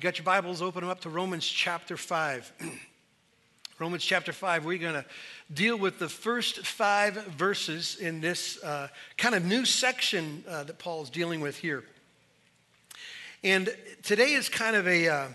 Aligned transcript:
You 0.00 0.04
got 0.04 0.16
your 0.16 0.26
Bibles, 0.26 0.62
open 0.62 0.82
them 0.82 0.90
up 0.90 1.00
to 1.00 1.10
Romans 1.10 1.44
chapter 1.44 1.96
5. 1.96 2.52
Romans 3.80 4.04
chapter 4.04 4.32
5, 4.32 4.64
we're 4.64 4.78
going 4.78 4.94
to 4.94 5.04
deal 5.52 5.76
with 5.76 5.98
the 5.98 6.08
first 6.08 6.64
five 6.64 7.14
verses 7.26 7.96
in 7.96 8.20
this 8.20 8.62
uh, 8.62 8.86
kind 9.16 9.34
of 9.34 9.44
new 9.44 9.64
section 9.64 10.44
uh, 10.46 10.62
that 10.62 10.78
Paul's 10.78 11.10
dealing 11.10 11.40
with 11.40 11.56
here. 11.56 11.82
And 13.42 13.74
today 14.04 14.34
is 14.34 14.48
kind 14.48 14.76
of 14.76 14.86
a, 14.86 15.08
uh, 15.08 15.26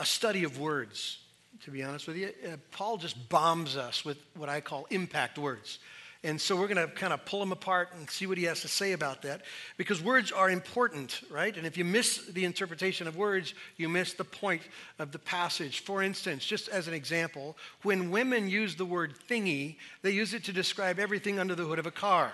a 0.00 0.04
study 0.04 0.42
of 0.42 0.58
words, 0.58 1.18
to 1.62 1.70
be 1.70 1.84
honest 1.84 2.08
with 2.08 2.16
you. 2.16 2.32
Uh, 2.44 2.56
Paul 2.72 2.96
just 2.96 3.28
bombs 3.28 3.76
us 3.76 4.04
with 4.04 4.18
what 4.34 4.48
I 4.48 4.60
call 4.60 4.88
impact 4.90 5.38
words. 5.38 5.78
And 6.24 6.40
so 6.40 6.56
we're 6.56 6.68
going 6.68 6.88
to 6.88 6.92
kind 6.94 7.12
of 7.12 7.22
pull 7.26 7.42
him 7.42 7.52
apart 7.52 7.90
and 7.94 8.08
see 8.08 8.26
what 8.26 8.38
he 8.38 8.44
has 8.44 8.62
to 8.62 8.68
say 8.68 8.92
about 8.92 9.20
that 9.22 9.42
because 9.76 10.02
words 10.02 10.32
are 10.32 10.48
important, 10.48 11.20
right? 11.30 11.54
And 11.54 11.66
if 11.66 11.76
you 11.76 11.84
miss 11.84 12.24
the 12.24 12.46
interpretation 12.46 13.06
of 13.06 13.14
words, 13.14 13.52
you 13.76 13.90
miss 13.90 14.14
the 14.14 14.24
point 14.24 14.62
of 14.98 15.12
the 15.12 15.18
passage. 15.18 15.80
For 15.80 16.02
instance, 16.02 16.46
just 16.46 16.70
as 16.70 16.88
an 16.88 16.94
example, 16.94 17.58
when 17.82 18.10
women 18.10 18.48
use 18.48 18.74
the 18.74 18.86
word 18.86 19.12
thingy, 19.28 19.76
they 20.00 20.12
use 20.12 20.32
it 20.32 20.44
to 20.44 20.52
describe 20.52 20.98
everything 20.98 21.38
under 21.38 21.54
the 21.54 21.64
hood 21.64 21.78
of 21.78 21.84
a 21.84 21.90
car. 21.90 22.32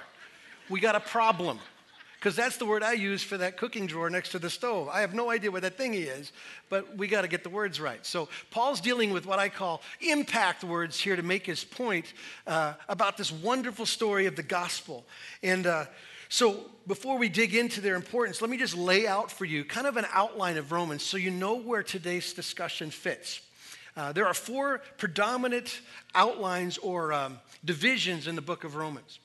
We 0.69 0.79
got 0.79 0.95
a 0.95 1.01
problem 1.01 1.59
because 2.21 2.37
that's 2.37 2.59
the 2.59 2.67
word 2.67 2.83
I 2.83 2.93
use 2.93 3.23
for 3.23 3.39
that 3.39 3.57
cooking 3.57 3.87
drawer 3.87 4.11
next 4.11 4.33
to 4.33 4.39
the 4.39 4.51
stove. 4.51 4.91
I 4.91 5.01
have 5.01 5.15
no 5.15 5.31
idea 5.31 5.51
what 5.51 5.63
that 5.63 5.79
thingy 5.79 6.07
is, 6.07 6.33
but 6.69 6.99
we 6.99 7.09
got 7.09 7.23
to 7.23 7.29
get 7.29 7.45
the 7.45 7.49
words 7.49 7.81
right. 7.81 8.05
So 8.05 8.29
Paul's 8.51 8.83
dealing 8.83 9.11
with 9.11 9.25
what 9.25 9.39
I 9.39 9.49
call 9.49 9.81
impact 10.03 10.63
words 10.63 11.01
here 11.01 11.17
to 11.17 11.23
make 11.23 11.47
his 11.47 11.65
point 11.65 12.13
uh, 12.47 12.75
about 12.91 13.17
this 13.17 13.33
wonderful 13.33 13.87
story 13.87 14.27
of 14.27 14.37
the 14.37 14.43
gospel. 14.43 15.07
And 15.43 15.67
uh, 15.67 15.87
so 16.29 16.61
before 16.87 17.17
we 17.17 17.31
dig 17.31 17.55
into 17.55 17.81
their 17.81 17.95
importance, 17.95 18.43
let 18.43 18.51
me 18.51 18.59
just 18.59 18.77
lay 18.77 19.07
out 19.07 19.33
for 19.33 19.47
you 19.47 19.65
kind 19.65 19.87
of 19.87 19.97
an 19.97 20.05
outline 20.13 20.59
of 20.59 20.73
Romans 20.73 21.03
so 21.03 21.17
you 21.17 21.31
know 21.31 21.57
where 21.57 21.83
today's 21.83 22.35
discussion 22.35 22.91
fits. 22.91 23.41
Uh, 23.97 24.13
there 24.13 24.27
are 24.27 24.35
four 24.35 24.83
predominant 24.99 25.81
outlines 26.15 26.77
or 26.77 27.15
um, 27.15 27.39
divisions 27.65 28.27
in 28.27 28.37
the 28.37 28.43
book 28.43 28.65
of 28.65 28.77
Romans. 28.77 29.21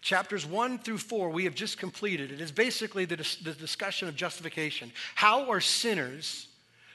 Chapters 0.00 0.46
1 0.46 0.78
through 0.78 0.98
4, 0.98 1.28
we 1.30 1.44
have 1.44 1.54
just 1.54 1.78
completed. 1.78 2.32
It 2.32 2.40
is 2.40 2.52
basically 2.52 3.04
the, 3.04 3.16
dis- 3.16 3.36
the 3.36 3.52
discussion 3.52 4.08
of 4.08 4.16
justification. 4.16 4.92
How 5.14 5.50
are 5.50 5.60
sinners 5.60 6.46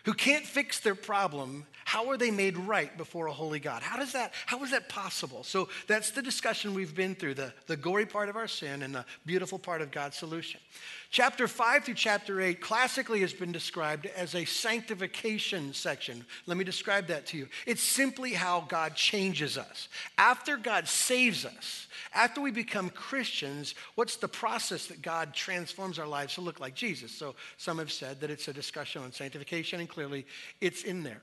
who 0.06 0.14
can't 0.14 0.45
fix 0.45 0.80
their 0.80 0.95
problem, 0.95 1.66
how 1.84 2.09
are 2.09 2.17
they 2.17 2.30
made 2.30 2.58
right 2.58 2.95
before 2.95 3.25
a 3.25 3.34
holy 3.34 3.59
God? 3.59 3.81
How 3.81 3.97
does 3.97 4.12
that, 4.14 4.34
how 4.45 4.64
is 4.64 4.70
that 4.72 4.88
possible? 4.88 5.44
So 5.44 5.67
that's 5.88 6.12
the 6.12 6.22
discussion 6.22 6.75
we've 6.75 6.95
been 6.95 7.16
through, 7.16 7.34
the, 7.34 7.53
the 7.66 7.75
gory 7.75 8.06
part 8.06 8.30
of 8.30 8.36
our 8.36 8.47
sin 8.47 8.84
and 8.84 8.94
the 8.94 9.03
beautiful 9.25 9.58
part 9.58 9.81
of 9.81 9.92
God's 9.92 10.16
solution. 10.16 10.59
Chapter 11.16 11.48
5 11.48 11.86
through 11.86 11.94
chapter 11.94 12.42
8 12.42 12.60
classically 12.60 13.22
has 13.22 13.32
been 13.32 13.54
described 13.54 14.06
as 14.06 14.36
a 14.36 14.44
sanctification 14.44 15.74
section. 15.74 16.26
Let 16.46 16.58
me 16.58 16.66
describe 16.66 17.08
that 17.08 17.26
to 17.28 17.38
you. 17.38 17.48
It's 17.66 17.82
simply 17.82 18.34
how 18.34 18.66
God 18.68 18.96
changes 18.96 19.58
us. 19.58 19.88
After 20.18 20.58
God 20.58 20.90
saves 20.90 21.46
us, 21.46 21.88
after 22.14 22.42
we 22.42 22.52
become 22.52 22.90
Christians, 22.90 23.76
what's 23.96 24.18
the 24.18 24.28
process 24.28 24.88
that 24.88 25.02
God 25.02 25.34
transforms 25.34 26.00
our 26.00 26.06
lives 26.06 26.34
to 26.34 26.42
look 26.42 26.60
like 26.60 26.76
Jesus? 26.76 27.14
So 27.14 27.36
some 27.56 27.78
have 27.78 27.94
said 27.94 28.20
that 28.20 28.30
it's 28.30 28.50
a 28.50 28.54
discussion 28.54 29.02
on 29.02 29.14
sanctification, 29.14 29.80
and 29.80 29.88
clearly 29.88 30.26
it's 30.60 30.84
in 30.84 31.02
there. 31.02 31.22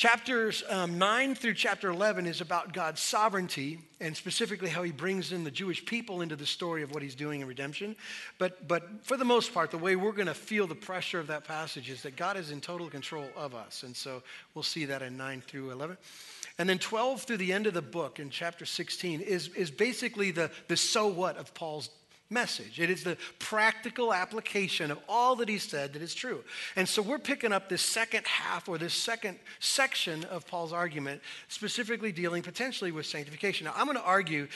Chapters 0.00 0.64
um, 0.70 0.96
9 0.96 1.34
through 1.34 1.52
chapter 1.52 1.90
11 1.90 2.24
is 2.24 2.40
about 2.40 2.72
God's 2.72 3.02
sovereignty 3.02 3.80
and 4.00 4.16
specifically 4.16 4.70
how 4.70 4.82
he 4.82 4.92
brings 4.92 5.30
in 5.30 5.44
the 5.44 5.50
Jewish 5.50 5.84
people 5.84 6.22
into 6.22 6.36
the 6.36 6.46
story 6.46 6.82
of 6.82 6.90
what 6.90 7.02
he's 7.02 7.14
doing 7.14 7.42
in 7.42 7.46
redemption. 7.46 7.94
But, 8.38 8.66
but 8.66 8.88
for 9.02 9.18
the 9.18 9.26
most 9.26 9.52
part, 9.52 9.70
the 9.70 9.76
way 9.76 9.96
we're 9.96 10.12
going 10.12 10.26
to 10.26 10.32
feel 10.32 10.66
the 10.66 10.74
pressure 10.74 11.20
of 11.20 11.26
that 11.26 11.44
passage 11.44 11.90
is 11.90 12.02
that 12.04 12.16
God 12.16 12.38
is 12.38 12.50
in 12.50 12.62
total 12.62 12.88
control 12.88 13.28
of 13.36 13.54
us. 13.54 13.82
And 13.82 13.94
so 13.94 14.22
we'll 14.54 14.62
see 14.62 14.86
that 14.86 15.02
in 15.02 15.18
9 15.18 15.42
through 15.42 15.70
11. 15.70 15.98
And 16.56 16.66
then 16.66 16.78
12 16.78 17.24
through 17.24 17.36
the 17.36 17.52
end 17.52 17.66
of 17.66 17.74
the 17.74 17.82
book 17.82 18.18
in 18.18 18.30
chapter 18.30 18.64
16 18.64 19.20
is, 19.20 19.48
is 19.48 19.70
basically 19.70 20.30
the, 20.30 20.50
the 20.68 20.78
so 20.78 21.08
what 21.08 21.36
of 21.36 21.52
Paul's 21.52 21.90
message. 22.30 22.80
It 22.80 22.88
is 22.90 23.02
the 23.02 23.16
practical 23.38 24.14
application 24.14 24.90
of 24.90 24.98
all 25.08 25.36
that 25.36 25.48
he 25.48 25.58
said 25.58 25.92
that 25.92 26.02
is 26.02 26.14
true. 26.14 26.42
And 26.76 26.88
so 26.88 27.02
we're 27.02 27.18
picking 27.18 27.52
up 27.52 27.68
this 27.68 27.82
second 27.82 28.26
half 28.26 28.68
or 28.68 28.78
this 28.78 28.94
second 28.94 29.38
section 29.58 30.24
of 30.24 30.46
Paul's 30.46 30.72
argument, 30.72 31.20
specifically 31.48 32.12
dealing 32.12 32.42
potentially 32.42 32.92
with 32.92 33.06
sanctification. 33.06 33.66
Now, 33.66 33.74
I'm 33.76 33.86
going 33.86 33.98
to 33.98 34.04
argue, 34.04 34.46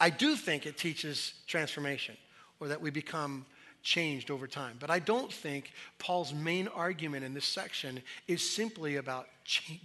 I 0.00 0.10
do 0.10 0.36
think 0.36 0.66
it 0.66 0.76
teaches 0.76 1.34
transformation 1.46 2.16
or 2.58 2.68
that 2.68 2.80
we 2.80 2.90
become 2.90 3.46
changed 3.82 4.30
over 4.30 4.46
time. 4.46 4.76
But 4.78 4.90
I 4.90 4.98
don't 4.98 5.32
think 5.32 5.72
Paul's 5.98 6.34
main 6.34 6.68
argument 6.68 7.24
in 7.24 7.32
this 7.32 7.46
section 7.46 8.02
is 8.28 8.48
simply 8.48 8.96
about 8.96 9.26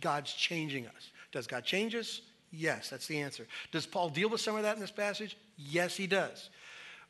God's 0.02 0.34
changing 0.34 0.88
us. 0.88 1.12
Does 1.32 1.48
God 1.48 1.64
change 1.64 1.96
us? 1.96 2.22
Yes, 2.52 2.90
that's 2.90 3.08
the 3.08 3.20
answer. 3.20 3.48
Does 3.72 3.86
Paul 3.86 4.10
deal 4.10 4.30
with 4.30 4.42
some 4.42 4.56
of 4.56 4.64
that 4.64 4.76
in 4.76 4.82
this 4.82 4.92
passage? 4.92 5.38
Yes, 5.58 5.96
he 5.96 6.08
does. 6.08 6.50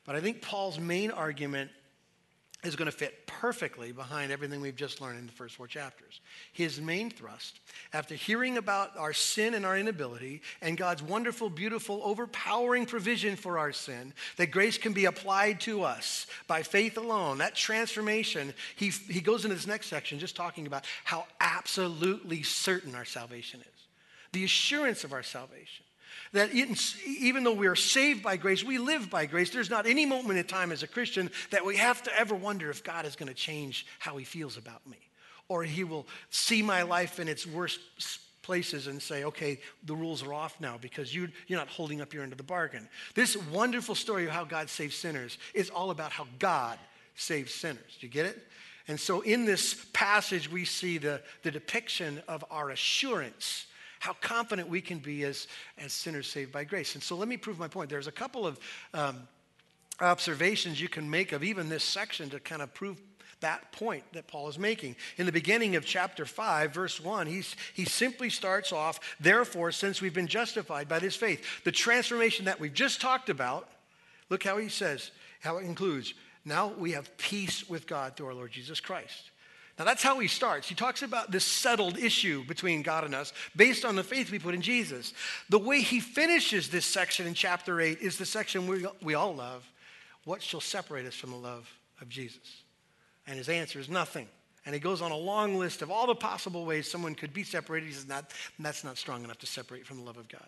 But 0.06 0.16
I 0.16 0.20
think 0.20 0.40
Paul's 0.40 0.78
main 0.78 1.10
argument 1.10 1.70
is 2.64 2.76
going 2.76 2.90
to 2.90 2.96
fit 2.96 3.26
perfectly 3.26 3.92
behind 3.92 4.32
everything 4.32 4.60
we've 4.60 4.76
just 4.76 5.00
learned 5.00 5.18
in 5.18 5.26
the 5.26 5.32
first 5.32 5.56
four 5.56 5.66
chapters. 5.66 6.20
His 6.52 6.80
main 6.80 7.10
thrust, 7.10 7.60
after 7.92 8.14
hearing 8.14 8.56
about 8.56 8.96
our 8.96 9.12
sin 9.12 9.54
and 9.54 9.64
our 9.64 9.78
inability 9.78 10.42
and 10.60 10.76
God's 10.76 11.02
wonderful, 11.02 11.50
beautiful, 11.50 12.00
overpowering 12.02 12.86
provision 12.86 13.36
for 13.36 13.58
our 13.58 13.72
sin, 13.72 14.12
that 14.36 14.50
grace 14.50 14.78
can 14.78 14.92
be 14.92 15.04
applied 15.04 15.60
to 15.60 15.82
us 15.82 16.26
by 16.46 16.62
faith 16.62 16.96
alone, 16.96 17.38
that 17.38 17.54
transformation, 17.54 18.52
he, 18.74 18.88
he 18.88 19.20
goes 19.20 19.44
into 19.44 19.54
this 19.54 19.66
next 19.66 19.86
section 19.86 20.18
just 20.18 20.36
talking 20.36 20.66
about 20.66 20.84
how 21.04 21.26
absolutely 21.40 22.42
certain 22.42 22.94
our 22.94 23.04
salvation 23.04 23.60
is, 23.60 23.86
the 24.32 24.44
assurance 24.44 25.04
of 25.04 25.12
our 25.12 25.22
salvation. 25.22 25.85
That 26.32 26.52
even 26.52 27.44
though 27.44 27.52
we 27.52 27.66
are 27.66 27.76
saved 27.76 28.22
by 28.22 28.36
grace, 28.36 28.64
we 28.64 28.78
live 28.78 29.10
by 29.10 29.26
grace. 29.26 29.50
There's 29.50 29.70
not 29.70 29.86
any 29.86 30.06
moment 30.06 30.38
in 30.38 30.44
time 30.44 30.72
as 30.72 30.82
a 30.82 30.86
Christian 30.86 31.30
that 31.50 31.64
we 31.64 31.76
have 31.76 32.02
to 32.04 32.18
ever 32.18 32.34
wonder 32.34 32.70
if 32.70 32.82
God 32.82 33.06
is 33.06 33.16
going 33.16 33.28
to 33.28 33.34
change 33.34 33.86
how 33.98 34.16
he 34.16 34.24
feels 34.24 34.56
about 34.56 34.86
me. 34.86 34.98
Or 35.48 35.62
he 35.62 35.84
will 35.84 36.06
see 36.30 36.62
my 36.62 36.82
life 36.82 37.20
in 37.20 37.28
its 37.28 37.46
worst 37.46 37.80
places 38.42 38.86
and 38.86 39.02
say, 39.02 39.24
okay, 39.24 39.58
the 39.84 39.94
rules 39.94 40.22
are 40.22 40.32
off 40.32 40.60
now 40.60 40.78
because 40.80 41.14
you, 41.14 41.28
you're 41.48 41.58
not 41.58 41.68
holding 41.68 42.00
up 42.00 42.14
your 42.14 42.22
end 42.22 42.32
of 42.32 42.38
the 42.38 42.44
bargain. 42.44 42.88
This 43.14 43.36
wonderful 43.36 43.94
story 43.94 44.24
of 44.24 44.30
how 44.30 44.44
God 44.44 44.68
saves 44.68 44.96
sinners 44.96 45.36
is 45.52 45.68
all 45.68 45.90
about 45.90 46.12
how 46.12 46.26
God 46.38 46.78
saves 47.16 47.52
sinners. 47.52 47.96
Do 48.00 48.06
you 48.06 48.12
get 48.12 48.26
it? 48.26 48.46
And 48.88 49.00
so 49.00 49.20
in 49.22 49.44
this 49.44 49.86
passage, 49.92 50.50
we 50.50 50.64
see 50.64 50.98
the, 50.98 51.20
the 51.42 51.50
depiction 51.50 52.22
of 52.28 52.44
our 52.50 52.70
assurance 52.70 53.66
how 54.06 54.12
confident 54.20 54.68
we 54.68 54.80
can 54.80 54.98
be 54.98 55.24
as, 55.24 55.48
as 55.78 55.92
sinners 55.92 56.28
saved 56.28 56.52
by 56.52 56.62
grace. 56.62 56.94
And 56.94 57.02
so 57.02 57.16
let 57.16 57.26
me 57.26 57.36
prove 57.36 57.58
my 57.58 57.66
point. 57.66 57.90
There's 57.90 58.06
a 58.06 58.12
couple 58.12 58.46
of 58.46 58.56
um, 58.94 59.26
observations 60.00 60.80
you 60.80 60.88
can 60.88 61.10
make 61.10 61.32
of 61.32 61.42
even 61.42 61.68
this 61.68 61.82
section 61.82 62.30
to 62.30 62.38
kind 62.38 62.62
of 62.62 62.72
prove 62.72 63.00
that 63.40 63.72
point 63.72 64.04
that 64.12 64.28
Paul 64.28 64.48
is 64.48 64.60
making. 64.60 64.94
In 65.16 65.26
the 65.26 65.32
beginning 65.32 65.74
of 65.74 65.84
chapter 65.84 66.24
5, 66.24 66.72
verse 66.72 67.00
1, 67.00 67.26
he's, 67.26 67.56
he 67.74 67.84
simply 67.84 68.30
starts 68.30 68.72
off, 68.72 69.00
therefore, 69.18 69.72
since 69.72 70.00
we've 70.00 70.14
been 70.14 70.28
justified 70.28 70.88
by 70.88 71.00
this 71.00 71.16
faith, 71.16 71.44
the 71.64 71.72
transformation 71.72 72.44
that 72.44 72.60
we've 72.60 72.72
just 72.72 73.00
talked 73.00 73.28
about, 73.28 73.68
look 74.30 74.44
how 74.44 74.56
he 74.56 74.68
says, 74.68 75.10
how 75.40 75.58
it 75.58 75.64
includes, 75.64 76.14
now 76.44 76.68
we 76.78 76.92
have 76.92 77.18
peace 77.18 77.68
with 77.68 77.88
God 77.88 78.16
through 78.16 78.28
our 78.28 78.34
Lord 78.34 78.52
Jesus 78.52 78.78
Christ. 78.78 79.32
Now, 79.78 79.84
that's 79.84 80.02
how 80.02 80.18
he 80.18 80.28
starts. 80.28 80.68
He 80.68 80.74
talks 80.74 81.02
about 81.02 81.30
this 81.30 81.44
settled 81.44 81.98
issue 81.98 82.44
between 82.44 82.80
God 82.80 83.04
and 83.04 83.14
us 83.14 83.34
based 83.54 83.84
on 83.84 83.94
the 83.94 84.02
faith 84.02 84.30
we 84.30 84.38
put 84.38 84.54
in 84.54 84.62
Jesus. 84.62 85.12
The 85.50 85.58
way 85.58 85.82
he 85.82 86.00
finishes 86.00 86.70
this 86.70 86.86
section 86.86 87.26
in 87.26 87.34
chapter 87.34 87.80
8 87.80 87.98
is 88.00 88.16
the 88.16 88.24
section 88.24 88.66
we, 88.66 88.86
we 89.02 89.14
all 89.14 89.34
love 89.34 89.70
What 90.24 90.42
shall 90.42 90.62
separate 90.62 91.04
us 91.06 91.14
from 91.14 91.30
the 91.30 91.36
love 91.36 91.70
of 92.00 92.08
Jesus? 92.08 92.62
And 93.26 93.36
his 93.36 93.50
answer 93.50 93.78
is 93.78 93.90
nothing. 93.90 94.28
And 94.64 94.74
he 94.74 94.80
goes 94.80 95.02
on 95.02 95.12
a 95.12 95.16
long 95.16 95.56
list 95.58 95.82
of 95.82 95.90
all 95.90 96.06
the 96.06 96.14
possible 96.14 96.64
ways 96.64 96.90
someone 96.90 97.14
could 97.14 97.32
be 97.32 97.44
separated. 97.44 97.86
He 97.86 97.92
says, 97.92 98.08
not, 98.08 98.32
that's 98.58 98.82
not 98.82 98.96
strong 98.96 99.24
enough 99.24 99.38
to 99.38 99.46
separate 99.46 99.86
from 99.86 99.98
the 99.98 100.04
love 100.04 100.16
of 100.16 100.26
God. 100.28 100.46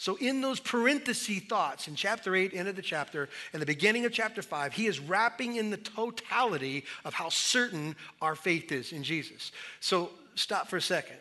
So, 0.00 0.14
in 0.14 0.40
those 0.40 0.60
parenthesis 0.60 1.40
thoughts 1.48 1.88
in 1.88 1.96
chapter 1.96 2.36
8, 2.36 2.54
end 2.54 2.68
of 2.68 2.76
the 2.76 2.82
chapter, 2.82 3.28
and 3.52 3.60
the 3.60 3.66
beginning 3.66 4.04
of 4.04 4.12
chapter 4.12 4.42
5, 4.42 4.72
he 4.72 4.86
is 4.86 5.00
wrapping 5.00 5.56
in 5.56 5.70
the 5.70 5.76
totality 5.76 6.84
of 7.04 7.14
how 7.14 7.30
certain 7.30 7.96
our 8.22 8.36
faith 8.36 8.70
is 8.70 8.92
in 8.92 9.02
Jesus. 9.02 9.50
So, 9.80 10.10
stop 10.36 10.68
for 10.68 10.76
a 10.76 10.80
second. 10.80 11.16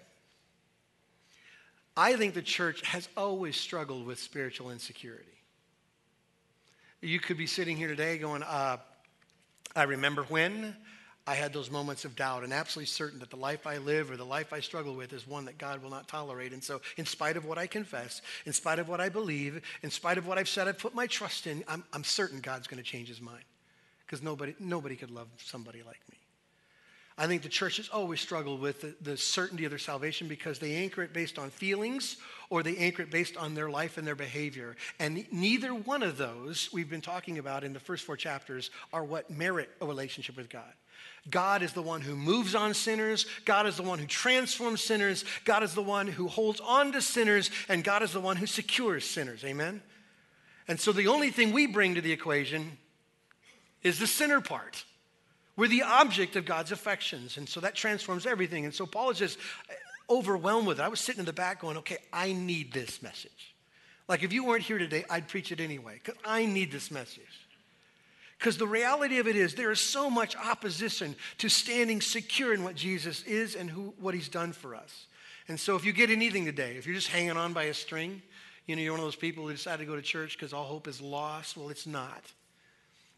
I 1.97 2.15
think 2.17 2.35
the 2.35 2.43
church 2.43 2.85
has 2.85 3.09
always 3.17 3.57
struggled 3.57 4.05
with 4.05 4.19
spiritual 4.19 4.69
insecurity. 4.69 5.25
You 7.01 7.19
could 7.19 7.37
be 7.37 7.47
sitting 7.47 7.77
here 7.77 7.87
today 7.87 8.19
going, 8.19 8.43
uh, 8.43 8.77
I 9.75 9.83
remember 9.83 10.21
when 10.23 10.75
I 11.27 11.35
had 11.35 11.51
those 11.51 11.69
moments 11.69 12.05
of 12.05 12.15
doubt 12.15 12.45
and 12.45 12.53
absolutely 12.53 12.87
certain 12.87 13.19
that 13.19 13.29
the 13.29 13.35
life 13.35 13.67
I 13.67 13.79
live 13.79 14.09
or 14.09 14.15
the 14.15 14.25
life 14.25 14.53
I 14.53 14.61
struggle 14.61 14.95
with 14.95 15.11
is 15.11 15.27
one 15.27 15.43
that 15.45 15.57
God 15.57 15.83
will 15.83 15.89
not 15.89 16.07
tolerate. 16.07 16.53
And 16.53 16.63
so, 16.63 16.79
in 16.95 17.05
spite 17.05 17.35
of 17.35 17.43
what 17.43 17.57
I 17.57 17.67
confess, 17.67 18.21
in 18.45 18.53
spite 18.53 18.79
of 18.79 18.87
what 18.87 19.01
I 19.01 19.09
believe, 19.09 19.61
in 19.83 19.91
spite 19.91 20.17
of 20.17 20.25
what 20.25 20.37
I've 20.37 20.47
said 20.47 20.69
I've 20.69 20.79
put 20.79 20.95
my 20.95 21.05
trust 21.05 21.45
in, 21.45 21.65
I'm, 21.67 21.83
I'm 21.91 22.05
certain 22.05 22.39
God's 22.39 22.67
going 22.67 22.81
to 22.81 22.89
change 22.89 23.09
his 23.09 23.19
mind 23.19 23.43
because 24.05 24.23
nobody, 24.23 24.55
nobody 24.57 24.95
could 24.95 25.11
love 25.11 25.27
somebody 25.37 25.79
like 25.79 25.99
me. 26.09 26.17
I 27.19 27.25
think 27.25 27.41
the 27.41 27.49
church 27.49 27.77
has 27.77 27.89
always 27.89 28.21
struggled 28.21 28.61
with 28.61 28.81
the, 28.81 28.95
the, 29.01 29.17
certainty 29.17 29.65
of 29.65 29.71
their 29.71 29.79
salvation 29.79 30.27
because 30.27 30.59
they 30.59 30.75
anchor 30.75 31.01
it 31.01 31.13
based 31.13 31.39
on 31.39 31.49
feelings 31.49 32.17
or 32.51 32.61
they 32.61 32.77
anchor 32.77 33.01
it 33.01 33.09
based 33.09 33.35
on 33.37 33.55
their 33.55 33.71
life 33.71 33.97
and 33.97 34.05
their 34.05 34.15
behavior. 34.15 34.75
And 34.99 35.25
neither 35.31 35.73
one 35.73 36.03
of 36.03 36.17
those 36.17 36.69
we've 36.71 36.89
been 36.89 37.01
talking 37.01 37.39
about 37.39 37.63
in 37.63 37.73
the 37.73 37.79
first 37.79 38.05
four 38.05 38.17
chapters 38.17 38.69
are 38.93 39.03
what 39.03 39.31
merit 39.31 39.69
a 39.81 39.85
relationship 39.87 40.37
with 40.37 40.47
God. 40.47 40.71
God 41.29 41.61
is 41.61 41.73
the 41.73 41.81
one 41.81 42.01
who 42.01 42.15
moves 42.15 42.55
on 42.55 42.73
sinners. 42.73 43.25
God 43.43 43.67
is 43.67 43.75
the 43.75 43.83
one 43.83 43.99
who 43.99 44.05
transforms 44.05 44.81
sinners. 44.81 45.25
God 45.43 45.61
is 45.61 45.73
the 45.73 45.83
one 45.83 46.07
who 46.07 46.27
holds 46.27 46.61
on 46.61 46.93
to 46.93 47.01
sinners. 47.01 47.51
And 47.67 47.83
God 47.83 48.01
is 48.01 48.13
the 48.13 48.21
one 48.21 48.37
who 48.37 48.45
secures 48.45 49.03
sinners. 49.03 49.43
Amen? 49.43 49.81
And 50.67 50.79
so 50.79 50.91
the 50.91 51.07
only 51.07 51.29
thing 51.29 51.51
we 51.51 51.67
bring 51.67 51.95
to 51.95 52.01
the 52.01 52.11
equation 52.11 52.77
is 53.83 53.99
the 53.99 54.07
sinner 54.07 54.41
part. 54.41 54.85
We're 55.57 55.67
the 55.67 55.83
object 55.83 56.35
of 56.35 56.45
God's 56.45 56.71
affections. 56.71 57.37
And 57.37 57.49
so 57.49 57.59
that 57.59 57.75
transforms 57.75 58.25
everything. 58.25 58.63
And 58.63 58.73
so 58.73 58.85
Paul 58.85 59.09
is 59.09 59.17
just 59.17 59.37
overwhelmed 60.09 60.67
with 60.67 60.79
it. 60.79 60.83
I 60.83 60.87
was 60.87 60.99
sitting 60.99 61.19
in 61.19 61.25
the 61.25 61.33
back 61.33 61.61
going, 61.61 61.77
okay, 61.77 61.97
I 62.13 62.31
need 62.31 62.71
this 62.71 63.01
message. 63.01 63.55
Like 64.07 64.23
if 64.23 64.31
you 64.31 64.45
weren't 64.45 64.63
here 64.63 64.77
today, 64.77 65.03
I'd 65.09 65.27
preach 65.27 65.51
it 65.51 65.59
anyway, 65.59 65.99
because 66.01 66.19
I 66.23 66.45
need 66.45 66.71
this 66.71 66.91
message. 66.91 67.46
Because 68.37 68.57
the 68.57 68.67
reality 68.67 69.17
of 69.17 69.27
it 69.27 69.35
is, 69.35 69.55
there 69.55 69.71
is 69.71 69.79
so 69.79 70.09
much 70.09 70.35
opposition 70.35 71.15
to 71.39 71.49
standing 71.49 72.01
secure 72.01 72.53
in 72.53 72.63
what 72.63 72.75
Jesus 72.75 73.23
is 73.23 73.55
and 73.55 73.69
who, 73.69 73.93
what 73.99 74.13
he's 74.13 74.29
done 74.29 74.53
for 74.53 74.75
us. 74.75 75.07
And 75.47 75.59
so 75.59 75.75
if 75.75 75.85
you 75.85 75.93
get 75.93 76.09
anything 76.09 76.45
today, 76.45 76.75
if 76.77 76.85
you're 76.85 76.95
just 76.95 77.07
hanging 77.07 77.31
on 77.37 77.53
by 77.53 77.63
a 77.63 77.73
string, 77.73 78.21
you 78.67 78.75
know, 78.75 78.81
you're 78.81 78.91
one 78.91 78.99
of 78.99 79.05
those 79.05 79.15
people 79.15 79.45
who 79.45 79.51
decide 79.51 79.79
to 79.79 79.85
go 79.85 79.95
to 79.95 80.01
church 80.01 80.37
because 80.37 80.53
all 80.53 80.65
hope 80.65 80.87
is 80.87 81.01
lost. 81.01 81.57
Well, 81.57 81.69
it's 81.69 81.87
not. 81.87 82.21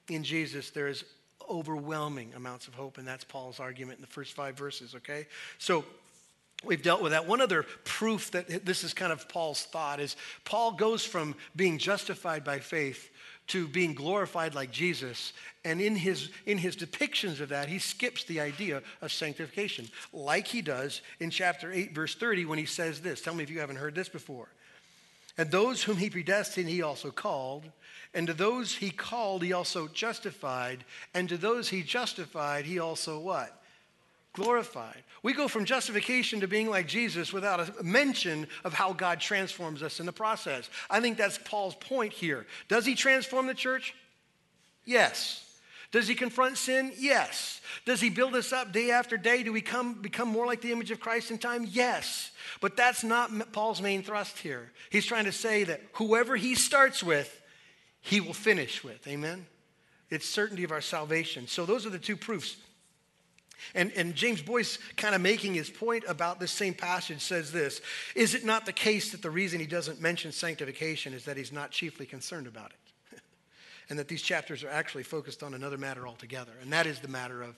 In 0.07 0.23
Jesus, 0.23 0.69
there 0.69 0.87
is 0.87 1.03
overwhelming 1.49 2.33
amounts 2.35 2.67
of 2.67 2.75
hope, 2.75 2.97
and 2.97 3.07
that's 3.07 3.23
Paul's 3.23 3.59
argument 3.59 3.97
in 3.97 4.01
the 4.01 4.07
first 4.07 4.33
five 4.33 4.55
verses, 4.55 4.95
okay? 4.95 5.27
So 5.57 5.83
we've 6.63 6.83
dealt 6.83 7.01
with 7.01 7.11
that. 7.11 7.27
One 7.27 7.41
other 7.41 7.63
proof 7.83 8.31
that 8.31 8.65
this 8.65 8.83
is 8.83 8.93
kind 8.93 9.11
of 9.11 9.27
Paul's 9.27 9.63
thought 9.63 9.99
is 9.99 10.15
Paul 10.45 10.73
goes 10.73 11.03
from 11.03 11.35
being 11.55 11.77
justified 11.77 12.43
by 12.43 12.59
faith 12.59 13.09
to 13.49 13.67
being 13.67 13.93
glorified 13.93 14.55
like 14.55 14.71
Jesus. 14.71 15.33
And 15.65 15.81
in 15.81 15.95
his, 15.95 16.29
in 16.45 16.57
his 16.57 16.75
depictions 16.75 17.41
of 17.41 17.49
that, 17.49 17.67
he 17.67 17.79
skips 17.79 18.23
the 18.23 18.39
idea 18.39 18.81
of 19.01 19.11
sanctification, 19.11 19.89
like 20.13 20.47
he 20.47 20.61
does 20.61 21.01
in 21.19 21.29
chapter 21.29 21.71
8, 21.71 21.93
verse 21.93 22.15
30, 22.15 22.45
when 22.45 22.57
he 22.57 22.65
says 22.65 23.01
this. 23.01 23.21
Tell 23.21 23.35
me 23.35 23.43
if 23.43 23.49
you 23.49 23.59
haven't 23.59 23.75
heard 23.75 23.95
this 23.95 24.09
before. 24.09 24.47
And 25.37 25.51
those 25.51 25.83
whom 25.83 25.97
he 25.97 26.09
predestined, 26.09 26.69
he 26.69 26.81
also 26.81 27.11
called. 27.11 27.65
And 28.13 28.27
to 28.27 28.33
those 28.33 28.75
he 28.75 28.89
called, 28.89 29.43
he 29.43 29.53
also 29.53 29.87
justified. 29.87 30.83
And 31.13 31.29
to 31.29 31.37
those 31.37 31.69
he 31.69 31.83
justified, 31.83 32.65
he 32.65 32.79
also 32.79 33.19
what? 33.19 33.58
Glorified. 34.33 35.03
We 35.23 35.33
go 35.33 35.47
from 35.47 35.65
justification 35.65 36.41
to 36.41 36.47
being 36.47 36.69
like 36.69 36.87
Jesus 36.87 37.33
without 37.33 37.59
a 37.59 37.83
mention 37.83 38.47
of 38.63 38.73
how 38.73 38.93
God 38.93 39.19
transforms 39.19 39.81
us 39.81 39.99
in 39.99 40.05
the 40.05 40.13
process. 40.13 40.69
I 40.89 41.01
think 41.01 41.17
that's 41.17 41.39
Paul's 41.39 41.75
point 41.75 42.13
here. 42.13 42.45
Does 42.67 42.85
he 42.85 42.93
transform 42.95 43.47
the 43.47 43.55
church? 43.55 43.95
Yes. 44.85 45.45
Does 45.91 46.07
he 46.07 46.13
confront 46.13 46.57
sin? 46.57 46.93
Yes. 46.99 47.61
Does 47.85 47.99
he 47.99 48.11
build 48.11 48.35
us 48.35 48.53
up 48.53 48.71
day 48.71 48.91
after 48.91 49.17
day? 49.17 49.41
Do 49.41 49.51
we 49.51 49.61
come, 49.61 49.95
become 49.95 50.27
more 50.27 50.45
like 50.45 50.61
the 50.61 50.71
image 50.71 50.91
of 50.91 50.99
Christ 50.99 51.31
in 51.31 51.39
time? 51.39 51.67
Yes. 51.67 52.31
But 52.61 52.77
that's 52.77 53.03
not 53.03 53.51
Paul's 53.51 53.81
main 53.81 54.03
thrust 54.03 54.37
here. 54.37 54.71
He's 54.91 55.05
trying 55.05 55.25
to 55.25 55.31
say 55.31 55.63
that 55.63 55.81
whoever 55.93 56.35
he 56.35 56.53
starts 56.53 57.03
with, 57.03 57.41
he 58.01 58.21
will 58.21 58.33
finish 58.33 58.83
with. 58.83 59.07
Amen? 59.07 59.47
It's 60.11 60.29
certainty 60.29 60.63
of 60.63 60.71
our 60.71 60.81
salvation. 60.81 61.47
So 61.47 61.65
those 61.65 61.87
are 61.87 61.91
the 61.91 61.99
two 61.99 62.15
proofs. 62.15 62.57
And, 63.75 63.91
and 63.95 64.15
James 64.15 64.41
Boice, 64.41 64.79
kind 64.97 65.15
of 65.15 65.21
making 65.21 65.53
his 65.53 65.69
point 65.69 66.03
about 66.07 66.39
this 66.39 66.51
same 66.51 66.73
passage, 66.73 67.21
says 67.21 67.51
this 67.51 67.81
Is 68.15 68.35
it 68.35 68.45
not 68.45 68.65
the 68.65 68.73
case 68.73 69.11
that 69.11 69.21
the 69.21 69.29
reason 69.29 69.59
he 69.59 69.65
doesn't 69.65 70.01
mention 70.01 70.31
sanctification 70.31 71.13
is 71.13 71.25
that 71.25 71.37
he's 71.37 71.51
not 71.51 71.71
chiefly 71.71 72.05
concerned 72.05 72.47
about 72.47 72.71
it? 72.71 73.21
and 73.89 73.99
that 73.99 74.07
these 74.07 74.21
chapters 74.21 74.63
are 74.63 74.69
actually 74.69 75.03
focused 75.03 75.43
on 75.43 75.53
another 75.53 75.77
matter 75.77 76.07
altogether, 76.07 76.53
and 76.61 76.71
that 76.73 76.85
is 76.85 76.99
the 76.99 77.07
matter 77.07 77.41
of 77.41 77.57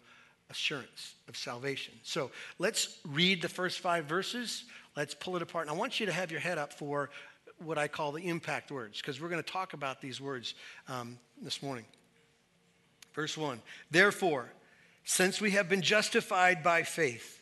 assurance 0.50 1.16
of 1.28 1.38
salvation. 1.38 1.94
So 2.04 2.30
let's 2.60 3.00
read 3.08 3.42
the 3.42 3.50
first 3.50 3.80
five 3.80 4.06
verses. 4.06 4.66
Let's 4.96 5.14
pull 5.14 5.36
it 5.38 5.42
apart. 5.42 5.68
And 5.68 5.76
I 5.76 5.80
want 5.80 6.00
you 6.00 6.06
to 6.06 6.12
have 6.12 6.30
your 6.30 6.42
head 6.42 6.58
up 6.58 6.74
for 6.74 7.10
what 7.64 7.78
I 7.78 7.88
call 7.88 8.12
the 8.12 8.28
impact 8.28 8.72
words, 8.72 8.98
because 8.98 9.22
we're 9.22 9.30
going 9.30 9.42
to 9.44 9.50
talk 9.50 9.74
about 9.74 10.02
these 10.02 10.20
words 10.20 10.56
um, 10.88 11.18
this 11.42 11.64
morning. 11.64 11.86
Verse 13.14 13.38
1 13.38 13.62
Therefore, 13.90 14.52
since 15.04 15.42
we 15.42 15.52
have 15.52 15.70
been 15.70 15.82
justified 15.82 16.64
by 16.64 16.84
faith, 16.84 17.42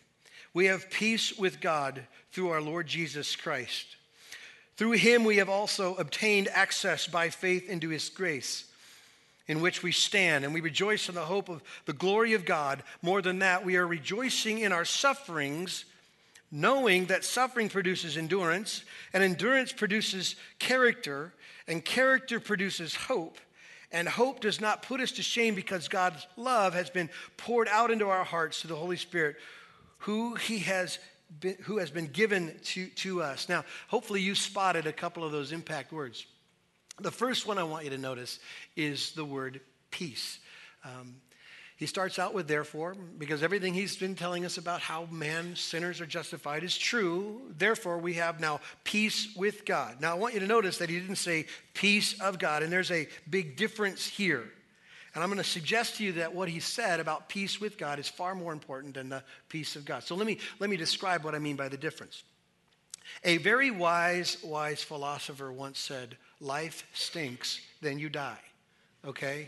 we 0.54 0.66
have 0.66 0.90
peace 0.90 1.38
with 1.38 1.62
God 1.62 2.02
through 2.32 2.50
our 2.50 2.62
Lord 2.62 2.88
Jesus 2.88 3.36
Christ. 3.36 3.96
Through 4.78 4.94
him 4.94 5.26
we 5.26 5.38
have 5.38 5.50
also 5.50 5.96
obtained 5.96 6.48
access 6.48 7.06
by 7.06 7.30
faith 7.30 7.70
into 7.70 7.90
his 7.90 8.10
grace, 8.10 8.66
in 9.48 9.62
which 9.62 9.84
we 9.84 9.92
stand, 9.92 10.46
and 10.46 10.54
we 10.54 10.62
rejoice 10.62 11.10
in 11.10 11.16
the 11.16 11.22
hope 11.22 11.50
of 11.50 11.62
the 11.86 11.94
glory 11.94 12.34
of 12.34 12.46
God. 12.46 12.84
More 13.02 13.22
than 13.22 13.40
that, 13.40 13.66
we 13.66 13.76
are 13.78 13.88
rejoicing 13.88 14.60
in 14.60 14.72
our 14.72 14.86
sufferings 14.86 15.86
knowing 16.52 17.06
that 17.06 17.24
suffering 17.24 17.70
produces 17.70 18.18
endurance, 18.18 18.84
and 19.14 19.24
endurance 19.24 19.72
produces 19.72 20.36
character, 20.58 21.34
and 21.68 21.86
character 21.86 22.40
produces 22.40 22.96
hope. 22.96 23.38
And 23.92 24.08
hope 24.08 24.40
does 24.40 24.62
not 24.62 24.84
put 24.84 25.02
us 25.02 25.14
to 25.14 25.24
shame 25.24 25.56
because 25.56 25.88
God's 25.88 26.28
love 26.38 26.74
has 26.74 26.90
been 26.90 27.10
poured 27.38 27.68
out 27.68 27.90
into 27.90 28.08
our 28.10 28.24
hearts 28.24 28.62
through 28.62 28.70
the 28.70 28.76
Holy 28.76 28.98
Spirit, 28.98 29.38
who 30.00 30.36
He 30.36 30.60
has 30.60 31.00
been, 31.40 31.58
who 31.64 31.78
has 31.78 31.90
been 31.90 32.08
given 32.08 32.56
to, 32.66 32.88
to 32.88 33.24
us. 33.24 33.50
Now, 33.50 33.66
hopefully, 33.88 34.22
you 34.22 34.36
spotted 34.36 34.86
a 34.86 34.94
couple 34.94 35.24
of 35.24 35.32
those 35.32 35.52
impact 35.52 35.92
words. 35.92 36.26
The 37.00 37.12
first 37.12 37.48
one 37.48 37.58
I 37.58 37.64
want 37.64 37.86
you 37.86 37.92
to 37.92 37.98
notice 37.98 38.40
is 38.76 39.14
the 39.14 39.26
word 39.26 39.62
peace. 39.90 40.40
Um, 40.84 41.16
he 41.80 41.86
starts 41.86 42.20
out 42.20 42.34
with 42.34 42.50
therefore, 42.50 42.94
because 43.18 43.42
everything 43.42 43.74
he's 43.74 43.96
been 43.96 44.14
telling 44.14 44.44
us 44.44 44.58
about 44.58 44.82
how 44.82 45.06
man, 45.06 45.56
sinners 45.56 46.02
are 46.02 46.06
justified 46.06 46.62
is 46.62 46.78
true. 46.78 47.40
Therefore, 47.58 47.98
we 48.00 48.16
have 48.16 48.42
now 48.42 48.60
peace 48.84 49.34
with 49.34 49.64
God. 49.64 50.02
Now, 50.02 50.12
I 50.12 50.16
want 50.16 50.34
you 50.34 50.42
to 50.42 50.46
notice 50.46 50.78
that 50.80 50.90
he 50.90 51.00
didn't 51.00 51.16
say 51.16 51.46
peace 51.74 52.20
of 52.20 52.38
God, 52.38 52.64
and 52.64 52.72
there's 52.72 52.92
a 52.92 53.08
big 53.30 53.56
difference 53.56 54.06
here. 54.06 54.44
And 55.16 55.24
I'm 55.24 55.30
going 55.30 55.38
to 55.38 55.50
suggest 55.50 55.96
to 55.96 56.04
you 56.04 56.12
that 56.14 56.36
what 56.36 56.50
he 56.50 56.60
said 56.60 57.00
about 57.00 57.30
peace 57.30 57.62
with 57.62 57.78
God 57.78 57.98
is 57.98 58.10
far 58.10 58.36
more 58.36 58.52
important 58.52 58.96
than 58.96 59.08
the 59.08 59.24
peace 59.48 59.78
of 59.78 59.86
God. 59.86 60.04
So 60.04 60.16
let 60.16 60.28
me, 60.28 60.38
let 60.60 60.70
me 60.70 60.76
describe 60.76 61.24
what 61.24 61.34
I 61.34 61.40
mean 61.40 61.56
by 61.56 61.70
the 61.70 61.78
difference. 61.78 62.24
A 63.24 63.38
very 63.38 63.72
wise, 63.72 64.36
wise 64.44 64.84
philosopher 64.84 65.50
once 65.50 65.80
said, 65.80 66.18
Life 66.42 66.86
stinks, 66.94 67.62
then 67.80 68.00
you 68.00 68.10
die. 68.10 68.40
Okay? 69.06 69.48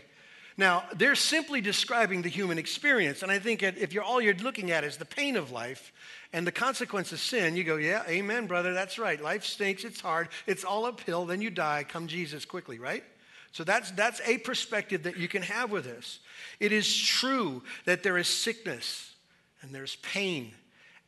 Now, 0.62 0.84
they're 0.94 1.16
simply 1.16 1.60
describing 1.60 2.22
the 2.22 2.28
human 2.28 2.56
experience. 2.56 3.24
And 3.24 3.32
I 3.32 3.40
think 3.40 3.64
if 3.64 3.92
you're 3.92 4.04
all 4.04 4.20
you're 4.20 4.32
looking 4.32 4.70
at 4.70 4.84
is 4.84 4.96
the 4.96 5.04
pain 5.04 5.34
of 5.34 5.50
life 5.50 5.92
and 6.32 6.46
the 6.46 6.52
consequence 6.52 7.10
of 7.10 7.18
sin, 7.18 7.56
you 7.56 7.64
go, 7.64 7.74
yeah, 7.74 8.04
amen, 8.06 8.46
brother, 8.46 8.72
that's 8.72 8.96
right. 8.96 9.20
Life 9.20 9.42
stinks, 9.42 9.82
it's 9.82 10.00
hard, 10.00 10.28
it's 10.46 10.62
all 10.62 10.84
uphill, 10.84 11.26
then 11.26 11.42
you 11.42 11.50
die, 11.50 11.84
come 11.88 12.06
Jesus 12.06 12.44
quickly, 12.44 12.78
right? 12.78 13.02
So 13.50 13.64
that's, 13.64 13.90
that's 13.90 14.20
a 14.24 14.38
perspective 14.38 15.02
that 15.02 15.16
you 15.16 15.26
can 15.26 15.42
have 15.42 15.72
with 15.72 15.82
this. 15.82 16.20
It 16.60 16.70
is 16.70 16.96
true 16.96 17.64
that 17.84 18.04
there 18.04 18.16
is 18.16 18.28
sickness 18.28 19.16
and 19.62 19.74
there's 19.74 19.96
pain 19.96 20.52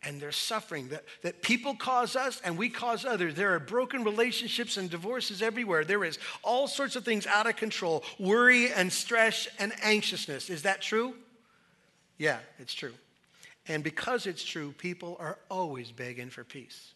and 0.05 0.21
there's 0.21 0.37
suffering 0.37 0.89
that, 0.89 1.05
that 1.23 1.43
people 1.43 1.75
cause 1.75 2.17
us 2.17 2.41
and 2.45 2.59
we 2.59 2.69
cause 2.69 3.05
others. 3.05 3.35
There 3.35 3.55
are 3.55 3.59
broken 3.59 4.05
relationships 4.05 4.77
and 4.77 4.91
divorces 4.91 5.43
everywhere. 5.43 5.85
There 5.85 6.05
is 6.05 6.19
all 6.43 6.69
sorts 6.69 6.97
of 6.97 7.05
things 7.05 7.27
out 7.27 7.47
of 7.47 7.57
control 7.57 8.05
worry 8.19 8.73
and 8.73 8.93
stress 8.93 9.49
and 9.59 9.73
anxiousness. 9.83 10.51
Is 10.51 10.63
that 10.63 10.83
true? 10.83 11.15
Yeah, 12.19 12.39
it's 12.59 12.75
true. 12.75 12.93
And 13.67 13.83
because 13.83 14.27
it's 14.27 14.45
true, 14.45 14.73
people 14.73 15.17
are 15.19 15.39
always 15.51 15.91
begging 15.91 16.29
for 16.29 16.45
peace. 16.45 16.93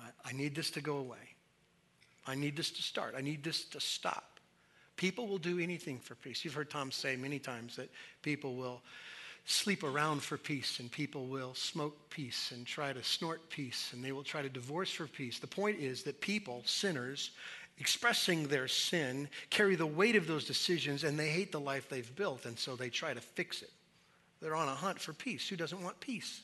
I, 0.00 0.30
I 0.30 0.32
need 0.32 0.54
this 0.54 0.70
to 0.72 0.80
go 0.80 0.96
away. 0.96 1.16
I 2.26 2.34
need 2.34 2.56
this 2.56 2.70
to 2.72 2.82
start. 2.82 3.14
I 3.16 3.20
need 3.20 3.44
this 3.44 3.64
to 3.66 3.80
stop. 3.80 4.40
People 4.96 5.26
will 5.26 5.38
do 5.38 5.58
anything 5.58 5.98
for 5.98 6.14
peace. 6.14 6.44
You've 6.44 6.54
heard 6.54 6.70
Tom 6.70 6.90
say 6.90 7.16
many 7.16 7.38
times 7.38 7.76
that 7.76 7.90
people 8.22 8.54
will 8.54 8.82
sleep 9.46 9.82
around 9.82 10.22
for 10.22 10.38
peace 10.38 10.80
and 10.80 10.90
people 10.90 11.26
will 11.26 11.54
smoke 11.54 12.08
peace 12.08 12.50
and 12.52 12.66
try 12.66 12.92
to 12.92 13.02
snort 13.02 13.48
peace 13.50 13.90
and 13.92 14.02
they 14.02 14.12
will 14.12 14.22
try 14.22 14.40
to 14.40 14.48
divorce 14.48 14.90
for 14.90 15.06
peace. 15.06 15.38
The 15.38 15.46
point 15.46 15.80
is 15.80 16.02
that 16.04 16.20
people, 16.20 16.62
sinners, 16.64 17.32
expressing 17.78 18.46
their 18.46 18.68
sin, 18.68 19.28
carry 19.50 19.76
the 19.76 19.86
weight 19.86 20.16
of 20.16 20.26
those 20.26 20.46
decisions 20.46 21.04
and 21.04 21.18
they 21.18 21.28
hate 21.28 21.52
the 21.52 21.60
life 21.60 21.88
they've 21.88 22.16
built 22.16 22.46
and 22.46 22.58
so 22.58 22.74
they 22.74 22.88
try 22.88 23.12
to 23.12 23.20
fix 23.20 23.60
it. 23.60 23.70
They're 24.40 24.56
on 24.56 24.68
a 24.68 24.74
hunt 24.74 25.00
for 25.00 25.12
peace. 25.12 25.48
Who 25.48 25.56
doesn't 25.56 25.82
want 25.82 26.00
peace? 26.00 26.42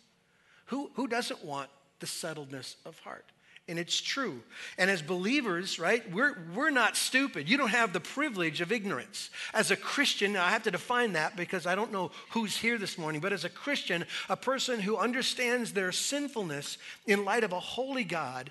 Who, 0.67 0.91
who 0.95 1.07
doesn't 1.07 1.45
want 1.45 1.71
the 2.01 2.07
settledness 2.07 2.77
of 2.85 2.99
heart? 3.01 3.27
And 3.71 3.79
it's 3.79 4.01
true. 4.01 4.41
And 4.77 4.91
as 4.91 5.01
believers, 5.01 5.79
right, 5.79 6.03
we're, 6.13 6.37
we're 6.55 6.71
not 6.71 6.97
stupid. 6.97 7.49
You 7.49 7.57
don't 7.57 7.71
have 7.71 7.93
the 7.93 8.01
privilege 8.01 8.61
of 8.61 8.73
ignorance. 8.73 9.31
As 9.55 9.71
a 9.71 9.77
Christian, 9.77 10.37
I 10.37 10.51
have 10.51 10.65
to 10.65 10.71
define 10.71 11.13
that 11.15 11.37
because 11.37 11.67
I 11.67 11.75
don't 11.75 11.93
know 11.93 12.11
who's 12.31 12.57
here 12.57 12.77
this 12.77 12.99
morning, 12.99 13.21
but 13.21 13.33
as 13.33 13.45
a 13.45 13.49
Christian, 13.49 14.05
a 14.29 14.37
person 14.37 14.81
who 14.81 14.97
understands 14.97 15.73
their 15.73 15.93
sinfulness 15.93 16.77
in 17.07 17.25
light 17.25 17.45
of 17.45 17.53
a 17.53 17.61
holy 17.61 18.05
God 18.05 18.51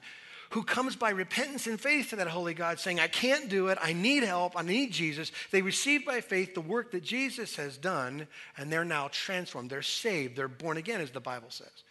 who 0.52 0.64
comes 0.64 0.96
by 0.96 1.12
repentance 1.12 1.68
and 1.68 1.80
faith 1.80 2.10
to 2.10 2.16
that 2.16 2.28
holy 2.28 2.56
God, 2.56 2.80
saying, 2.80 3.00
I 3.00 3.08
can't 3.08 3.50
do 3.50 3.68
it, 3.68 3.78
I 3.82 3.94
need 3.94 4.24
help, 4.24 4.54
I 4.58 4.64
need 4.64 4.92
Jesus. 4.92 5.32
They 5.52 5.62
receive 5.62 6.06
by 6.06 6.22
faith 6.22 6.56
the 6.56 6.62
work 6.62 6.92
that 6.92 7.04
Jesus 7.04 7.56
has 7.58 7.78
done, 7.78 8.28
and 8.58 8.72
they're 8.72 8.84
now 8.84 9.10
transformed. 9.12 9.70
They're 9.70 9.84
saved, 9.84 10.36
they're 10.36 10.48
born 10.48 10.78
again, 10.78 11.02
as 11.02 11.12
the 11.12 11.20
Bible 11.20 11.52
says. 11.52 11.84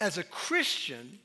As 0.00 0.18
a 0.18 0.22
Christian, 0.22 1.18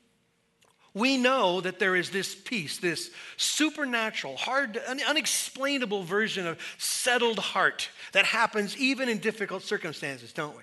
we 0.94 1.16
know 1.16 1.60
that 1.62 1.78
there 1.78 1.96
is 1.96 2.10
this 2.10 2.34
peace, 2.34 2.78
this 2.78 3.10
supernatural, 3.36 4.36
hard, 4.36 4.76
unexplainable 4.76 6.02
version 6.02 6.46
of 6.46 6.58
settled 6.76 7.38
heart 7.38 7.88
that 8.12 8.26
happens 8.26 8.76
even 8.76 9.08
in 9.08 9.18
difficult 9.18 9.62
circumstances, 9.62 10.32
don't 10.32 10.56
we? 10.56 10.62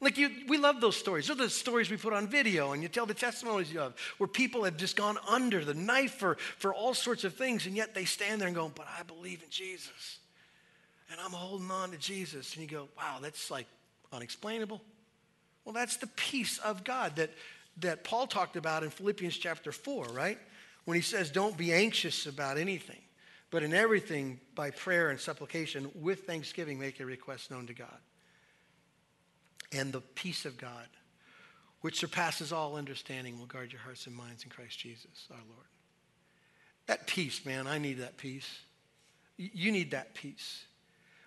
Like 0.00 0.18
you, 0.18 0.30
we 0.46 0.58
love 0.58 0.80
those 0.80 0.96
stories. 0.96 1.26
Those 1.26 1.40
are 1.40 1.44
the 1.44 1.50
stories 1.50 1.90
we 1.90 1.96
put 1.96 2.12
on 2.12 2.28
video 2.28 2.72
and 2.72 2.82
you 2.82 2.88
tell 2.88 3.06
the 3.06 3.14
testimonies 3.14 3.72
you 3.72 3.80
have 3.80 3.94
where 4.18 4.28
people 4.28 4.64
have 4.64 4.76
just 4.76 4.94
gone 4.94 5.16
under 5.26 5.64
the 5.64 5.74
knife 5.74 6.14
for, 6.14 6.36
for 6.58 6.72
all 6.72 6.94
sorts 6.94 7.24
of 7.24 7.34
things 7.34 7.66
and 7.66 7.74
yet 7.74 7.94
they 7.94 8.04
stand 8.04 8.40
there 8.40 8.46
and 8.46 8.56
go, 8.56 8.70
but 8.72 8.86
I 8.98 9.02
believe 9.02 9.42
in 9.42 9.50
Jesus. 9.50 10.18
And 11.10 11.20
I'm 11.20 11.32
holding 11.32 11.70
on 11.70 11.92
to 11.92 11.98
Jesus. 11.98 12.54
And 12.54 12.62
you 12.62 12.68
go, 12.68 12.88
wow, 12.96 13.18
that's 13.22 13.50
like 13.50 13.66
unexplainable. 14.12 14.82
Well, 15.64 15.72
that's 15.72 15.96
the 15.96 16.08
peace 16.08 16.58
of 16.58 16.84
God 16.84 17.16
that, 17.16 17.30
that 17.78 18.04
Paul 18.04 18.26
talked 18.26 18.56
about 18.56 18.82
in 18.82 18.90
Philippians 18.90 19.36
chapter 19.36 19.72
4, 19.72 20.06
right? 20.06 20.38
When 20.84 20.94
he 20.94 21.02
says, 21.02 21.30
don't 21.30 21.56
be 21.56 21.72
anxious 21.72 22.26
about 22.26 22.58
anything, 22.58 23.00
but 23.50 23.62
in 23.62 23.74
everything 23.74 24.40
by 24.54 24.70
prayer 24.70 25.10
and 25.10 25.18
supplication 25.18 25.90
with 25.94 26.24
thanksgiving 26.24 26.78
make 26.78 26.98
your 26.98 27.08
request 27.08 27.50
known 27.50 27.66
to 27.66 27.74
God 27.74 27.98
and 29.72 29.92
the 29.92 30.00
peace 30.00 30.44
of 30.44 30.56
God, 30.56 30.86
which 31.80 31.98
surpasses 31.98 32.52
all 32.52 32.76
understanding, 32.76 33.38
will 33.38 33.46
guard 33.46 33.72
your 33.72 33.80
hearts 33.80 34.06
and 34.06 34.16
minds 34.16 34.44
in 34.44 34.50
Christ 34.50 34.78
Jesus 34.78 35.28
our 35.30 35.36
Lord. 35.48 35.66
That 36.86 37.06
peace, 37.06 37.44
man, 37.44 37.66
I 37.66 37.78
need 37.78 37.98
that 37.98 38.16
peace. 38.16 38.60
You 39.36 39.72
need 39.72 39.90
that 39.90 40.14
peace. 40.14 40.64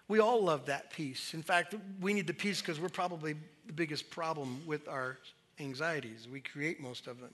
We 0.08 0.20
all 0.20 0.44
love 0.44 0.65
that 0.65 0.89
peace. 0.89 1.34
In 1.34 1.44
fact, 1.44 1.75
we 2.01 2.13
need 2.13 2.27
the 2.27 2.34
peace 2.34 2.62
because 2.62 2.79
we're 2.79 2.89
probably 2.89 3.36
the 3.68 3.74
biggest 3.74 4.10
problem 4.10 4.62
with 4.65 4.88
our 4.88 5.20
anxieties. 5.60 6.28
We 6.32 6.39
create 6.39 6.80
most 6.80 7.08
of 7.08 7.20
them. 7.20 7.34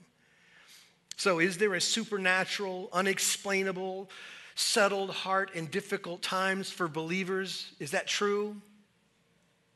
So, 1.16 1.38
is 1.38 1.56
there 1.58 1.74
a 1.74 1.80
supernatural, 1.80 2.90
unexplainable, 2.92 4.10
settled 4.54 5.10
heart 5.10 5.50
in 5.54 5.66
difficult 5.66 6.22
times 6.22 6.70
for 6.70 6.88
believers? 6.88 7.72
Is 7.78 7.92
that 7.92 8.06
true? 8.06 8.56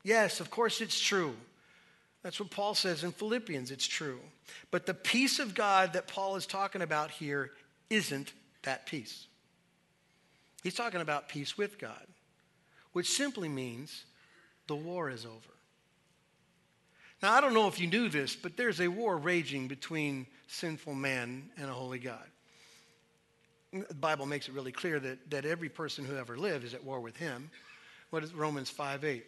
Yes, 0.03 0.39
of 0.39 0.49
course 0.49 0.81
it's 0.81 0.99
true. 0.99 1.35
That's 2.23 2.39
what 2.39 2.51
Paul 2.51 2.75
says 2.75 3.03
in 3.03 3.11
Philippians, 3.11 3.71
it's 3.71 3.87
true. 3.87 4.19
But 4.69 4.85
the 4.85 4.93
peace 4.93 5.39
of 5.39 5.55
God 5.55 5.93
that 5.93 6.07
Paul 6.07 6.35
is 6.35 6.45
talking 6.45 6.81
about 6.81 7.09
here 7.09 7.51
isn't 7.89 8.33
that 8.63 8.85
peace. 8.85 9.27
He's 10.63 10.75
talking 10.75 11.01
about 11.01 11.27
peace 11.27 11.57
with 11.57 11.79
God, 11.79 12.05
which 12.93 13.09
simply 13.09 13.49
means 13.49 14.05
the 14.67 14.75
war 14.75 15.09
is 15.09 15.25
over. 15.25 15.53
Now, 17.21 17.33
I 17.33 17.41
don't 17.41 17.53
know 17.53 17.67
if 17.67 17.79
you 17.79 17.87
knew 17.87 18.09
this, 18.09 18.35
but 18.35 18.57
there's 18.57 18.81
a 18.81 18.87
war 18.87 19.17
raging 19.17 19.67
between 19.67 20.25
sinful 20.47 20.95
man 20.95 21.49
and 21.57 21.69
a 21.69 21.73
holy 21.73 21.99
God. 21.99 22.25
The 23.71 23.93
Bible 23.93 24.25
makes 24.25 24.47
it 24.47 24.53
really 24.53 24.71
clear 24.71 24.99
that, 24.99 25.29
that 25.29 25.45
every 25.45 25.69
person 25.69 26.03
who 26.03 26.17
ever 26.17 26.37
lived 26.37 26.65
is 26.65 26.73
at 26.73 26.83
war 26.83 26.99
with 26.99 27.15
him. 27.17 27.51
What 28.09 28.23
is 28.23 28.33
Romans 28.33 28.69
5 28.69 29.05
8? 29.05 29.25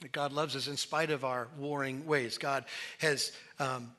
that 0.00 0.12
God 0.12 0.32
loves 0.32 0.56
us 0.56 0.68
in 0.68 0.76
spite 0.76 1.10
of 1.10 1.24
our 1.24 1.48
warring 1.58 2.06
ways. 2.06 2.38
God 2.38 2.64
has, 2.98 3.32
um, 3.58 3.92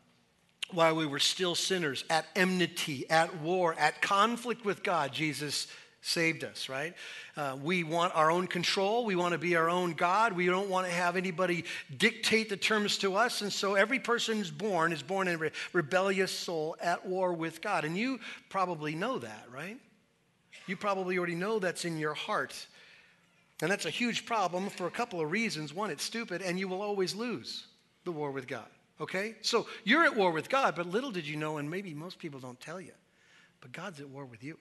while 0.71 0.95
we 0.95 1.05
were 1.05 1.19
still 1.19 1.55
sinners, 1.55 2.03
at 2.09 2.25
enmity, 2.35 3.09
at 3.09 3.37
war, 3.37 3.75
at 3.77 4.01
conflict 4.01 4.65
with 4.65 4.83
God, 4.83 5.13
Jesus 5.13 5.67
saved 6.05 6.43
us, 6.43 6.69
right? 6.69 6.93
Uh, 7.35 7.57
we 7.61 7.83
want 7.83 8.15
our 8.15 8.29
own 8.29 8.45
control. 8.45 9.05
We 9.05 9.15
want 9.15 9.31
to 9.31 9.39
be 9.39 9.55
our 9.55 9.69
own 9.69 9.93
God. 9.93 10.33
We 10.33 10.45
don't 10.45 10.69
want 10.69 10.85
to 10.85 10.93
have 10.93 11.15
anybody 11.15 11.65
dictate 11.97 12.47
the 12.47 12.57
terms 12.57 12.99
to 12.99 13.15
us. 13.15 13.41
And 13.41 13.51
so 13.51 13.73
every 13.73 13.99
person 13.99 14.37
who's 14.37 14.51
born 14.51 14.93
is 14.93 15.01
born 15.01 15.27
in 15.27 15.35
a 15.35 15.37
re- 15.37 15.51
rebellious 15.73 16.31
soul 16.31 16.77
at 16.79 17.05
war 17.05 17.33
with 17.33 17.59
God. 17.59 17.85
And 17.85 17.97
you 17.97 18.19
probably 18.49 18.93
know 18.93 19.17
that, 19.17 19.45
right? 19.51 19.79
You 20.67 20.77
probably 20.77 21.17
already 21.17 21.35
know 21.35 21.57
that's 21.57 21.85
in 21.85 21.97
your 21.97 22.13
heart. 22.13 22.67
And 23.61 23.71
that's 23.71 23.85
a 23.85 23.89
huge 23.91 24.25
problem 24.25 24.69
for 24.69 24.85
a 24.85 24.91
couple 24.91 25.19
of 25.21 25.31
reasons. 25.31 25.73
One, 25.73 25.89
it's 25.89 26.03
stupid, 26.03 26.43
and 26.43 26.59
you 26.59 26.67
will 26.67 26.83
always 26.83 27.15
lose 27.15 27.65
the 28.03 28.11
war 28.11 28.29
with 28.29 28.47
God. 28.47 28.67
Okay? 29.01 29.35
So 29.41 29.65
you're 29.83 30.03
at 30.03 30.15
war 30.15 30.31
with 30.31 30.49
God, 30.49 30.75
but 30.75 30.85
little 30.85 31.11
did 31.11 31.27
you 31.27 31.35
know, 31.35 31.57
and 31.57 31.69
maybe 31.69 31.95
most 31.95 32.19
people 32.19 32.39
don't 32.39 32.59
tell 32.59 32.79
you, 32.79 32.93
but 33.59 33.71
God's 33.71 33.99
at 34.01 34.09
war 34.09 34.25
with 34.25 34.43
you. 34.43 34.59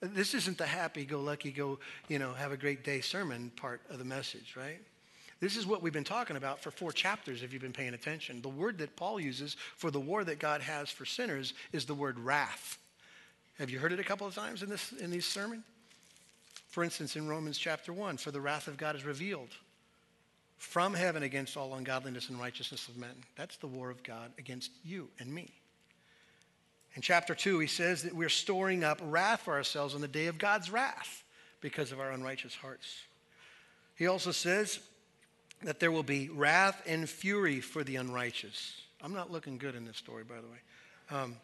This 0.00 0.34
isn't 0.34 0.58
the 0.58 0.66
happy 0.66 1.04
go 1.04 1.20
lucky, 1.20 1.50
go, 1.50 1.78
you 2.08 2.18
know, 2.18 2.32
have 2.32 2.52
a 2.52 2.56
great 2.56 2.84
day 2.84 3.00
sermon 3.00 3.50
part 3.56 3.80
of 3.90 3.98
the 3.98 4.04
message, 4.04 4.54
right? 4.56 4.80
This 5.40 5.56
is 5.56 5.66
what 5.66 5.82
we've 5.82 5.92
been 5.92 6.04
talking 6.04 6.36
about 6.36 6.60
for 6.60 6.70
four 6.70 6.92
chapters 6.92 7.42
if 7.42 7.52
you've 7.52 7.62
been 7.62 7.72
paying 7.72 7.94
attention. 7.94 8.42
The 8.42 8.48
word 8.48 8.78
that 8.78 8.96
Paul 8.96 9.20
uses 9.20 9.56
for 9.76 9.90
the 9.90 10.00
war 10.00 10.24
that 10.24 10.38
God 10.38 10.60
has 10.62 10.90
for 10.90 11.04
sinners 11.04 11.54
is 11.72 11.84
the 11.84 11.94
word 11.94 12.18
wrath. 12.18 12.78
Have 13.58 13.70
you 13.70 13.78
heard 13.78 13.92
it 13.92 14.00
a 14.00 14.04
couple 14.04 14.26
of 14.26 14.34
times 14.34 14.62
in 14.62 14.68
this 14.68 14.92
in 14.92 15.10
these 15.10 15.26
sermons? 15.26 15.64
For 16.68 16.84
instance, 16.84 17.16
in 17.16 17.26
Romans 17.26 17.56
chapter 17.56 17.92
1, 17.92 18.18
for 18.18 18.30
the 18.30 18.40
wrath 18.40 18.68
of 18.68 18.76
God 18.76 18.94
is 18.94 19.04
revealed 19.04 19.48
from 20.58 20.92
heaven 20.92 21.22
against 21.22 21.56
all 21.56 21.74
ungodliness 21.74 22.28
and 22.28 22.38
righteousness 22.38 22.88
of 22.88 22.96
men. 22.96 23.14
That's 23.36 23.56
the 23.56 23.66
war 23.66 23.90
of 23.90 24.02
God 24.02 24.32
against 24.38 24.70
you 24.84 25.08
and 25.18 25.32
me. 25.32 25.50
In 26.98 27.02
chapter 27.02 27.32
2, 27.32 27.60
he 27.60 27.68
says 27.68 28.02
that 28.02 28.12
we're 28.12 28.28
storing 28.28 28.82
up 28.82 28.98
wrath 29.00 29.42
for 29.42 29.54
ourselves 29.54 29.94
on 29.94 30.00
the 30.00 30.08
day 30.08 30.26
of 30.26 30.36
God's 30.36 30.68
wrath 30.68 31.22
because 31.60 31.92
of 31.92 32.00
our 32.00 32.10
unrighteous 32.10 32.56
hearts. 32.56 33.02
He 33.94 34.08
also 34.08 34.32
says 34.32 34.80
that 35.62 35.78
there 35.78 35.92
will 35.92 36.02
be 36.02 36.28
wrath 36.28 36.82
and 36.88 37.08
fury 37.08 37.60
for 37.60 37.84
the 37.84 37.94
unrighteous. 37.94 38.82
I'm 39.00 39.14
not 39.14 39.30
looking 39.30 39.58
good 39.58 39.76
in 39.76 39.84
this 39.84 39.96
story, 39.96 40.24
by 40.24 40.40
the 40.40 40.48
way. 40.48 41.22
Um, 41.22 41.36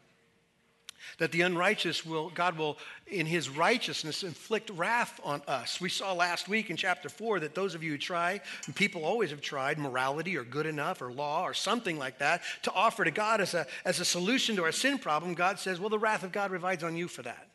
that 1.19 1.33
the 1.33 1.43
unrighteous 1.43 2.05
will, 2.05 2.31
God 2.31 2.57
will, 2.59 2.79
in 3.07 3.27
his 3.27 3.49
righteousness, 3.49 4.23
inflict 4.23 4.71
wrath 4.71 5.21
on 5.25 5.43
us. 5.47 5.81
We 5.81 5.89
saw 5.89 6.13
last 6.13 6.49
week 6.49 6.71
in 6.71 6.77
chapter 6.77 7.09
4 7.09 7.41
that 7.41 7.55
those 7.55 7.75
of 7.75 7.83
you 7.83 7.93
who 7.93 7.99
try, 7.99 8.41
and 8.67 8.75
people 8.75 9.05
always 9.05 9.31
have 9.31 9.41
tried, 9.41 9.79
morality 9.79 10.37
or 10.37 10.45
good 10.45 10.67
enough 10.67 11.03
or 11.03 11.13
law 11.13 11.45
or 11.45 11.55
something 11.55 11.99
like 11.99 12.19
that, 12.19 12.43
to 12.63 12.73
offer 12.73 13.05
to 13.05 13.11
God 13.11 13.41
as 13.41 13.55
a, 13.55 13.67
as 13.85 14.01
a 14.01 14.05
solution 14.05 14.57
to 14.57 14.65
our 14.65 14.73
sin 14.73 14.99
problem, 14.99 15.35
God 15.35 15.59
says, 15.59 15.81
well, 15.81 15.91
the 15.91 15.99
wrath 15.99 16.23
of 16.23 16.33
God 16.33 16.51
resides 16.51 16.85
on 16.85 16.97
you 16.97 17.09
for 17.09 17.23
that. 17.23 17.49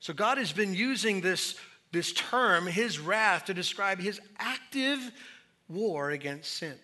So 0.00 0.14
God 0.14 0.38
has 0.38 0.52
been 0.52 0.74
using 0.74 1.20
this, 1.20 1.56
this 1.92 2.12
term, 2.12 2.66
his 2.66 2.98
wrath, 2.98 3.46
to 3.46 3.54
describe 3.54 3.98
his 3.98 4.20
active 4.38 4.98
war 5.68 6.10
against 6.10 6.52
sin. 6.56 6.74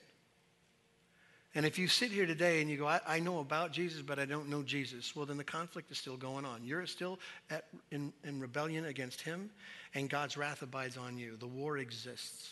And 1.56 1.64
if 1.64 1.78
you 1.78 1.88
sit 1.88 2.12
here 2.12 2.26
today 2.26 2.60
and 2.60 2.70
you 2.70 2.76
go, 2.76 2.86
I, 2.86 3.00
I, 3.08 3.18
know 3.18 3.38
about 3.38 3.72
Jesus, 3.72 4.02
but 4.02 4.18
I 4.18 4.26
don't 4.26 4.50
know 4.50 4.62
Jesus, 4.62 5.16
well, 5.16 5.24
then 5.24 5.38
the 5.38 5.42
conflict 5.42 5.90
is 5.90 5.96
still 5.96 6.18
going 6.18 6.44
on. 6.44 6.60
You're 6.62 6.84
still 6.84 7.18
at, 7.48 7.64
in, 7.90 8.12
in 8.24 8.40
rebellion 8.40 8.84
against 8.84 9.22
him, 9.22 9.48
and 9.94 10.10
God's 10.10 10.36
wrath 10.36 10.60
abides 10.60 10.98
on 10.98 11.16
you. 11.16 11.34
The 11.38 11.46
war 11.46 11.78
exists. 11.78 12.50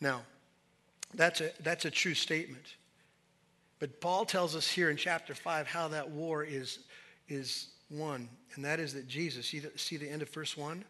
Now, 0.00 0.22
that's 1.14 1.40
a, 1.40 1.50
that's 1.60 1.84
a 1.84 1.90
true 1.90 2.14
statement. 2.14 2.76
But 3.80 4.00
Paul 4.00 4.24
tells 4.24 4.54
us 4.54 4.70
here 4.70 4.88
in 4.88 4.96
chapter 4.96 5.34
5 5.34 5.66
how 5.66 5.88
that 5.88 6.08
war 6.08 6.44
is, 6.44 6.78
is 7.28 7.70
won, 7.90 8.28
and 8.54 8.64
that 8.64 8.78
is 8.78 8.94
that 8.94 9.08
Jesus, 9.08 9.46
see 9.46 9.58
the, 9.58 9.72
see 9.74 9.96
the 9.96 10.08
end 10.08 10.22
of 10.22 10.28
verse 10.30 10.56
1? 10.56 10.84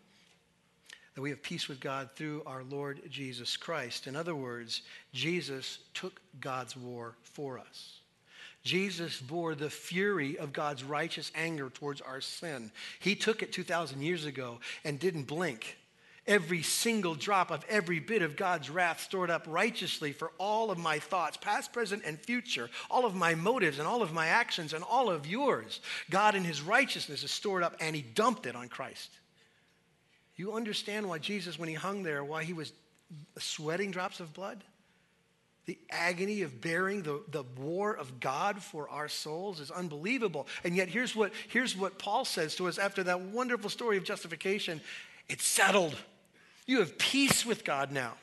That 1.19 1.23
we 1.23 1.31
have 1.31 1.43
peace 1.43 1.67
with 1.67 1.81
God 1.81 2.11
through 2.15 2.45
our 2.47 2.63
Lord 2.63 3.01
Jesus 3.11 3.57
Christ. 3.57 4.07
In 4.07 4.15
other 4.15 4.37
words, 4.37 4.83
Jesus 5.13 5.81
took 5.93 6.21
God's 6.39 6.77
war 6.77 7.17
for 7.25 7.59
us. 7.59 7.99
Jesus 8.63 9.21
bore 9.21 9.57
the 9.57 9.69
fury 9.69 10.39
of 10.39 10.53
God's 10.53 10.85
righteous 10.85 11.33
anger 11.35 11.71
towards 11.71 12.01
our 12.01 12.21
sin. 12.21 12.71
He 13.01 13.17
took 13.17 13.43
it 13.43 13.53
2,000 13.53 14.01
years 14.01 14.27
ago 14.27 14.61
and 14.85 15.01
didn't 15.01 15.25
blink. 15.25 15.79
Every 16.25 16.63
single 16.63 17.17
drop 17.17 17.51
of 17.51 17.65
every 17.69 17.99
bit 17.99 18.23
of 18.23 18.37
God's 18.37 18.71
wrath 18.71 19.01
stored 19.01 19.29
up 19.29 19.45
righteously 19.49 20.13
for 20.13 20.31
all 20.39 20.71
of 20.71 20.79
my 20.79 21.01
thoughts, 21.01 21.37
past, 21.37 21.73
present, 21.73 22.05
and 22.07 22.17
future, 22.17 22.71
all 22.89 23.05
of 23.05 23.17
my 23.17 23.35
motives 23.35 23.81
and 23.81 23.89
all 23.89 24.03
of 24.03 24.13
my 24.13 24.29
actions 24.29 24.73
and 24.73 24.85
all 24.85 25.11
of 25.11 25.27
yours. 25.27 25.81
God 26.11 26.37
in 26.37 26.45
his 26.45 26.63
righteousness 26.63 27.25
is 27.25 27.33
stored 27.33 27.65
up 27.65 27.75
and 27.81 27.97
he 27.97 28.03
dumped 28.03 28.47
it 28.47 28.55
on 28.55 28.69
Christ. 28.69 29.11
You 30.39 30.55
understand 30.55 31.07
why 31.07 31.19
Jesus, 31.19 31.59
when 31.59 31.69
he 31.69 31.75
hung 31.75 32.03
there, 32.03 32.25
why 32.25 32.45
he 32.45 32.55
was 32.55 32.73
sweating 33.39 33.91
drops 33.91 34.21
of 34.21 34.33
blood? 34.33 34.65
the 35.69 35.79
agony 35.91 36.41
of 36.41 36.63
bearing 36.63 37.03
the, 37.03 37.23
the 37.31 37.45
war 37.59 37.95
of 37.95 38.21
God 38.21 38.63
for 38.63 38.89
our 38.89 39.07
souls 39.07 39.61
is 39.61 39.71
unbelievable. 39.71 40.47
And 40.65 40.75
yet, 40.75 40.89
here's 40.89 41.15
what, 41.15 41.31
here's 41.49 41.77
what 41.77 41.99
Paul 41.99 42.25
says 42.25 42.57
to 42.57 42.69
us 42.69 42.79
after 42.79 43.03
that 43.03 43.21
wonderful 43.21 43.69
story 43.69 43.99
of 43.99 44.03
justification 44.03 44.81
it's 45.29 45.45
settled. 45.45 45.95
You 46.65 46.79
have 46.79 46.97
peace 46.97 47.45
with 47.45 47.67
God 47.67 47.93
now. 47.93 48.15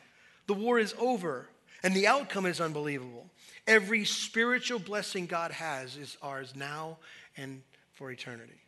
The 0.47 0.55
war 0.55 0.79
is 0.79 0.95
over, 0.97 1.47
and 1.83 1.95
the 1.95 2.07
outcome 2.07 2.47
is 2.47 2.59
unbelievable. 2.59 3.29
Every 3.67 4.05
spiritual 4.05 4.79
blessing 4.79 5.27
God 5.27 5.51
has 5.51 5.97
is 5.97 6.17
ours 6.23 6.53
now 6.55 6.97
and 7.37 7.61
for 7.93 8.09
eternity. 8.09 8.64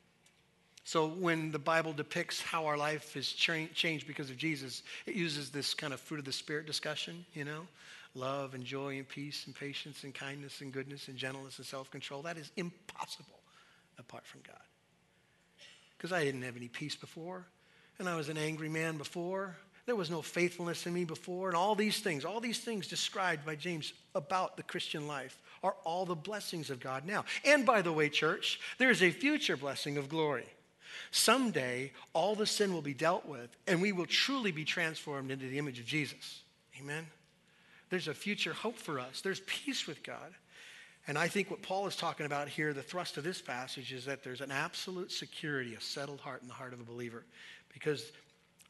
So 0.87 1.05
when 1.05 1.51
the 1.51 1.59
Bible 1.59 1.91
depicts 1.91 2.41
how 2.41 2.65
our 2.65 2.77
life 2.77 3.17
is 3.17 3.33
cha- 3.33 3.67
changed 3.75 4.07
because 4.07 4.29
of 4.29 4.37
Jesus, 4.37 4.83
it 5.05 5.15
uses 5.15 5.49
this 5.49 5.73
kind 5.73 5.93
of 5.93 5.99
fruit 5.99 6.17
of 6.17 6.23
the 6.23 6.31
Spirit 6.31 6.65
discussion, 6.65 7.25
you 7.33 7.43
know? 7.43 7.67
love 8.15 8.53
and 8.53 8.63
joy 8.63 8.95
and 8.95 9.05
peace 9.05 9.43
and 9.47 9.53
patience 9.53 10.05
and 10.05 10.15
kindness 10.15 10.61
and 10.61 10.71
goodness 10.71 11.09
and 11.09 11.17
gentleness 11.17 11.57
and 11.57 11.67
self 11.67 11.91
control. 11.91 12.21
That 12.21 12.37
is 12.37 12.53
impossible 12.55 13.41
apart 13.99 14.25
from 14.25 14.39
God. 14.47 14.55
Because 15.97 16.13
I 16.13 16.23
didn't 16.23 16.43
have 16.43 16.55
any 16.55 16.69
peace 16.69 16.95
before, 16.95 17.45
and 17.99 18.07
I 18.07 18.15
was 18.15 18.29
an 18.29 18.37
angry 18.37 18.69
man 18.69 18.97
before. 18.97 19.57
There 19.87 19.95
was 19.97 20.09
no 20.09 20.21
faithfulness 20.21 20.87
in 20.87 20.93
me 20.93 21.03
before, 21.03 21.49
and 21.49 21.57
all 21.57 21.75
these 21.75 21.99
things, 21.99 22.23
all 22.23 22.39
these 22.39 22.59
things 22.59 22.87
described 22.87 23.45
by 23.45 23.55
James 23.55 23.91
about 24.15 24.55
the 24.55 24.63
Christian 24.63 25.05
life 25.05 25.37
are 25.63 25.75
all 25.83 26.05
the 26.05 26.15
blessings 26.15 26.69
of 26.69 26.79
God 26.79 27.05
now. 27.05 27.25
And 27.43 27.65
by 27.65 27.81
the 27.81 27.91
way, 27.91 28.07
church, 28.07 28.61
there 28.77 28.89
is 28.89 29.03
a 29.03 29.11
future 29.11 29.57
blessing 29.57 29.97
of 29.97 30.07
glory. 30.07 30.45
Someday, 31.11 31.91
all 32.13 32.35
the 32.35 32.45
sin 32.45 32.73
will 32.73 32.81
be 32.81 32.93
dealt 32.93 33.25
with, 33.25 33.49
and 33.67 33.81
we 33.81 33.91
will 33.91 34.05
truly 34.05 34.51
be 34.51 34.65
transformed 34.65 35.31
into 35.31 35.47
the 35.47 35.57
image 35.57 35.79
of 35.79 35.85
Jesus. 35.85 36.41
Amen. 36.79 37.07
There's 37.89 38.07
a 38.07 38.13
future 38.13 38.53
hope 38.53 38.77
for 38.77 38.99
us. 38.99 39.21
There's 39.21 39.41
peace 39.41 39.87
with 39.87 40.03
God. 40.03 40.33
And 41.07 41.17
I 41.17 41.29
think 41.29 41.49
what 41.49 41.61
Paul 41.61 41.87
is 41.87 41.95
talking 41.95 42.25
about 42.25 42.49
here, 42.49 42.73
the 42.73 42.83
thrust 42.83 43.15
of 43.17 43.23
this 43.23 43.41
passage, 43.41 43.93
is 43.93 44.05
that 44.05 44.23
there's 44.23 44.41
an 44.41 44.51
absolute 44.51 45.11
security, 45.11 45.73
a 45.73 45.81
settled 45.81 46.19
heart 46.19 46.41
in 46.41 46.49
the 46.49 46.53
heart 46.53 46.73
of 46.73 46.81
a 46.81 46.83
believer, 46.83 47.23
because 47.73 48.11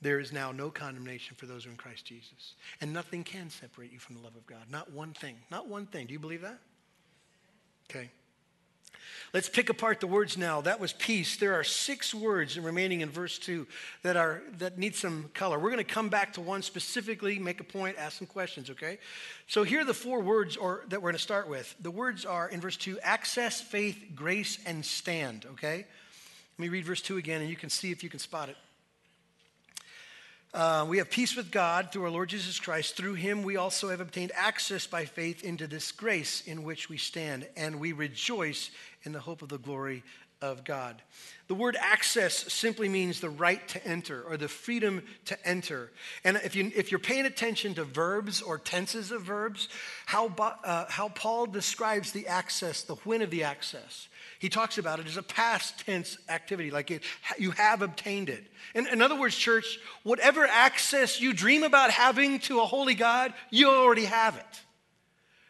there 0.01 0.19
is 0.19 0.31
now 0.31 0.51
no 0.51 0.69
condemnation 0.69 1.35
for 1.35 1.47
those 1.47 1.63
who 1.63 1.69
are 1.69 1.71
in 1.71 1.77
Christ 1.77 2.05
Jesus. 2.05 2.53
And 2.79 2.93
nothing 2.93 3.23
can 3.23 3.49
separate 3.49 3.91
you 3.91 3.97
from 3.97 4.15
the 4.15 4.21
love 4.21 4.35
of 4.35 4.45
God. 4.45 4.61
Not 4.69 4.91
one 4.91 5.13
thing. 5.13 5.37
Not 5.49 5.67
one 5.67 5.87
thing. 5.87 6.05
Do 6.05 6.13
you 6.13 6.19
believe 6.19 6.41
that? 6.41 6.59
Okay. 7.89 8.11
Let's 9.33 9.49
pick 9.49 9.69
apart 9.69 9.99
the 9.99 10.07
words 10.07 10.37
now. 10.37 10.61
That 10.61 10.79
was 10.79 10.93
peace. 10.93 11.37
There 11.37 11.53
are 11.53 11.63
six 11.63 12.13
words 12.13 12.57
remaining 12.57 13.01
in 13.01 13.09
verse 13.09 13.37
2 13.39 13.67
that 14.03 14.15
are 14.15 14.41
that 14.57 14.77
need 14.77 14.95
some 14.95 15.29
color. 15.33 15.59
We're 15.59 15.71
going 15.71 15.77
to 15.77 15.93
come 15.93 16.09
back 16.09 16.33
to 16.33 16.41
one 16.41 16.61
specifically, 16.61 17.37
make 17.39 17.59
a 17.59 17.63
point, 17.63 17.97
ask 17.97 18.17
some 18.17 18.27
questions, 18.27 18.69
okay? 18.69 18.99
So 19.47 19.63
here 19.63 19.81
are 19.81 19.85
the 19.85 19.93
four 19.93 20.21
words 20.21 20.55
or 20.55 20.83
that 20.89 21.01
we're 21.01 21.11
going 21.11 21.15
to 21.15 21.21
start 21.21 21.49
with. 21.49 21.75
The 21.81 21.91
words 21.91 22.25
are 22.25 22.49
in 22.49 22.61
verse 22.61 22.77
2, 22.77 22.99
access, 23.01 23.61
faith, 23.61 23.97
grace 24.15 24.59
and 24.65 24.85
stand, 24.85 25.45
okay? 25.53 25.85
Let 26.57 26.59
me 26.59 26.69
read 26.69 26.85
verse 26.85 27.01
2 27.01 27.17
again 27.17 27.41
and 27.41 27.49
you 27.49 27.55
can 27.55 27.69
see 27.69 27.91
if 27.91 28.03
you 28.03 28.09
can 28.09 28.19
spot 28.19 28.49
it. 28.49 28.57
Uh, 30.53 30.85
we 30.87 30.97
have 30.97 31.09
peace 31.09 31.35
with 31.35 31.51
God 31.51 31.91
through 31.91 32.05
our 32.05 32.09
Lord 32.09 32.29
Jesus 32.29 32.59
Christ. 32.59 32.95
Through 32.95 33.13
him, 33.15 33.43
we 33.43 33.57
also 33.57 33.89
have 33.89 33.99
obtained 33.99 34.31
access 34.33 34.87
by 34.87 35.05
faith 35.05 35.43
into 35.43 35.67
this 35.67 35.91
grace 35.91 36.41
in 36.47 36.63
which 36.63 36.89
we 36.89 36.97
stand, 36.97 37.45
and 37.55 37.79
we 37.79 37.91
rejoice 37.91 38.71
in 39.07 39.13
the 39.13 39.19
hope 39.19 39.41
of 39.41 39.49
the 39.49 39.57
glory 39.57 40.03
of 40.41 40.63
God. 40.63 41.01
The 41.47 41.55
word 41.55 41.77
access 41.79 42.35
simply 42.53 42.89
means 42.89 43.19
the 43.19 43.29
right 43.29 43.65
to 43.69 43.87
enter 43.87 44.21
or 44.21 44.37
the 44.37 44.49
freedom 44.49 45.01
to 45.25 45.47
enter. 45.47 45.89
And 46.23 46.37
if, 46.43 46.55
you, 46.55 46.71
if 46.75 46.91
you're 46.91 46.99
paying 46.99 47.25
attention 47.25 47.73
to 47.75 47.85
verbs 47.85 48.41
or 48.41 48.59
tenses 48.59 49.11
of 49.11 49.23
verbs, 49.23 49.69
how, 50.05 50.27
uh, 50.37 50.85
how 50.89 51.09
Paul 51.09 51.47
describes 51.47 52.11
the 52.11 52.27
access, 52.27 52.83
the 52.83 52.95
when 52.95 53.21
of 53.21 53.31
the 53.31 53.45
access, 53.45 54.09
he 54.39 54.49
talks 54.49 54.77
about 54.77 54.99
it 54.99 55.07
as 55.07 55.17
a 55.17 55.23
past 55.23 55.85
tense 55.85 56.17
activity, 56.29 56.69
like 56.69 56.91
it, 56.91 57.03
you 57.39 57.51
have 57.51 57.81
obtained 57.81 58.29
it. 58.29 58.43
In, 58.75 58.87
in 58.87 59.01
other 59.01 59.17
words, 59.17 59.35
church, 59.35 59.79
whatever 60.03 60.45
access 60.45 61.19
you 61.19 61.33
dream 61.33 61.63
about 61.63 61.91
having 61.91 62.39
to 62.41 62.59
a 62.59 62.65
holy 62.65 62.93
God, 62.93 63.33
you 63.49 63.69
already 63.69 64.05
have 64.05 64.35
it. 64.35 64.61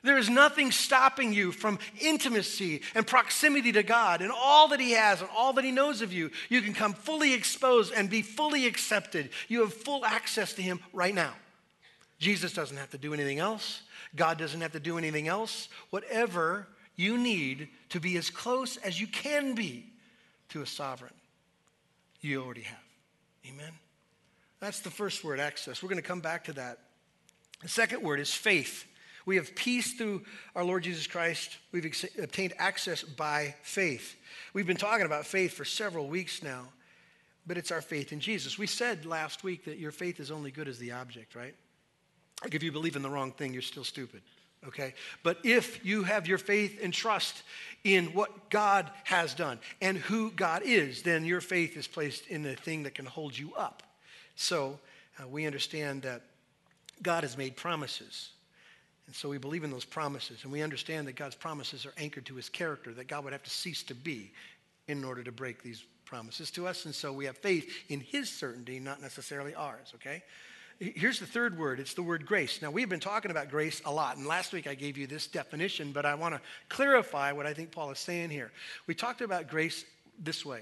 There 0.08 0.18
is 0.18 0.30
nothing 0.30 0.72
stopping 0.72 1.34
you 1.34 1.52
from 1.52 1.80
intimacy 2.00 2.82
and 2.96 3.06
proximity 3.06 3.74
to 3.74 3.84
God 3.84 4.22
and 4.22 4.32
all 4.32 4.70
that 4.70 4.80
He 4.80 4.92
has 4.92 5.20
and 5.20 5.30
all 5.36 5.52
that 5.52 5.66
He 5.66 5.72
knows 5.72 6.02
of 6.02 6.14
you. 6.14 6.32
You 6.48 6.62
can 6.62 6.74
come 6.74 6.94
fully 6.94 7.34
exposed 7.34 7.92
and 7.94 8.10
be 8.10 8.22
fully 8.22 8.68
accepted. 8.68 9.32
You 9.50 9.60
have 9.64 9.74
full 9.74 10.06
access 10.06 10.54
to 10.54 10.62
Him 10.62 10.80
right 10.94 11.14
now. 11.14 11.34
Jesus 12.20 12.54
doesn't 12.54 12.78
have 12.78 12.90
to 12.92 12.98
do 12.98 13.14
anything 13.14 13.40
else. 13.40 13.82
God 14.16 14.38
doesn't 14.38 14.62
have 14.62 14.72
to 14.72 14.80
do 14.80 14.98
anything 14.98 15.28
else. 15.28 15.68
Whatever 15.90 16.70
you 16.96 17.18
need 17.18 17.68
to 17.90 18.00
be 18.00 18.16
as 18.16 18.30
close 18.30 18.78
as 18.78 19.02
you 19.02 19.08
can 19.08 19.56
be 19.56 19.88
to 20.50 20.62
a 20.62 20.66
sovereign, 20.66 21.14
you 22.22 22.42
already 22.42 22.62
have. 22.62 22.80
Amen? 23.46 23.74
That's 24.62 24.80
the 24.80 24.90
first 24.90 25.26
word, 25.26 25.42
access. 25.42 25.84
We're 25.84 25.90
going 25.90 26.02
to 26.02 26.08
come 26.08 26.22
back 26.22 26.46
to 26.46 26.54
that. 26.54 26.80
The 27.62 27.68
second 27.68 28.04
word 28.04 28.22
is 28.22 28.34
faith. 28.34 28.86
We 29.28 29.36
have 29.36 29.54
peace 29.56 29.92
through 29.92 30.24
our 30.56 30.64
Lord 30.64 30.84
Jesus 30.84 31.06
Christ. 31.06 31.58
We've 31.74 31.86
ex- 31.86 32.06
obtained 32.18 32.54
access 32.58 33.04
by 33.04 33.56
faith. 33.62 34.16
We've 34.54 34.66
been 34.66 34.78
talking 34.78 35.06
about 35.06 35.26
faith 35.26 35.52
for 35.52 35.66
several 35.66 36.08
weeks 36.08 36.42
now, 36.42 36.70
but 37.46 37.58
it's 37.58 37.70
our 37.70 37.82
faith 37.82 38.14
in 38.14 38.22
Jesus. 38.22 38.58
We 38.58 38.68
said 38.68 39.06
last 39.06 39.44
week 39.44 39.66
that 39.66 39.80
your 39.80 39.92
faith 39.92 40.22
is 40.22 40.32
only 40.32 40.50
good 40.50 40.70
as 40.70 40.80
the 40.80 40.94
object, 40.94 41.36
right? 41.36 41.54
Like 42.42 42.56
if 42.56 42.64
you 42.64 42.72
believe 42.72 42.96
in 42.96 43.02
the 43.02 43.10
wrong 43.10 43.34
thing, 43.34 43.52
you're 43.52 43.62
still 43.62 43.84
stupid, 43.84 44.22
okay? 44.66 44.94
But 45.24 45.40
if 45.44 45.86
you 45.86 46.04
have 46.04 46.26
your 46.26 46.38
faith 46.38 46.80
and 46.82 46.94
trust 46.94 47.44
in 47.84 48.14
what 48.14 48.50
God 48.50 48.90
has 49.04 49.34
done 49.34 49.60
and 49.82 49.98
who 49.98 50.32
God 50.32 50.62
is, 50.64 51.02
then 51.02 51.26
your 51.26 51.42
faith 51.42 51.76
is 51.76 51.86
placed 51.86 52.28
in 52.28 52.44
the 52.44 52.56
thing 52.56 52.84
that 52.84 52.96
can 52.96 53.06
hold 53.06 53.38
you 53.38 53.54
up. 53.56 53.84
So 54.38 54.80
uh, 55.20 55.28
we 55.28 55.46
understand 55.46 56.04
that 56.04 56.22
God 57.02 57.24
has 57.24 57.38
made 57.38 57.58
promises. 57.58 58.30
And 59.08 59.16
so 59.16 59.30
we 59.30 59.38
believe 59.38 59.64
in 59.64 59.72
those 59.72 59.86
promises, 59.86 60.44
and 60.44 60.52
we 60.52 60.62
understand 60.62 61.08
that 61.08 61.16
God's 61.16 61.36
promises 61.36 61.86
are 61.86 61.94
anchored 61.98 62.26
to 62.26 62.36
his 62.36 62.50
character, 62.50 62.94
that 62.94 63.08
God 63.08 63.24
would 63.24 63.34
have 63.34 63.44
to 63.44 63.50
cease 63.50 63.82
to 63.84 63.96
be 63.96 64.32
in 64.88 65.04
order 65.04 65.24
to 65.24 65.32
break 65.32 65.64
these 65.64 65.84
promises 66.06 66.52
to 66.52 66.68
us. 66.68 66.86
And 66.86 66.94
so 66.94 67.14
we 67.14 67.26
have 67.26 67.38
faith 67.38 67.70
in 67.90 68.02
his 68.02 68.30
certainty, 68.30 68.80
not 68.80 69.02
necessarily 69.02 69.56
ours, 69.56 69.94
okay? 69.96 70.24
Here's 70.80 71.20
the 71.20 71.26
third 71.26 71.58
word 71.58 71.80
it's 71.80 71.94
the 71.94 72.04
word 72.04 72.26
grace. 72.26 72.62
Now, 72.62 72.70
we've 72.70 72.90
been 72.90 73.00
talking 73.00 73.32
about 73.32 73.50
grace 73.50 73.82
a 73.86 73.92
lot, 73.92 74.18
and 74.18 74.28
last 74.28 74.54
week 74.54 74.68
I 74.68 74.76
gave 74.76 74.98
you 74.98 75.08
this 75.08 75.26
definition, 75.26 75.92
but 75.92 76.06
I 76.06 76.14
want 76.16 76.36
to 76.36 76.42
clarify 76.70 77.32
what 77.32 77.46
I 77.46 77.54
think 77.54 77.72
Paul 77.72 77.92
is 77.92 78.00
saying 78.00 78.30
here. 78.30 78.52
We 78.86 78.94
talked 78.94 79.22
about 79.22 79.48
grace 79.48 79.86
this 80.20 80.46
way 80.46 80.62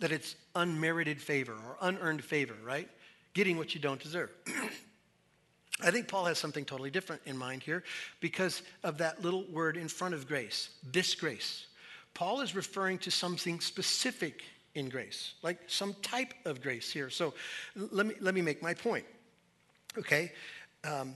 that 0.00 0.10
it's 0.10 0.34
unmerited 0.56 1.20
favor 1.20 1.52
or 1.52 1.76
unearned 1.80 2.24
favor, 2.24 2.54
right? 2.64 2.88
Getting 3.32 3.56
what 3.56 3.74
you 3.74 3.80
don't 3.80 4.00
deserve. 4.00 4.30
I 5.84 5.90
think 5.90 6.08
Paul 6.08 6.24
has 6.24 6.38
something 6.38 6.64
totally 6.64 6.90
different 6.90 7.22
in 7.26 7.36
mind 7.36 7.62
here 7.62 7.84
because 8.20 8.62
of 8.82 8.98
that 8.98 9.22
little 9.22 9.44
word 9.44 9.76
in 9.76 9.88
front 9.88 10.14
of 10.14 10.26
grace, 10.26 10.70
this 10.92 11.14
grace. 11.14 11.66
Paul 12.14 12.40
is 12.40 12.54
referring 12.54 12.98
to 12.98 13.10
something 13.10 13.60
specific 13.60 14.42
in 14.74 14.88
grace, 14.88 15.34
like 15.42 15.58
some 15.66 15.94
type 16.02 16.32
of 16.44 16.62
grace 16.62 16.90
here. 16.90 17.10
So 17.10 17.34
let 17.76 18.06
me, 18.06 18.14
let 18.20 18.34
me 18.34 18.40
make 18.40 18.62
my 18.62 18.74
point, 18.74 19.04
okay? 19.98 20.32
Um, 20.84 21.14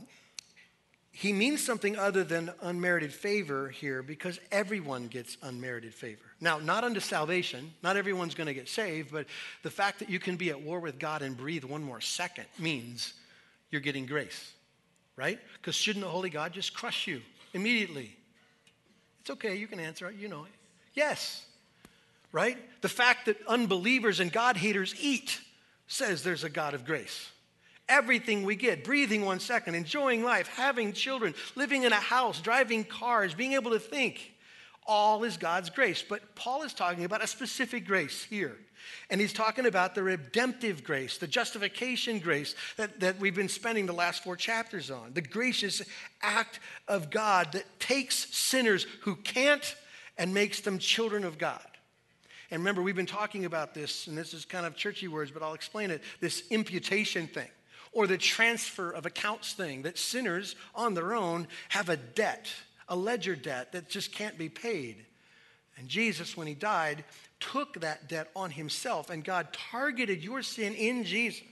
he 1.11 1.33
means 1.33 1.65
something 1.65 1.97
other 1.97 2.23
than 2.23 2.53
unmerited 2.63 3.13
favor 3.13 3.71
here 3.71 4.03
because 4.05 4.39
everyone 4.53 5.09
gets 5.09 5.37
unmerited 5.43 5.93
favor. 5.93 6.23
Now, 6.41 6.59
not 6.59 6.85
unto 6.85 7.01
salvation, 7.01 7.73
not 7.83 7.97
everyone's 7.97 8.37
going 8.37 8.47
to 8.47 8.55
get 8.55 8.69
saved, 8.69 9.11
but 9.11 9.27
the 9.65 9.71
fact 9.71 9.99
that 9.99 10.11
you 10.11 10.21
can 10.21 10.37
be 10.37 10.51
at 10.51 10.63
war 10.63 10.79
with 10.79 11.01
God 11.01 11.23
and 11.23 11.37
breathe 11.37 11.65
one 11.65 11.83
more 11.83 12.01
second 12.01 12.45
means 12.57 13.15
you're 13.71 13.81
getting 13.81 14.07
grace, 14.07 14.53
right? 15.19 15.41
Because 15.55 15.75
shouldn't 15.75 16.05
the 16.05 16.11
Holy 16.11 16.31
God 16.31 16.53
just 16.53 16.73
crush 16.73 17.09
you 17.09 17.21
immediately? 17.53 18.17
It's 19.21 19.31
okay, 19.31 19.57
you 19.57 19.67
can 19.67 19.81
answer 19.81 20.11
you 20.13 20.29
know. 20.29 20.47
Yes, 20.95 21.45
right? 22.31 22.57
The 22.83 22.89
fact 22.89 23.27
that 23.27 23.37
unbelievers 23.49 24.21
and 24.21 24.33
God 24.33 24.57
haters 24.57 24.95
eat 25.01 25.41
says 25.89 26.23
there's 26.23 26.45
a 26.45 26.49
God 26.49 26.73
of 26.73 26.85
grace. 26.87 27.31
Everything 27.89 28.45
we 28.45 28.55
get, 28.55 28.85
breathing 28.85 29.25
one 29.25 29.41
second, 29.41 29.75
enjoying 29.75 30.23
life, 30.23 30.47
having 30.47 30.93
children, 30.93 31.35
living 31.57 31.83
in 31.83 31.93
a 31.93 31.97
house, 31.97 32.41
driving 32.41 32.85
cars, 32.85 33.35
being 33.35 33.55
able 33.55 33.73
to 33.73 33.79
think, 33.81 34.35
all 34.87 35.25
is 35.25 35.37
God's 35.37 35.69
grace. 35.69 36.05
But 36.07 36.37
Paul 36.37 36.63
is 36.63 36.75
talking 36.75 37.05
about 37.05 37.25
a 37.25 37.27
specific 37.27 37.87
grace 37.87 38.23
here. 38.23 38.57
And 39.11 39.21
he's 39.21 39.33
talking 39.33 39.67
about 39.67 39.95
the 39.95 40.03
redemptive 40.03 40.85
grace, 40.85 41.19
the 41.19 41.27
justification 41.27 42.19
grace 42.19 42.55
that, 42.77 43.01
that 43.01 43.19
we've 43.19 43.35
been 43.35 43.49
spending 43.49 43.87
the 43.87 43.93
last 43.93 44.23
four 44.23 44.37
chapters 44.37 44.91
on. 44.91 45.13
The 45.15 45.23
gracious 45.23 45.83
act 46.23 46.61
of 46.87 47.11
God 47.11 47.53
that 47.53 47.65
takes 47.81 48.15
sinners 48.37 48.87
who 49.03 49.17
can't 49.17 49.75
and 50.17 50.35
makes 50.35 50.61
them 50.61 50.79
children 50.79 51.25
of 51.25 51.39
God. 51.39 51.61
And 52.51 52.61
remember, 52.61 52.81
we've 52.83 52.97
been 52.97 53.07
talking 53.07 53.45
about 53.45 53.75
this, 53.75 54.07
and 54.07 54.17
this 54.17 54.33
is 54.33 54.45
kind 54.45 54.65
of 54.65 54.75
churchy 54.75 55.07
words, 55.07 55.31
but 55.31 55.43
I'll 55.43 55.55
explain 55.55 55.91
it 55.91 56.03
this 56.21 56.45
imputation 56.51 57.27
thing. 57.27 57.49
or 57.93 58.07
the 58.07 58.19
transfer 58.19 58.91
of 58.91 59.07
accounts 59.07 59.53
thing 59.53 59.83
that 59.83 59.99
sinners 59.99 60.57
on 60.75 60.95
their 60.95 61.15
own 61.15 61.49
have 61.71 61.89
a 61.89 61.97
debt, 61.97 62.49
a 62.89 62.97
ledger 62.97 63.37
debt 63.37 63.73
that 63.73 63.89
just 63.89 64.13
can't 64.13 64.39
be 64.39 64.49
paid. 64.49 65.05
And 65.77 65.89
Jesus, 65.89 66.37
when 66.37 66.47
he 66.47 66.55
died, 66.55 67.05
took 67.41 67.81
that 67.81 68.09
debt 68.09 68.31
on 68.35 68.51
himself, 68.51 69.11
and 69.11 69.25
God 69.25 69.49
targeted 69.71 70.23
your 70.23 70.43
sin 70.43 70.75
in 70.75 71.05
Jesus. 71.05 71.43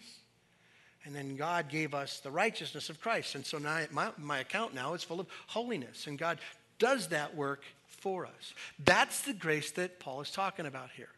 And 1.04 1.14
then 1.14 1.36
God 1.36 1.68
gave 1.68 1.94
us 1.94 2.18
the 2.18 2.32
righteousness 2.32 2.90
of 2.90 3.00
Christ. 3.00 3.36
And 3.36 3.46
so 3.46 3.58
now 3.58 3.84
my, 3.92 4.10
my 4.18 4.40
account 4.40 4.74
now 4.74 4.94
is 4.94 5.04
full 5.04 5.20
of 5.20 5.28
holiness. 5.46 6.08
And 6.08 6.18
God 6.18 6.38
does 6.80 7.08
that 7.08 7.36
work 7.36 7.62
for 7.86 8.26
us. 8.26 8.54
That's 8.84 9.20
the 9.22 9.32
grace 9.32 9.70
that 9.72 10.00
Paul 10.00 10.20
is 10.20 10.30
talking 10.30 10.66
about 10.66 10.90
here 10.90 11.08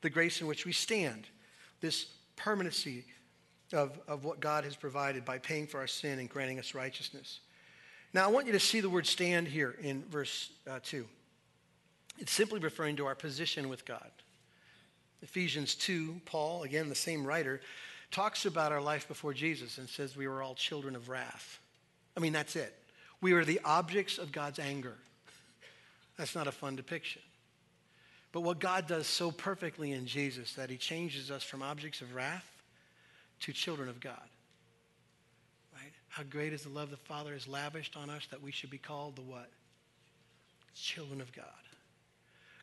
the 0.00 0.10
grace 0.10 0.42
in 0.42 0.46
which 0.46 0.66
we 0.66 0.72
stand, 0.72 1.26
this 1.80 2.04
permanency 2.36 3.04
of, 3.72 3.98
of 4.06 4.22
what 4.22 4.38
God 4.38 4.64
has 4.64 4.76
provided 4.76 5.24
by 5.24 5.38
paying 5.38 5.66
for 5.66 5.80
our 5.80 5.86
sin 5.86 6.18
and 6.18 6.28
granting 6.28 6.58
us 6.58 6.74
righteousness. 6.74 7.40
Now, 8.12 8.24
I 8.24 8.30
want 8.30 8.46
you 8.46 8.52
to 8.52 8.60
see 8.60 8.80
the 8.80 8.90
word 8.90 9.06
stand 9.06 9.48
here 9.48 9.74
in 9.80 10.04
verse 10.10 10.50
uh, 10.70 10.78
2. 10.82 11.06
It's 12.18 12.32
simply 12.32 12.60
referring 12.60 12.96
to 12.96 13.06
our 13.06 13.14
position 13.14 13.68
with 13.68 13.84
God. 13.84 14.10
Ephesians 15.22 15.74
2, 15.74 16.20
Paul, 16.26 16.62
again, 16.62 16.88
the 16.88 16.94
same 16.94 17.26
writer, 17.26 17.60
talks 18.10 18.46
about 18.46 18.72
our 18.72 18.80
life 18.80 19.08
before 19.08 19.32
Jesus 19.34 19.78
and 19.78 19.88
says 19.88 20.16
we 20.16 20.28
were 20.28 20.42
all 20.42 20.54
children 20.54 20.94
of 20.94 21.08
wrath. 21.08 21.58
I 22.16 22.20
mean, 22.20 22.32
that's 22.32 22.56
it. 22.56 22.74
We 23.20 23.32
are 23.32 23.44
the 23.44 23.60
objects 23.64 24.18
of 24.18 24.32
God's 24.32 24.58
anger. 24.58 24.94
That's 26.16 26.34
not 26.34 26.46
a 26.46 26.52
fun 26.52 26.76
depiction. 26.76 27.22
But 28.32 28.42
what 28.42 28.58
God 28.58 28.86
does 28.86 29.06
so 29.06 29.30
perfectly 29.30 29.92
in 29.92 30.06
Jesus 30.06 30.54
that 30.54 30.70
he 30.70 30.76
changes 30.76 31.30
us 31.30 31.42
from 31.42 31.62
objects 31.62 32.00
of 32.00 32.14
wrath 32.14 32.48
to 33.40 33.52
children 33.52 33.88
of 33.88 34.00
God. 34.00 34.28
Right? 35.74 35.92
How 36.08 36.22
great 36.24 36.52
is 36.52 36.62
the 36.62 36.68
love 36.68 36.90
the 36.90 36.96
Father 36.96 37.32
has 37.32 37.48
lavished 37.48 37.96
on 37.96 38.10
us 38.10 38.26
that 38.30 38.42
we 38.42 38.52
should 38.52 38.70
be 38.70 38.78
called 38.78 39.16
the 39.16 39.22
what? 39.22 39.50
Children 40.74 41.20
of 41.20 41.32
God. 41.32 41.44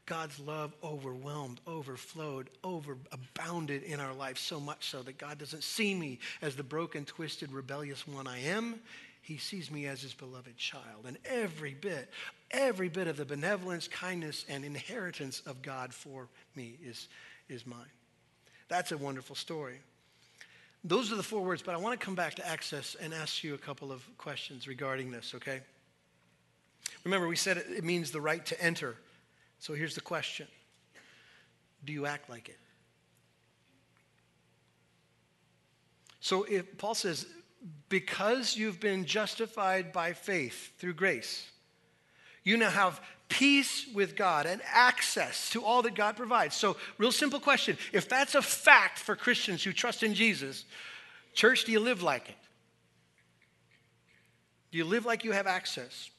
God's 0.06 0.40
love 0.40 0.74
overwhelmed, 0.84 1.62
overflowed, 1.68 2.50
overabounded 2.64 3.84
in 3.84 4.00
our 4.00 4.14
life 4.14 4.38
so 4.38 4.60
much 4.60 4.90
so 4.90 5.02
that 5.04 5.18
God 5.18 5.38
doesn't 5.38 5.64
see 5.64 5.94
me 5.94 6.20
as 6.42 6.56
the 6.56 6.64
broken, 6.64 7.06
twisted, 7.06 7.52
rebellious 7.52 8.08
one 8.08 8.28
I 8.28 8.40
am. 8.40 8.80
He 9.22 9.38
sees 9.38 9.70
me 9.70 9.86
as 9.86 10.02
his 10.02 10.14
beloved 10.14 10.58
child. 10.58 11.06
And 11.06 11.18
every 11.26 11.76
bit, 11.76 12.10
every 12.50 12.90
bit 12.90 13.08
of 13.08 13.18
the 13.18 13.26
benevolence, 13.26 13.88
kindness, 13.88 14.46
and 14.50 14.66
inheritance 14.66 15.42
of 15.46 15.62
God 15.62 15.94
for 15.94 16.28
me 16.56 16.78
is, 16.84 17.08
is 17.48 17.66
mine. 17.66 17.80
That's 18.68 18.92
a 18.92 18.98
wonderful 18.98 19.36
story. 19.36 19.80
Those 20.84 21.12
are 21.12 21.16
the 21.16 21.24
four 21.24 21.44
words, 21.44 21.62
but 21.62 21.76
I 21.76 21.78
want 21.78 22.00
to 22.00 22.04
come 22.04 22.16
back 22.16 22.34
to 22.36 22.48
access 22.48 22.96
and 23.00 23.14
ask 23.14 23.44
you 23.44 23.54
a 23.54 23.58
couple 23.60 23.92
of 23.92 24.04
questions 24.18 24.68
regarding 24.68 25.12
this, 25.12 25.34
okay? 25.36 25.62
Remember, 27.04 27.28
we 27.28 27.36
said 27.36 27.58
it, 27.58 27.68
it 27.70 27.84
means 27.84 28.12
the 28.12 28.22
right 28.22 28.44
to 28.48 28.60
enter. 28.60 28.96
So 29.62 29.76
here's 29.76 29.94
the 29.96 30.02
question 30.02 30.48
Do 31.86 31.94
you 31.94 32.06
act 32.08 32.30
like 32.30 32.50
it? 32.50 32.58
So 36.20 36.44
if 36.44 36.78
Paul 36.78 36.96
says, 36.96 37.26
because 37.88 38.58
you've 38.58 38.80
been 38.80 39.06
justified 39.06 39.94
by 39.94 40.14
faith 40.14 40.72
through 40.80 40.96
grace, 40.96 41.48
you 42.44 42.58
now 42.58 42.72
have 42.72 43.00
peace 43.30 43.86
with 43.94 44.16
God 44.16 44.48
and 44.48 44.62
access 44.66 45.52
to 45.52 45.64
all 45.64 45.84
that 45.84 45.94
God 45.94 46.18
provides. 46.18 46.56
So, 46.56 46.76
real 46.98 47.12
simple 47.12 47.40
question 47.40 47.78
if 47.94 48.10
that's 48.10 48.34
a 48.34 48.42
fact 48.42 48.98
for 48.98 49.16
Christians 49.16 49.64
who 49.64 49.74
trust 49.74 50.02
in 50.02 50.16
Jesus, 50.16 50.66
church, 51.36 51.66
do 51.66 51.72
you 51.72 51.80
live 51.80 52.02
like 52.02 52.30
it? 52.30 52.36
Do 54.72 54.80
you 54.80 54.86
live 54.86 55.06
like 55.06 55.24
you 55.24 55.34
have 55.34 55.46
access? 55.46 56.10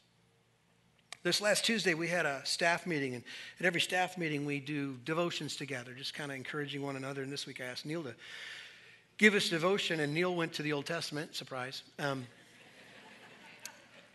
This 1.25 1.41
last 1.41 1.65
Tuesday, 1.65 1.95
we 1.95 2.09
had 2.09 2.27
a 2.27 2.41
staff 2.43 2.85
meeting, 2.85 3.15
and 3.15 3.23
at 3.61 3.65
every 3.65 3.81
staff 3.81 4.19
meeting, 4.19 4.45
we 4.45 4.59
do 4.59 4.97
devotions 5.05 5.55
together, 5.55 5.93
just 5.93 6.15
kind 6.15 6.33
of 6.33 6.37
encouraging 6.37 6.83
one 6.83 6.97
another. 6.97 7.23
And 7.23 7.33
this 7.33 7.47
week, 7.47 7.61
I 7.61 7.67
asked 7.67 7.87
Neil 7.87 8.03
to 8.03 8.15
give 9.19 9.35
us 9.35 9.49
devotion, 9.49 10.01
and 10.01 10.13
Neil 10.13 10.35
went 10.35 10.53
to 10.55 10.63
the 10.63 10.73
Old 10.73 10.85
Testament, 10.85 11.37
surprise. 11.37 11.85
Um, 12.01 12.27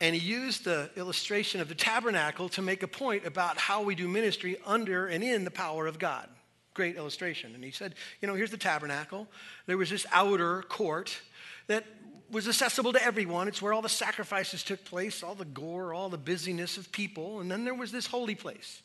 and 0.01 0.13
he 0.13 0.19
used 0.19 0.65
the 0.65 0.89
illustration 0.97 1.61
of 1.61 1.69
the 1.69 1.75
tabernacle 1.75 2.49
to 2.49 2.61
make 2.61 2.83
a 2.83 2.89
point 2.89 3.25
about 3.25 3.57
how 3.57 3.83
we 3.83 3.95
do 3.95 4.09
ministry 4.09 4.57
under 4.65 5.07
and 5.07 5.23
in 5.23 5.45
the 5.45 5.51
power 5.51 5.87
of 5.87 5.99
God. 5.99 6.27
Great 6.73 6.97
illustration. 6.97 7.55
And 7.55 7.63
he 7.63 7.71
said, 7.71 7.95
you 8.21 8.27
know, 8.27 8.35
here's 8.35 8.51
the 8.51 8.57
tabernacle. 8.57 9.29
There 9.65 9.77
was 9.77 9.89
this 9.89 10.05
outer 10.11 10.61
court 10.63 11.21
that 11.67 11.85
was 12.31 12.47
accessible 12.47 12.93
to 12.93 13.03
everyone. 13.03 13.47
It's 13.47 13.61
where 13.61 13.73
all 13.73 13.81
the 13.81 13.89
sacrifices 13.89 14.63
took 14.63 14.83
place, 14.85 15.23
all 15.23 15.35
the 15.35 15.45
gore, 15.45 15.93
all 15.93 16.09
the 16.09 16.17
busyness 16.17 16.77
of 16.77 16.91
people. 16.91 17.39
And 17.39 17.49
then 17.49 17.63
there 17.63 17.73
was 17.73 17.91
this 17.91 18.07
holy 18.07 18.35
place. 18.35 18.81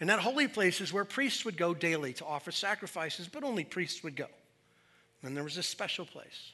And 0.00 0.10
that 0.10 0.20
holy 0.20 0.46
place 0.46 0.80
is 0.80 0.92
where 0.92 1.04
priests 1.04 1.44
would 1.44 1.56
go 1.56 1.74
daily 1.74 2.12
to 2.14 2.24
offer 2.24 2.52
sacrifices, 2.52 3.28
but 3.28 3.42
only 3.42 3.64
priests 3.64 4.04
would 4.04 4.14
go. 4.14 4.24
And 4.24 5.28
then 5.28 5.34
there 5.34 5.44
was 5.44 5.56
this 5.56 5.66
special 5.66 6.06
place, 6.06 6.52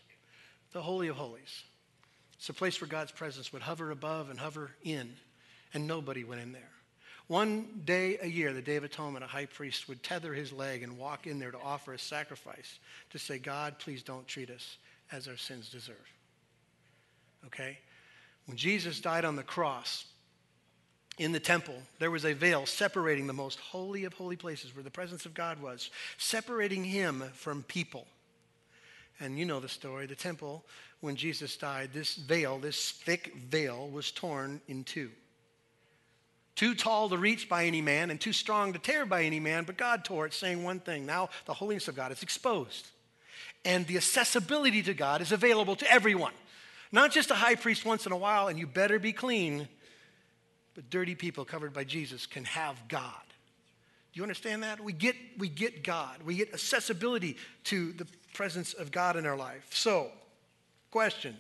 the 0.73 0.81
Holy 0.81 1.09
of 1.09 1.17
Holies. 1.17 1.65
It's 2.39 2.49
a 2.49 2.55
place 2.55 2.81
where 2.81 2.89
God's 2.89 3.13
presence 3.13 3.53
would 3.53 3.63
hover 3.63 3.91
above 3.91 4.31
and 4.31 4.39
hover 4.39 4.71
in, 4.83 5.13
and 5.75 5.87
nobody 5.87 6.25
went 6.25 6.41
in 6.41 6.53
there. 6.53 6.71
One 7.27 7.81
day 7.85 8.19
a 8.21 8.27
year, 8.27 8.53
the 8.53 8.63
Day 8.63 8.77
of 8.77 8.85
Atonement, 8.85 9.25
a 9.25 9.29
high 9.29 9.47
priest 9.47 9.89
would 9.89 10.03
tether 10.03 10.35
his 10.35 10.53
leg 10.53 10.83
and 10.83 10.99
walk 10.99 11.27
in 11.27 11.39
there 11.39 11.51
to 11.51 11.59
offer 11.59 11.95
a 11.95 11.99
sacrifice 11.99 12.79
to 13.11 13.19
say, 13.19 13.39
God, 13.39 13.79
please 13.79 14.03
don't 14.03 14.27
treat 14.27 14.51
us 14.51 14.77
as 15.13 15.29
our 15.29 15.37
sins 15.37 15.69
deserve. 15.69 15.97
Okay? 17.47 17.79
When 18.47 18.57
Jesus 18.57 19.01
died 19.01 19.25
on 19.25 19.37
the 19.37 19.43
cross, 19.43 20.07
in 21.19 21.33
the 21.33 21.41
temple, 21.41 21.77
there 21.99 22.11
was 22.11 22.25
a 22.25 22.33
veil 22.33 22.67
separating 22.67 23.27
the 23.27 23.33
most 23.33 23.61
holy 23.61 24.05
of 24.05 24.15
holy 24.15 24.37
places 24.37 24.75
where 24.75 24.83
the 24.83 24.91
presence 24.91 25.27
of 25.27 25.35
God 25.35 25.63
was, 25.63 25.91
separating 26.19 26.83
him 26.83 27.23
from 27.35 27.63
people. 27.63 28.07
And 29.21 29.39
you 29.39 29.45
know 29.45 29.61
the 29.61 29.69
story. 29.69 30.07
The 30.07 30.17
temple, 30.17 30.65
when 31.01 31.15
Jesus 31.15 31.57
died, 31.57 31.91
this 31.93 32.17
veil, 32.17 32.59
this 32.59 32.91
thick 32.91 33.35
veil, 33.37 33.89
was 33.89 34.11
torn 34.11 34.61
in 34.67 34.83
two. 34.83 35.11
Too 36.57 36.75
tall 36.75 37.09
to 37.09 37.17
reach 37.17 37.49
by 37.49 37.65
any 37.65 37.81
man 37.81 38.11
and 38.11 38.21
too 38.21 38.33
strong 38.33 38.73
to 38.73 38.79
tear 38.79 39.07
by 39.07 39.23
any 39.23 39.41
man, 39.41 39.65
but 39.65 39.77
God 39.77 40.05
tore 40.05 40.27
it, 40.27 40.35
saying 40.35 40.63
one 40.63 40.81
thing. 40.81 41.07
Now 41.07 41.31
the 41.47 41.55
holiness 41.55 41.89
of 41.89 41.97
God 41.97 42.13
is 42.13 42.23
exposed. 42.23 42.89
And 43.65 43.87
the 43.87 43.97
accessibility 43.97 44.83
to 44.83 44.95
God 44.95 45.21
is 45.23 45.33
available 45.33 45.77
to 45.77 45.91
everyone. 45.91 46.33
Not 46.93 47.11
just 47.11 47.31
a 47.31 47.35
high 47.35 47.55
priest 47.55 47.85
once 47.85 48.07
in 48.07 48.13
a 48.13 48.17
while, 48.17 48.49
and 48.49 48.59
you 48.59 48.67
better 48.67 48.99
be 48.99 49.13
clean, 49.13 49.69
but 50.75 50.91
dirty 50.91 51.15
people 51.15 51.45
covered 51.45 51.73
by 51.73 51.85
Jesus 51.85 52.27
can 52.27 52.45
have 52.45 52.77
God. 52.89 53.25
Do 54.13 54.19
you 54.19 54.23
understand 54.23 54.63
that? 54.63 54.81
We 54.81 54.93
get, 54.93 55.17
we 55.39 55.49
get 55.49 55.83
God. 55.83 56.23
We 56.25 56.37
get 56.37 56.53
accessibility 56.53 57.37
to 57.65 57.93
the 57.93 58.07
presence 58.33 58.73
of 58.73 58.93
God 58.93 59.17
in 59.17 59.27
our 59.27 59.37
life. 59.37 59.67
So, 59.71 60.11
question 60.93 61.37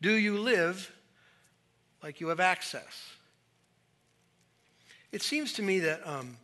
Do 0.00 0.12
you 0.12 0.38
live 0.38 0.94
like 2.02 2.20
you 2.20 2.28
have 2.28 2.38
access? 2.38 3.10
It 5.10 5.22
seems 5.22 5.54
to 5.54 5.62
me 5.62 5.80
that, 5.80 6.06
um, 6.06 6.36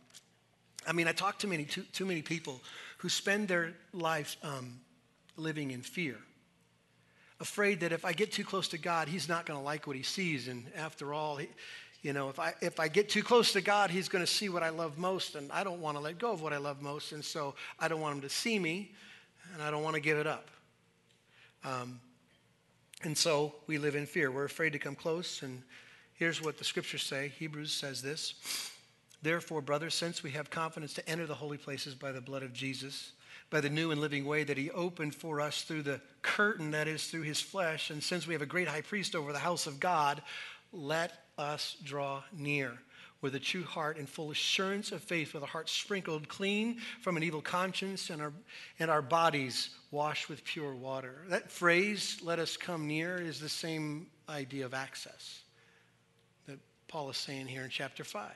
I 0.87 0.93
mean, 0.93 1.07
I 1.07 1.13
talk 1.13 1.39
to 1.39 1.47
many, 1.47 1.65
too, 1.65 1.83
too 1.93 2.05
many 2.05 2.21
people 2.21 2.61
who 2.97 3.07
spend 3.07 3.47
their 3.47 3.73
lives 3.93 4.35
um, 4.43 4.79
living 5.41 5.71
in 5.71 5.81
fear 5.81 6.17
afraid 7.41 7.79
that 7.79 7.91
if 7.91 8.05
I 8.05 8.13
get 8.13 8.31
too 8.31 8.45
close 8.45 8.67
to 8.69 8.77
God, 8.77 9.07
He's 9.07 9.27
not 9.27 9.45
going 9.45 9.59
to 9.59 9.65
like 9.65 9.87
what 9.87 9.95
He 9.95 10.03
sees. 10.03 10.47
And 10.47 10.65
after 10.77 11.13
all, 11.13 11.37
he, 11.37 11.49
you 12.03 12.13
know, 12.13 12.29
if 12.29 12.39
I, 12.39 12.53
if 12.61 12.79
I 12.79 12.87
get 12.87 13.09
too 13.09 13.23
close 13.23 13.51
to 13.53 13.61
God, 13.61 13.89
He's 13.89 14.07
going 14.07 14.23
to 14.23 14.31
see 14.31 14.47
what 14.47 14.63
I 14.63 14.69
love 14.69 14.97
most, 14.97 15.35
and 15.35 15.51
I 15.51 15.63
don't 15.63 15.81
want 15.81 15.97
to 15.97 16.01
let 16.01 16.19
go 16.19 16.31
of 16.31 16.41
what 16.41 16.53
I 16.53 16.57
love 16.57 16.81
most. 16.81 17.11
And 17.11 17.25
so 17.25 17.55
I 17.79 17.87
don't 17.87 17.99
want 17.99 18.15
Him 18.15 18.21
to 18.21 18.29
see 18.29 18.57
me, 18.59 18.91
and 19.53 19.61
I 19.61 19.71
don't 19.71 19.83
want 19.83 19.95
to 19.95 20.01
give 20.01 20.17
it 20.17 20.27
up. 20.27 20.49
Um, 21.65 21.99
and 23.03 23.17
so 23.17 23.55
we 23.67 23.79
live 23.79 23.95
in 23.95 24.05
fear. 24.05 24.31
We're 24.31 24.45
afraid 24.45 24.73
to 24.73 24.79
come 24.79 24.95
close. 24.95 25.41
And 25.41 25.63
here's 26.13 26.41
what 26.41 26.59
the 26.59 26.63
scriptures 26.63 27.03
say 27.03 27.33
Hebrews 27.39 27.73
says 27.73 28.01
this. 28.01 28.35
Therefore, 29.23 29.61
brothers, 29.61 29.93
since 29.93 30.23
we 30.23 30.31
have 30.31 30.49
confidence 30.49 30.93
to 30.95 31.09
enter 31.09 31.25
the 31.25 31.35
holy 31.35 31.57
places 31.57 31.93
by 31.93 32.11
the 32.11 32.21
blood 32.21 32.43
of 32.43 32.53
Jesus, 32.53 33.11
by 33.51 33.61
the 33.61 33.69
new 33.69 33.91
and 33.91 34.01
living 34.01 34.25
way 34.25 34.43
that 34.43 34.57
he 34.57 34.71
opened 34.71 35.13
for 35.13 35.39
us 35.39 35.61
through 35.61 35.83
the 35.83 36.01
curtain 36.23 36.71
that 36.71 36.87
is 36.87 37.07
through 37.07 37.21
his 37.21 37.39
flesh. 37.39 37.91
And 37.91 38.01
since 38.01 38.25
we 38.25 38.33
have 38.33 38.41
a 38.41 38.47
great 38.47 38.67
high 38.67 38.81
priest 38.81 39.13
over 39.13 39.31
the 39.31 39.39
house 39.39 39.67
of 39.67 39.79
God, 39.79 40.23
let 40.71 41.25
us 41.37 41.75
draw 41.83 42.23
near 42.31 42.79
with 43.21 43.35
a 43.35 43.39
true 43.39 43.63
heart 43.63 43.97
and 43.97 44.09
full 44.09 44.31
assurance 44.31 44.91
of 44.91 45.03
faith, 45.03 45.33
with 45.33 45.43
a 45.43 45.47
heart 45.47 45.69
sprinkled 45.69 46.27
clean 46.27 46.79
from 47.01 47.17
an 47.17 47.23
evil 47.23 47.41
conscience 47.41 48.09
and 48.09 48.21
our, 48.21 48.33
and 48.79 48.89
our 48.89 49.01
bodies 49.01 49.69
washed 49.91 50.27
with 50.27 50.43
pure 50.43 50.73
water. 50.73 51.23
That 51.27 51.51
phrase, 51.51 52.19
let 52.23 52.39
us 52.39 52.57
come 52.57 52.87
near, 52.87 53.21
is 53.21 53.39
the 53.39 53.49
same 53.49 54.07
idea 54.27 54.65
of 54.65 54.73
access 54.73 55.41
that 56.47 56.57
Paul 56.87 57.11
is 57.11 57.17
saying 57.17 57.47
here 57.47 57.63
in 57.63 57.69
chapter 57.69 58.03
5. 58.03 58.31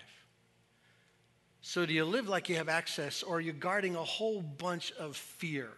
So, 1.68 1.84
do 1.84 1.96
you 1.96 2.06
live 2.06 2.30
like 2.30 2.48
you 2.48 2.58
have 2.58 2.70
access, 2.70 3.24
or 3.24 3.38
are 3.38 3.42
you 3.42 3.52
guarding 3.52 3.96
a 3.96 4.04
whole 4.04 4.40
bunch 4.40 4.92
of 5.00 5.18
fear? 5.18 5.72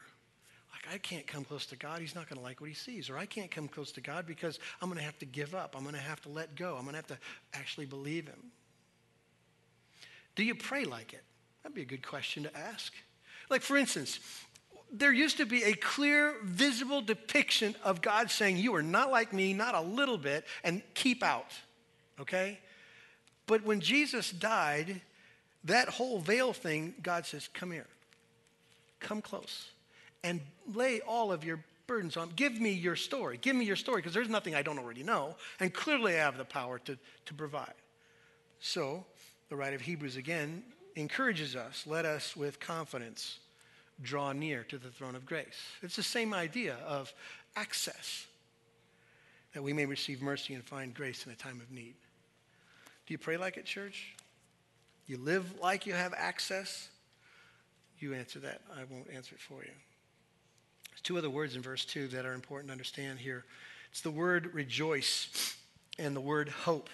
Like, 0.73 0.93
I 0.93 0.97
can't 0.97 1.25
come 1.25 1.45
close 1.45 1.65
to 1.67 1.77
God. 1.77 2.01
He's 2.01 2.13
not 2.13 2.27
going 2.27 2.37
to 2.37 2.43
like 2.43 2.59
what 2.59 2.67
he 2.67 2.75
sees. 2.75 3.09
Or 3.09 3.17
I 3.17 3.25
can't 3.25 3.49
come 3.49 3.69
close 3.69 3.93
to 3.93 4.01
God 4.01 4.27
because 4.27 4.59
I'm 4.81 4.89
going 4.89 4.99
to 4.99 5.05
have 5.05 5.17
to 5.19 5.25
give 5.25 5.55
up. 5.55 5.75
I'm 5.77 5.83
going 5.83 5.95
to 5.95 6.01
have 6.01 6.21
to 6.23 6.29
let 6.29 6.57
go. 6.57 6.75
I'm 6.75 6.81
going 6.81 6.91
to 6.91 6.97
have 6.97 7.07
to 7.07 7.17
actually 7.53 7.85
believe 7.85 8.27
him. 8.27 8.51
Do 10.35 10.43
you 10.43 10.55
pray 10.55 10.83
like 10.83 11.13
it? 11.13 11.23
That'd 11.63 11.73
be 11.73 11.83
a 11.83 11.85
good 11.85 12.05
question 12.05 12.43
to 12.43 12.57
ask. 12.57 12.91
Like, 13.49 13.61
for 13.61 13.77
instance, 13.77 14.19
there 14.91 15.13
used 15.13 15.37
to 15.37 15.45
be 15.45 15.63
a 15.63 15.73
clear, 15.73 16.35
visible 16.43 16.99
depiction 16.99 17.77
of 17.81 18.01
God 18.01 18.29
saying, 18.29 18.57
You 18.57 18.75
are 18.75 18.83
not 18.83 19.09
like 19.09 19.31
me, 19.31 19.53
not 19.53 19.73
a 19.73 19.81
little 19.81 20.17
bit, 20.17 20.43
and 20.65 20.81
keep 20.95 21.23
out. 21.23 21.53
Okay? 22.19 22.59
But 23.45 23.63
when 23.63 23.79
Jesus 23.79 24.29
died, 24.31 24.99
that 25.67 25.89
whole 25.89 26.19
veil 26.19 26.53
thing, 26.53 26.93
God 27.01 27.25
says, 27.25 27.49
Come 27.53 27.71
here. 27.71 27.87
Come 28.99 29.21
close 29.21 29.69
and 30.23 30.41
lay 30.73 31.01
all 31.01 31.31
of 31.31 31.43
your 31.43 31.63
burdens 31.85 32.17
on. 32.17 32.31
Give 32.35 32.59
me 32.59 32.71
your 32.71 32.95
story. 32.95 33.37
Give 33.41 33.55
me 33.55 33.65
your 33.65 33.75
story 33.75 34.01
because 34.01 34.13
there's 34.13 34.29
nothing 34.29 34.55
I 34.55 34.61
don't 34.61 34.79
already 34.79 35.03
know. 35.03 35.35
And 35.59 35.73
clearly 35.73 36.15
I 36.15 36.23
have 36.23 36.37
the 36.37 36.45
power 36.45 36.79
to, 36.79 36.97
to 37.25 37.33
provide. 37.33 37.73
So, 38.59 39.05
the 39.49 39.55
writer 39.55 39.75
of 39.75 39.81
Hebrews 39.81 40.17
again 40.17 40.63
encourages 40.95 41.55
us 41.55 41.85
let 41.85 42.05
us 42.05 42.35
with 42.35 42.59
confidence 42.59 43.39
draw 44.01 44.31
near 44.31 44.63
to 44.63 44.77
the 44.77 44.89
throne 44.89 45.15
of 45.15 45.25
grace. 45.25 45.59
It's 45.81 45.95
the 45.95 46.03
same 46.03 46.33
idea 46.33 46.75
of 46.85 47.13
access 47.55 48.25
that 49.53 49.63
we 49.63 49.73
may 49.73 49.85
receive 49.85 50.21
mercy 50.21 50.53
and 50.53 50.63
find 50.63 50.93
grace 50.93 51.25
in 51.25 51.31
a 51.31 51.35
time 51.35 51.61
of 51.61 51.71
need. 51.71 51.95
Do 53.05 53.13
you 53.13 53.17
pray 53.17 53.37
like 53.37 53.57
it, 53.57 53.65
church? 53.65 54.13
You 55.07 55.17
live 55.17 55.59
like 55.61 55.85
you 55.85 55.93
have 55.93 56.13
access? 56.15 56.89
You 57.99 58.13
answer 58.13 58.39
that. 58.39 58.61
I 58.75 58.83
won't 58.89 59.09
answer 59.13 59.35
it 59.35 59.41
for 59.41 59.63
you. 59.63 59.71
There's 60.89 61.01
two 61.01 61.17
other 61.17 61.29
words 61.29 61.55
in 61.55 61.61
verse 61.61 61.85
2 61.85 62.09
that 62.09 62.25
are 62.25 62.33
important 62.33 62.67
to 62.67 62.73
understand 62.73 63.19
here. 63.19 63.45
It's 63.89 64.01
the 64.01 64.11
word 64.11 64.53
rejoice 64.53 65.55
and 65.97 66.15
the 66.15 66.21
word 66.21 66.49
hope. 66.49 66.89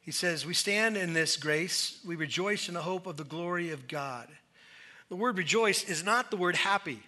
He 0.00 0.10
says, 0.10 0.44
We 0.44 0.54
stand 0.54 0.96
in 0.96 1.12
this 1.12 1.36
grace, 1.36 2.00
we 2.06 2.16
rejoice 2.16 2.68
in 2.68 2.74
the 2.74 2.82
hope 2.82 3.06
of 3.06 3.16
the 3.16 3.24
glory 3.24 3.70
of 3.70 3.88
God. 3.88 4.28
The 5.08 5.16
word 5.16 5.38
rejoice 5.38 5.84
is 5.84 6.04
not 6.04 6.30
the 6.30 6.36
word 6.36 6.56
happy, 6.56 7.00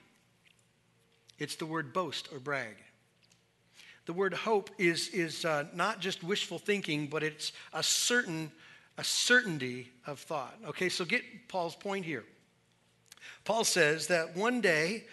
it's 1.39 1.57
the 1.57 1.67
word 1.67 1.93
boast 1.93 2.29
or 2.33 2.39
brag. 2.39 2.77
The 4.07 4.13
word 4.15 4.33
hope 4.33 4.71
is, 4.79 5.09
is 5.09 5.45
uh, 5.45 5.67
not 5.75 6.01
just 6.01 6.25
wishful 6.25 6.59
thinking, 6.59 7.09
but 7.09 7.23
it's 7.23 7.53
a 7.75 7.83
certain 7.83 8.51
a 8.99 9.05
certainty 9.05 9.89
of 10.07 10.19
thought. 10.19 10.55
Okay, 10.67 10.89
so 10.89 11.05
get 11.05 11.23
Paul's 11.49 11.77
point 11.77 12.05
here. 12.05 12.25
Paul 13.45 13.65
says 13.65 14.09
that 14.09 14.37
one 14.37 14.61
day 14.61 15.05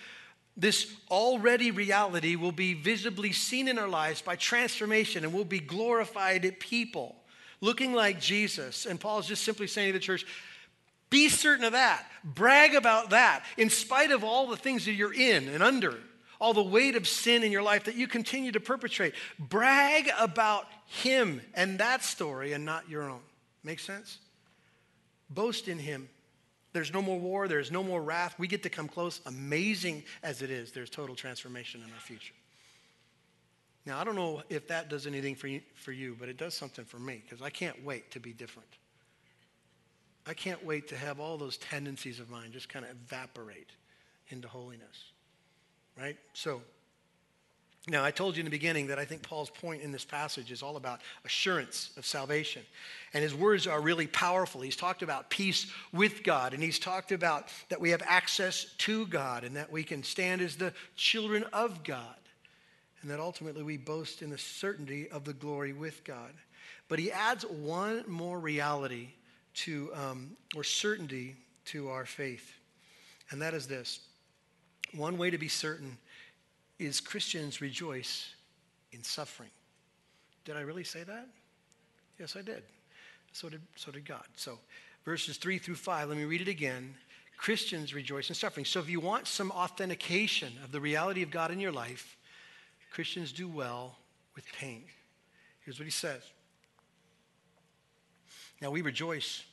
this 0.58 0.92
already 1.12 1.72
reality 1.72 2.36
will 2.36 2.52
be 2.52 2.74
visibly 2.74 3.32
seen 3.32 3.68
in 3.68 3.78
our 3.78 3.88
lives 3.88 4.22
by 4.22 4.36
transformation 4.36 5.24
and 5.24 5.34
we'll 5.34 5.46
be 5.46 5.60
glorified 5.60 6.60
people 6.60 7.16
looking 7.62 7.94
like 7.94 8.20
Jesus. 8.20 8.86
And 8.86 9.00
Paul's 9.00 9.28
just 9.28 9.44
simply 9.44 9.68
saying 9.68 9.90
to 9.90 9.94
the 9.94 10.04
church, 10.04 10.26
be 11.10 11.30
certain 11.30 11.64
of 11.64 11.74
that. 11.74 12.06
Brag 12.24 12.74
about 12.74 13.12
that. 13.12 13.44
In 13.58 13.70
spite 13.70 14.12
of 14.12 14.24
all 14.24 14.48
the 14.48 14.58
things 14.58 14.86
that 14.86 14.94
you're 14.94 15.14
in 15.14 15.48
and 15.48 15.62
under, 15.62 15.96
all 16.40 16.54
the 16.54 16.64
weight 16.64 16.96
of 16.96 17.08
sin 17.08 17.44
in 17.44 17.52
your 17.52 17.62
life 17.64 17.86
that 17.86 17.96
you 17.96 18.08
continue 18.08 18.52
to 18.52 18.60
perpetrate, 18.60 19.14
brag 19.38 20.10
about 20.20 20.66
Him 20.88 21.42
and 21.54 21.80
that 21.80 22.04
story 22.04 22.54
and 22.54 22.66
not 22.66 22.90
your 22.90 23.04
own. 23.04 23.22
Make 23.66 23.80
sense? 23.80 24.20
Boast 25.30 25.68
in 25.68 25.80
Him. 25.80 26.08
There's 26.72 26.94
no 26.94 27.02
more 27.02 27.20
war, 27.20 27.48
there's 27.48 27.72
no 27.72 27.84
more 27.84 28.02
wrath. 28.02 28.36
We 28.38 28.48
get 28.48 28.64
to 28.64 28.70
come 28.70 28.88
close. 28.88 29.22
Amazing 29.26 30.04
as 30.24 30.42
it 30.42 30.52
is, 30.52 30.72
there's 30.72 30.90
total 30.90 31.16
transformation 31.16 31.82
in 31.86 31.92
our 31.92 32.00
future. 32.00 32.36
Now, 33.86 34.00
I 34.00 34.04
don't 34.04 34.16
know 34.16 34.44
if 34.50 34.68
that 34.68 34.90
does 34.90 35.08
anything 35.08 35.36
for 35.36 35.48
you, 35.48 35.62
for 35.74 35.92
you 35.92 36.16
but 36.20 36.30
it 36.30 36.38
does 36.38 36.54
something 36.54 36.86
for 36.86 37.00
me 37.00 37.24
because 37.24 37.42
I 37.42 37.50
can't 37.50 37.84
wait 37.84 38.12
to 38.12 38.20
be 38.20 38.34
different. 38.34 38.70
I 40.28 40.34
can't 40.34 40.64
wait 40.66 40.88
to 40.90 40.98
have 40.98 41.20
all 41.20 41.38
those 41.38 41.58
tendencies 41.58 42.20
of 42.20 42.30
mine 42.30 42.52
just 42.52 42.70
kind 42.70 42.86
of 42.86 42.92
evaporate 42.92 43.70
into 44.30 44.48
holiness. 44.48 45.12
Right? 45.98 46.18
So, 46.34 46.62
now 47.88 48.04
I 48.04 48.10
told 48.10 48.36
you 48.36 48.42
in 48.42 48.46
the 48.46 48.52
beginning 48.52 48.88
that 48.88 48.98
I 48.98 49.06
think 49.06 49.22
Paul's 49.22 49.52
point 49.52 49.84
in 49.84 49.92
this 49.92 50.06
passage 50.06 50.52
is 50.52 50.64
all 50.64 50.76
about 50.76 51.02
assurance 51.24 51.92
of 51.98 52.06
salvation. 52.06 52.64
And 53.14 53.22
his 53.22 53.36
words 53.36 53.68
are 53.68 53.80
really 53.80 54.08
powerful. 54.08 54.62
He's 54.62 54.76
talked 54.76 55.04
about 55.04 55.30
peace 55.30 55.68
with 55.94 56.24
God, 56.24 56.54
and 56.54 56.64
he's 56.64 56.80
talked 56.80 57.12
about 57.12 57.48
that 57.70 57.80
we 57.80 57.92
have 57.92 58.02
access 58.04 58.66
to 58.80 59.06
God, 59.06 59.44
and 59.44 59.56
that 59.56 59.72
we 59.72 59.84
can 59.84 60.02
stand 60.02 60.42
as 60.42 60.56
the 60.56 60.74
children 60.96 61.44
of 61.54 61.84
God, 61.84 62.16
and 63.02 63.12
that 63.12 63.20
ultimately 63.20 63.62
we 63.62 63.78
boast 63.78 64.24
in 64.24 64.32
the 64.32 64.38
certainty 64.38 65.08
of 65.10 65.24
the 65.24 65.34
glory 65.34 65.72
with 65.72 66.04
God. 66.04 66.34
But 66.90 66.98
he 66.98 67.12
adds 67.12 67.44
one 67.46 68.04
more 68.08 68.40
reality 68.40 69.10
to, 69.56 69.92
um, 69.94 70.32
or 70.56 70.64
certainty 70.64 71.36
to 71.66 71.90
our 71.90 72.06
faith. 72.06 72.52
And 73.30 73.42
that 73.44 73.54
is 73.54 73.68
this 73.68 74.00
one 74.94 75.18
way 75.18 75.30
to 75.30 75.38
be 75.38 75.48
certain 75.48 75.98
is 76.80 77.00
Christians 77.00 77.62
rejoice 77.62 78.34
in 78.92 79.04
suffering. 79.04 79.50
Did 80.44 80.58
I 80.58 80.62
really 80.62 80.84
say 80.84 81.04
that? 81.04 81.28
Yes, 82.20 82.36
I 82.36 82.42
did. 82.42 82.64
So 83.34 83.50
did, 83.50 83.62
so 83.76 83.92
did 83.92 84.06
God. 84.06 84.26
So, 84.36 84.60
verses 85.04 85.38
3 85.38 85.58
through 85.58 85.76
5, 85.76 86.10
let 86.10 86.18
me 86.18 86.24
read 86.24 86.42
it 86.42 86.48
again. 86.48 86.96
Christians 87.38 87.94
rejoice 87.94 88.30
in 88.30 88.36
suffering. 88.36 88.66
So, 88.66 88.80
if 88.80 88.90
you 88.90 89.00
want 89.00 89.28
some 89.28 89.52
authentication 89.52 90.54
of 90.64 90.72
the 90.72 90.80
reality 90.80 91.22
of 91.22 91.32
God 91.32 91.52
in 91.52 91.60
your 91.60 91.72
life, 91.72 92.16
Christians 92.92 93.34
do 93.34 93.50
well 93.50 93.98
with 94.36 94.46
pain. 94.54 94.86
Here's 95.66 95.80
what 95.80 95.86
he 95.86 95.92
says 95.92 96.22
now 98.62 98.72
we 98.72 98.82
rejoice 98.82 99.44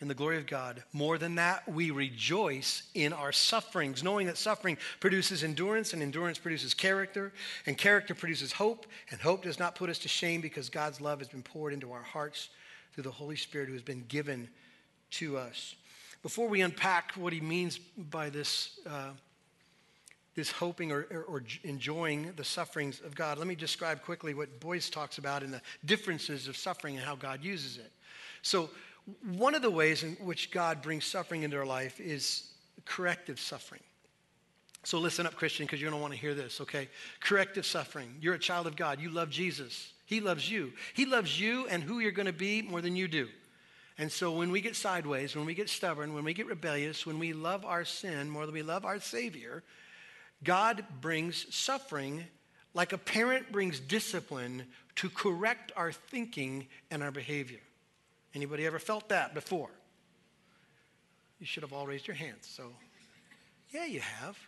in 0.00 0.08
the 0.08 0.14
glory 0.14 0.38
of 0.38 0.46
God. 0.46 0.82
More 0.92 1.18
than 1.18 1.34
that, 1.34 1.68
we 1.68 1.90
rejoice 1.90 2.84
in 2.94 3.12
our 3.12 3.32
sufferings, 3.32 4.02
knowing 4.02 4.26
that 4.26 4.38
suffering 4.38 4.78
produces 4.98 5.44
endurance, 5.44 5.92
and 5.92 6.02
endurance 6.02 6.38
produces 6.38 6.72
character, 6.72 7.32
and 7.66 7.76
character 7.76 8.14
produces 8.14 8.52
hope, 8.52 8.86
and 9.10 9.20
hope 9.20 9.42
does 9.42 9.58
not 9.58 9.74
put 9.74 9.90
us 9.90 9.98
to 10.00 10.08
shame 10.08 10.40
because 10.40 10.70
God's 10.70 11.00
love 11.00 11.18
has 11.18 11.28
been 11.28 11.42
poured 11.42 11.72
into 11.72 11.92
our 11.92 12.02
hearts 12.02 12.48
through 12.94 13.04
the 13.04 13.10
Holy 13.10 13.36
Spirit 13.36 13.68
who 13.68 13.74
has 13.74 13.82
been 13.82 14.04
given 14.08 14.48
to 15.12 15.36
us. 15.36 15.74
Before 16.22 16.48
we 16.48 16.60
unpack 16.60 17.12
what 17.12 17.32
he 17.32 17.40
means 17.40 17.78
by 17.78 18.30
this, 18.30 18.80
uh, 18.86 19.10
this 20.34 20.50
hoping 20.50 20.92
or, 20.92 21.06
or, 21.10 21.22
or, 21.22 21.44
enjoying 21.64 22.32
the 22.36 22.44
sufferings 22.44 23.00
of 23.00 23.14
God. 23.14 23.36
Let 23.38 23.46
me 23.46 23.54
describe 23.54 24.02
quickly 24.02 24.32
what 24.32 24.60
Boice 24.60 24.88
talks 24.88 25.18
about 25.18 25.42
in 25.42 25.50
the 25.50 25.60
differences 25.84 26.46
of 26.46 26.56
suffering 26.56 26.96
and 26.96 27.04
how 27.04 27.16
God 27.16 27.42
uses 27.42 27.78
it. 27.78 27.90
So, 28.42 28.70
one 29.36 29.54
of 29.54 29.62
the 29.62 29.70
ways 29.70 30.02
in 30.02 30.16
which 30.16 30.50
God 30.50 30.82
brings 30.82 31.04
suffering 31.04 31.42
into 31.42 31.56
our 31.56 31.66
life 31.66 32.00
is 32.00 32.50
corrective 32.84 33.38
suffering. 33.38 33.82
So, 34.82 34.98
listen 34.98 35.26
up, 35.26 35.36
Christian, 35.36 35.66
because 35.66 35.80
you're 35.80 35.90
going 35.90 36.00
to 36.00 36.02
want 36.02 36.14
to 36.14 36.20
hear 36.20 36.34
this, 36.34 36.60
okay? 36.62 36.88
Corrective 37.20 37.66
suffering. 37.66 38.16
You're 38.20 38.34
a 38.34 38.38
child 38.38 38.66
of 38.66 38.76
God. 38.76 39.00
You 39.00 39.10
love 39.10 39.28
Jesus. 39.28 39.92
He 40.06 40.20
loves 40.20 40.50
you. 40.50 40.72
He 40.94 41.04
loves 41.04 41.38
you 41.38 41.66
and 41.68 41.82
who 41.82 42.00
you're 42.00 42.12
going 42.12 42.26
to 42.26 42.32
be 42.32 42.62
more 42.62 42.80
than 42.80 42.96
you 42.96 43.06
do. 43.06 43.28
And 43.98 44.10
so 44.10 44.32
when 44.32 44.50
we 44.50 44.62
get 44.62 44.74
sideways, 44.76 45.36
when 45.36 45.44
we 45.44 45.54
get 45.54 45.68
stubborn, 45.68 46.14
when 46.14 46.24
we 46.24 46.32
get 46.32 46.46
rebellious, 46.46 47.04
when 47.04 47.18
we 47.18 47.34
love 47.34 47.66
our 47.66 47.84
sin 47.84 48.30
more 48.30 48.46
than 48.46 48.54
we 48.54 48.62
love 48.62 48.86
our 48.86 48.98
Savior, 48.98 49.62
God 50.42 50.84
brings 51.02 51.54
suffering 51.54 52.24
like 52.72 52.92
a 52.92 52.98
parent 52.98 53.50
brings 53.52 53.80
discipline 53.80 54.64
to 54.96 55.10
correct 55.10 55.72
our 55.76 55.92
thinking 55.92 56.66
and 56.90 57.02
our 57.02 57.10
behavior. 57.10 57.60
Anybody 58.34 58.66
ever 58.66 58.78
felt 58.78 59.08
that 59.08 59.34
before? 59.34 59.70
You 61.38 61.46
should 61.46 61.62
have 61.62 61.72
all 61.72 61.86
raised 61.86 62.06
your 62.06 62.16
hands. 62.16 62.46
So, 62.46 62.64
yeah, 63.70 63.86
you 63.86 64.00
have. 64.00 64.38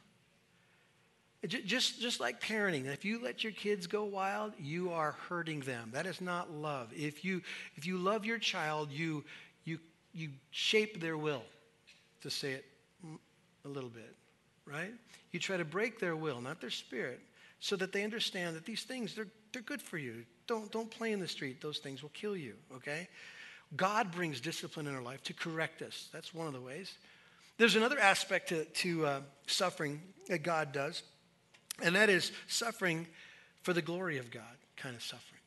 Just, 1.49 2.01
just 2.01 2.21
like 2.21 2.41
parenting, 2.41 2.87
if 2.87 3.05
you 3.05 3.21
let 3.21 3.43
your 3.43 3.53
kids 3.53 3.89
go 3.89 4.05
wild, 4.05 4.53
you 4.61 4.93
are 4.93 5.17
hurting 5.29 5.61
them. 5.61 5.91
That 5.93 6.07
is 6.07 6.21
not 6.21 6.53
love. 6.53 6.93
If 6.95 7.25
you, 7.25 7.43
if 7.75 7.85
you 7.85 7.99
love 7.99 8.25
your 8.25 8.39
child, 8.39 8.93
you, 8.93 9.25
you, 9.65 9.81
you 10.13 10.29
shape 10.53 11.01
their 11.01 11.17
will, 11.17 11.43
to 12.21 12.31
say 12.31 12.53
it 12.53 12.65
a 13.65 13.69
little 13.69 13.91
bit, 13.91 14.15
right? 14.67 14.93
You 15.33 15.41
try 15.41 15.57
to 15.57 15.65
break 15.65 15.99
their 15.99 16.15
will, 16.15 16.41
not 16.41 16.61
their 16.61 16.71
spirit, 16.71 17.21
so 17.59 17.75
that 17.75 17.93
they 17.93 18.05
understand 18.05 18.55
that 18.55 18.65
these 18.65 18.85
things, 18.85 19.17
they're, 19.17 19.27
they're 19.53 19.63
good 19.63 19.83
for 19.83 19.99
you. 19.99 20.25
Don't, 20.47 20.71
don't 20.71 20.91
play 20.93 21.11
in 21.11 21.19
the 21.19 21.27
street. 21.27 21.61
Those 21.61 21.79
things 21.79 22.03
will 22.03 22.11
kill 22.11 22.37
you, 22.37 22.55
okay? 22.77 23.09
God 23.77 24.13
brings 24.13 24.41
discipline 24.41 24.87
in 24.87 24.95
our 24.95 25.03
life 25.03 25.23
to 25.25 25.35
correct 25.35 25.83
us. 25.83 26.09
That's 26.13 26.35
one 26.35 26.47
of 26.47 26.53
the 26.53 26.61
ways. 26.61 26.95
There's 27.59 27.77
another 27.77 27.99
aspect 27.99 28.49
to, 28.49 28.65
to 28.65 29.07
uh, 29.07 29.21
suffering 29.47 30.01
that 30.29 30.43
God 30.43 30.73
does, 30.73 31.03
and 31.83 31.95
that 31.95 32.11
is 32.11 32.33
suffering 32.49 33.07
for 33.63 33.73
the 33.73 33.83
glory 33.83 34.19
of 34.19 34.31
God 34.31 34.43
kind 34.77 34.97
of 34.97 35.03
suffering. 35.03 35.41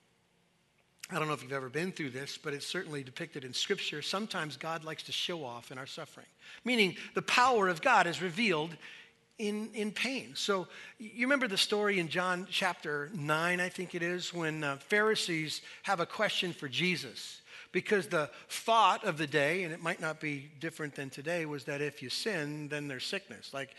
I 1.12 1.20
don't 1.20 1.28
know 1.28 1.34
if 1.34 1.44
you've 1.44 1.54
ever 1.54 1.70
been 1.70 1.92
through 1.92 2.12
this, 2.12 2.38
but 2.38 2.54
it's 2.54 2.66
certainly 2.66 3.04
depicted 3.04 3.44
in 3.44 3.54
Scripture. 3.54 4.02
Sometimes 4.02 4.58
God 4.58 4.84
likes 4.84 5.04
to 5.04 5.12
show 5.12 5.44
off 5.44 5.72
in 5.72 5.78
our 5.78 5.86
suffering, 5.86 6.26
meaning 6.64 6.96
the 7.14 7.22
power 7.22 7.68
of 7.68 7.82
God 7.82 8.08
is 8.08 8.24
revealed 8.24 8.76
in, 9.38 9.70
in 9.74 9.92
pain. 9.92 10.32
So 10.36 10.68
you 10.98 11.26
remember 11.28 11.48
the 11.48 11.58
story 11.58 12.00
in 12.00 12.08
John 12.08 12.48
chapter 12.50 13.12
9, 13.14 13.60
I 13.60 13.70
think 13.70 13.94
it 13.94 14.02
is, 14.02 14.34
when 14.34 14.64
uh, 14.64 14.78
Pharisees 14.78 15.62
have 15.84 16.00
a 16.00 16.06
question 16.06 16.54
for 16.54 16.68
Jesus. 16.68 17.42
Because 17.76 18.08
the 18.08 18.30
thought 18.48 19.04
of 19.04 19.18
the 19.18 19.28
day, 19.28 19.64
and 19.64 19.74
it 19.74 19.84
might 19.84 20.00
not 20.00 20.22
be 20.22 20.50
different 20.62 20.96
than 20.96 21.10
today, 21.10 21.46
was 21.46 21.66
that 21.66 21.82
if 21.82 22.02
you 22.02 22.10
sin, 22.10 22.70
then 22.70 22.88
there's 22.88 23.06
sickness. 23.06 23.54
Like 23.54 23.72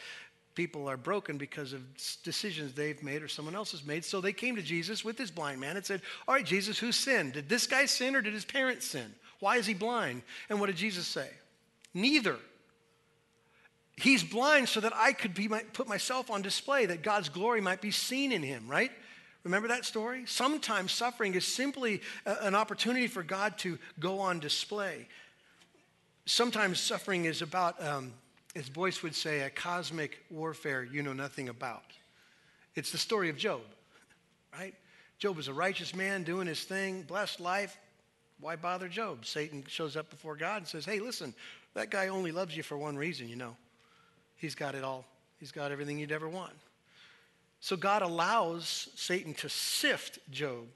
people 0.54 0.86
are 0.86 0.98
broken 0.98 1.38
because 1.38 1.72
of 1.72 1.80
decisions 2.22 2.74
they've 2.74 3.02
made 3.02 3.22
or 3.22 3.28
someone 3.28 3.54
else 3.54 3.70
has 3.70 3.86
made. 3.86 4.04
So 4.04 4.20
they 4.20 4.34
came 4.34 4.54
to 4.56 4.60
Jesus 4.60 5.02
with 5.02 5.16
this 5.16 5.30
blind 5.30 5.62
man 5.62 5.78
and 5.78 5.86
said, 5.86 6.02
All 6.28 6.34
right, 6.34 6.44
Jesus, 6.44 6.78
who 6.78 6.92
sinned? 6.92 7.32
Did 7.32 7.48
this 7.48 7.66
guy 7.66 7.86
sin 7.86 8.14
or 8.14 8.20
did 8.20 8.34
his 8.34 8.44
parents 8.44 8.86
sin? 8.86 9.14
Why 9.40 9.56
is 9.56 9.64
he 9.64 9.72
blind? 9.72 10.20
And 10.50 10.60
what 10.60 10.66
did 10.66 10.76
Jesus 10.76 11.06
say? 11.06 11.30
Neither. 11.94 12.36
He's 13.96 14.22
blind 14.22 14.68
so 14.68 14.80
that 14.80 14.92
I 14.94 15.14
could 15.14 15.32
be 15.32 15.48
my, 15.48 15.60
put 15.72 15.88
myself 15.88 16.30
on 16.30 16.42
display, 16.42 16.84
that 16.84 17.02
God's 17.02 17.30
glory 17.30 17.62
might 17.62 17.80
be 17.80 17.92
seen 17.92 18.30
in 18.30 18.42
him, 18.42 18.68
right? 18.68 18.92
Remember 19.46 19.68
that 19.68 19.84
story? 19.84 20.24
Sometimes 20.26 20.90
suffering 20.90 21.36
is 21.36 21.46
simply 21.46 22.00
a, 22.26 22.34
an 22.42 22.56
opportunity 22.56 23.06
for 23.06 23.22
God 23.22 23.56
to 23.58 23.78
go 24.00 24.18
on 24.18 24.40
display. 24.40 25.06
Sometimes 26.24 26.80
suffering 26.80 27.26
is 27.26 27.42
about, 27.42 27.80
um, 27.80 28.12
as 28.56 28.68
Boice 28.68 29.04
would 29.04 29.14
say, 29.14 29.42
a 29.42 29.50
cosmic 29.50 30.18
warfare 30.30 30.82
you 30.82 31.00
know 31.00 31.12
nothing 31.12 31.48
about. 31.48 31.84
It's 32.74 32.90
the 32.90 32.98
story 32.98 33.30
of 33.30 33.36
Job, 33.36 33.60
right? 34.52 34.74
Job 35.20 35.36
was 35.36 35.46
a 35.46 35.54
righteous 35.54 35.94
man 35.94 36.24
doing 36.24 36.48
his 36.48 36.64
thing, 36.64 37.02
blessed 37.02 37.38
life. 37.38 37.78
Why 38.40 38.56
bother 38.56 38.88
Job? 38.88 39.24
Satan 39.24 39.62
shows 39.68 39.96
up 39.96 40.10
before 40.10 40.34
God 40.34 40.56
and 40.56 40.66
says, 40.66 40.84
Hey, 40.84 40.98
listen, 40.98 41.32
that 41.74 41.90
guy 41.90 42.08
only 42.08 42.32
loves 42.32 42.56
you 42.56 42.64
for 42.64 42.76
one 42.76 42.96
reason, 42.96 43.28
you 43.28 43.36
know. 43.36 43.56
He's 44.34 44.56
got 44.56 44.74
it 44.74 44.82
all, 44.82 45.04
he's 45.38 45.52
got 45.52 45.70
everything 45.70 46.00
you'd 46.00 46.10
ever 46.10 46.28
want. 46.28 46.52
So 47.66 47.76
God 47.76 48.02
allows 48.02 48.90
Satan 48.94 49.34
to 49.34 49.48
sift 49.48 50.20
Job 50.30 50.68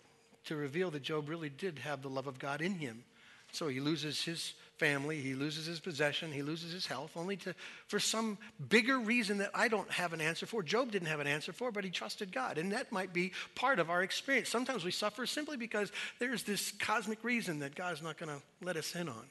to 0.46 0.56
reveal 0.56 0.90
that 0.90 1.04
Job 1.04 1.28
really 1.28 1.48
did 1.48 1.78
have 1.78 2.02
the 2.02 2.08
love 2.08 2.26
of 2.26 2.40
God 2.40 2.60
in 2.60 2.74
him. 2.74 3.04
So 3.52 3.68
he 3.68 3.78
loses 3.78 4.24
his 4.24 4.54
family, 4.76 5.20
he 5.20 5.34
loses 5.34 5.66
his 5.66 5.78
possession, 5.78 6.32
he 6.32 6.42
loses 6.42 6.72
his 6.72 6.86
health, 6.86 7.12
only 7.14 7.36
to 7.36 7.54
for 7.86 8.00
some 8.00 8.38
bigger 8.68 8.98
reason 8.98 9.38
that 9.38 9.52
I 9.54 9.68
don't 9.68 9.88
have 9.92 10.12
an 10.12 10.20
answer 10.20 10.46
for. 10.46 10.64
Job 10.64 10.90
didn't 10.90 11.06
have 11.06 11.20
an 11.20 11.28
answer 11.28 11.52
for, 11.52 11.70
but 11.70 11.84
he 11.84 11.90
trusted 11.90 12.32
God. 12.32 12.58
And 12.58 12.72
that 12.72 12.90
might 12.90 13.12
be 13.12 13.34
part 13.54 13.78
of 13.78 13.88
our 13.88 14.02
experience. 14.02 14.48
Sometimes 14.48 14.84
we 14.84 14.90
suffer 14.90 15.26
simply 15.26 15.56
because 15.56 15.92
there's 16.18 16.42
this 16.42 16.72
cosmic 16.72 17.22
reason 17.22 17.60
that 17.60 17.76
God's 17.76 18.02
not 18.02 18.18
going 18.18 18.36
to 18.36 18.42
let 18.66 18.76
us 18.76 18.96
in 18.96 19.08
on. 19.08 19.26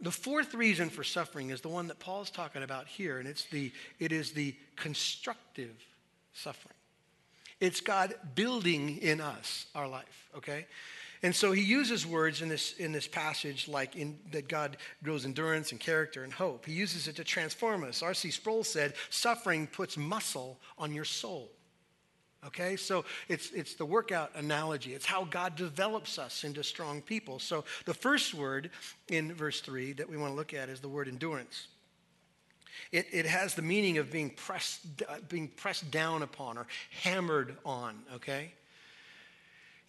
The 0.00 0.10
fourth 0.10 0.54
reason 0.54 0.88
for 0.88 1.04
suffering 1.04 1.50
is 1.50 1.60
the 1.60 1.68
one 1.68 1.88
that 1.88 1.98
Paul's 1.98 2.30
talking 2.30 2.62
about 2.62 2.86
here, 2.86 3.18
and 3.18 3.28
it's 3.28 3.44
the, 3.44 3.70
it 3.98 4.12
is 4.12 4.32
the 4.32 4.56
constructive 4.76 5.76
suffering. 6.32 6.74
It's 7.60 7.80
God 7.80 8.14
building 8.34 8.98
in 8.98 9.20
us 9.20 9.66
our 9.74 9.88
life, 9.88 10.28
okay? 10.36 10.66
And 11.22 11.34
so 11.34 11.50
he 11.50 11.62
uses 11.62 12.06
words 12.06 12.42
in 12.42 12.48
this, 12.48 12.74
in 12.74 12.92
this 12.92 13.08
passage 13.08 13.66
like 13.66 13.96
in, 13.96 14.18
that 14.30 14.48
God 14.48 14.76
grows 15.02 15.24
endurance 15.24 15.72
and 15.72 15.80
character 15.80 16.22
and 16.22 16.32
hope. 16.32 16.66
He 16.66 16.72
uses 16.72 17.08
it 17.08 17.16
to 17.16 17.24
transform 17.24 17.82
us. 17.82 18.02
R.C. 18.02 18.30
Sproul 18.30 18.62
said, 18.62 18.94
suffering 19.10 19.66
puts 19.66 19.96
muscle 19.96 20.60
on 20.78 20.94
your 20.94 21.04
soul. 21.04 21.50
Okay, 22.46 22.76
so 22.76 23.04
it's, 23.28 23.50
it's 23.50 23.74
the 23.74 23.84
workout 23.84 24.30
analogy. 24.36 24.94
It's 24.94 25.04
how 25.04 25.24
God 25.24 25.56
develops 25.56 26.20
us 26.20 26.44
into 26.44 26.62
strong 26.62 27.02
people. 27.02 27.40
So 27.40 27.64
the 27.84 27.94
first 27.94 28.32
word 28.32 28.70
in 29.08 29.34
verse 29.34 29.60
3 29.60 29.94
that 29.94 30.08
we 30.08 30.16
want 30.16 30.32
to 30.32 30.36
look 30.36 30.54
at 30.54 30.68
is 30.68 30.78
the 30.78 30.88
word 30.88 31.08
endurance. 31.08 31.66
It, 32.92 33.06
it 33.12 33.26
has 33.26 33.54
the 33.54 33.62
meaning 33.62 33.98
of 33.98 34.10
being 34.10 34.30
pressed, 34.30 34.80
being 35.28 35.48
pressed 35.48 35.90
down 35.90 36.22
upon 36.22 36.56
or 36.58 36.66
hammered 37.02 37.56
on, 37.64 37.98
okay? 38.14 38.52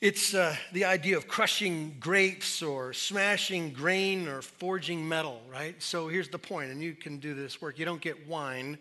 It's 0.01 0.33
uh, 0.33 0.55
the 0.71 0.85
idea 0.85 1.17
of 1.17 1.27
crushing 1.27 1.97
grapes 1.99 2.61
or 2.61 2.93
smashing 2.93 3.73
grain 3.73 4.27
or 4.27 4.41
forging 4.41 5.07
metal, 5.07 5.41
right? 5.51 5.81
So 5.81 6.07
here's 6.07 6.29
the 6.29 6.39
point, 6.39 6.71
and 6.71 6.81
you 6.81 6.93
can 6.93 7.17
do 7.19 7.33
this 7.33 7.61
work. 7.61 7.77
You 7.77 7.85
don't 7.85 8.01
get 8.01 8.27
wine 8.27 8.77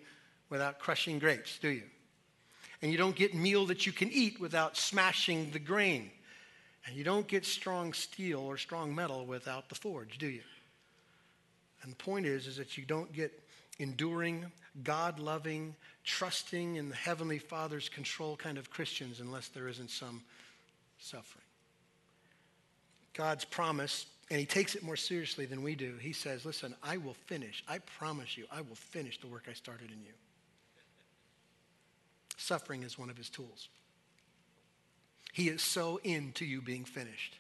without 0.49 0.79
crushing 0.79 1.19
grapes, 1.19 1.59
do 1.59 1.69
you? 1.69 1.83
And 2.83 2.93
you 2.93 2.99
don't 2.99 3.17
get 3.17 3.35
meal 3.35 3.67
that 3.67 3.85
you 3.85 3.93
can 3.93 4.11
eat 4.13 4.41
without 4.41 4.77
smashing 4.77 5.51
the 5.51 5.59
grain. 5.59 6.11
And 6.87 6.97
you 6.97 7.03
don't 7.03 7.27
get 7.27 7.45
strong 7.45 7.93
steel 7.93 8.41
or 8.41 8.57
strong 8.57 8.95
metal 8.95 9.27
without 9.27 9.69
the 9.69 9.75
forge, 9.75 10.19
do 10.19 10.29
you? 10.29 10.43
And 11.83 11.93
the 11.93 11.97
point 11.97 12.27
is, 12.27 12.47
is 12.47 12.57
that 12.57 12.79
you 12.79 12.85
don't 12.85 13.13
get 13.13 13.33
enduring, 13.79 14.47
God 14.83 15.19
loving, 15.19 15.75
trusting 16.05 16.77
in 16.77 16.89
the 16.89 16.95
Heavenly 16.95 17.39
Father's 17.39 17.89
control 17.89 18.37
kind 18.37 18.59
of 18.59 18.71
Christians 18.71 19.21
unless 19.21 19.49
there 19.49 19.69
isn't 19.69 19.91
some 19.91 20.23
suffering. 20.99 21.45
God's 23.15 23.45
promise, 23.45 24.07
and 24.31 24.39
He 24.39 24.47
takes 24.47 24.75
it 24.75 24.83
more 24.83 24.97
seriously 24.97 25.47
than 25.47 25.63
we 25.63 25.75
do. 25.75 25.97
He 26.01 26.13
says, 26.13 26.45
Listen, 26.45 26.75
I 26.83 26.97
will 26.97 27.15
finish. 27.27 27.65
I 27.69 27.79
promise 27.79 28.37
you, 28.37 28.47
I 28.51 28.61
will 28.61 28.77
finish 28.77 29.21
the 29.21 29.27
work 29.27 29.45
I 29.49 29.55
started 29.55 29.91
in 29.91 30.01
you. 30.03 30.13
Suffering 32.37 32.85
is 32.85 32.97
one 32.97 33.11
of 33.11 33.17
his 33.17 33.29
tools. 33.29 33.69
He 35.33 35.49
is 35.49 35.61
so 35.61 36.01
into 36.05 36.45
you 36.45 36.63
being 36.63 36.85
finished. 36.85 37.37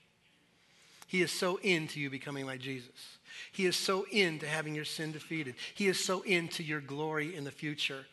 He 1.09 1.23
is 1.23 1.33
so 1.33 1.57
into 1.57 1.99
you 1.99 2.11
becoming 2.11 2.47
like 2.47 2.61
Jesus. 2.61 3.18
He 3.51 3.66
is 3.66 3.77
so 3.77 4.07
into 4.12 4.47
having 4.47 4.75
your 4.75 4.85
sin 4.85 5.11
defeated. 5.11 5.57
He 5.75 5.88
is 5.88 6.03
so 6.03 6.21
into 6.21 6.62
your 6.62 6.81
glory 6.81 7.35
in 7.35 7.42
the 7.42 7.51
future. 7.51 8.07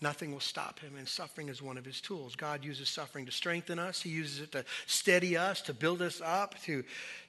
Nothing 0.00 0.32
will 0.32 0.40
stop 0.40 0.80
him, 0.80 0.96
and 0.98 1.08
suffering 1.08 1.48
is 1.48 1.62
one 1.62 1.78
of 1.78 1.84
his 1.84 2.00
tools. 2.00 2.36
God 2.36 2.64
uses 2.64 2.88
suffering 2.88 3.24
to 3.26 3.32
strengthen 3.32 3.78
us, 3.78 4.02
He 4.02 4.10
uses 4.10 4.40
it 4.40 4.52
to 4.52 4.64
steady 4.86 5.36
us, 5.36 5.62
to 5.62 5.72
build 5.72 6.02
us 6.02 6.20
up, 6.22 6.60
to, 6.64 6.84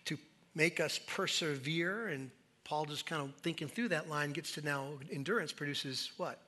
to 0.06 0.18
make 0.56 0.80
us 0.80 1.00
persevere. 1.08 2.08
And 2.08 2.32
Paul, 2.64 2.86
just 2.86 3.06
kind 3.06 3.22
of 3.22 3.36
thinking 3.38 3.68
through 3.68 3.90
that 3.90 4.10
line, 4.10 4.32
gets 4.32 4.54
to 4.54 4.62
now 4.62 4.88
endurance 5.12 5.52
produces 5.52 6.12
what? 6.18 6.42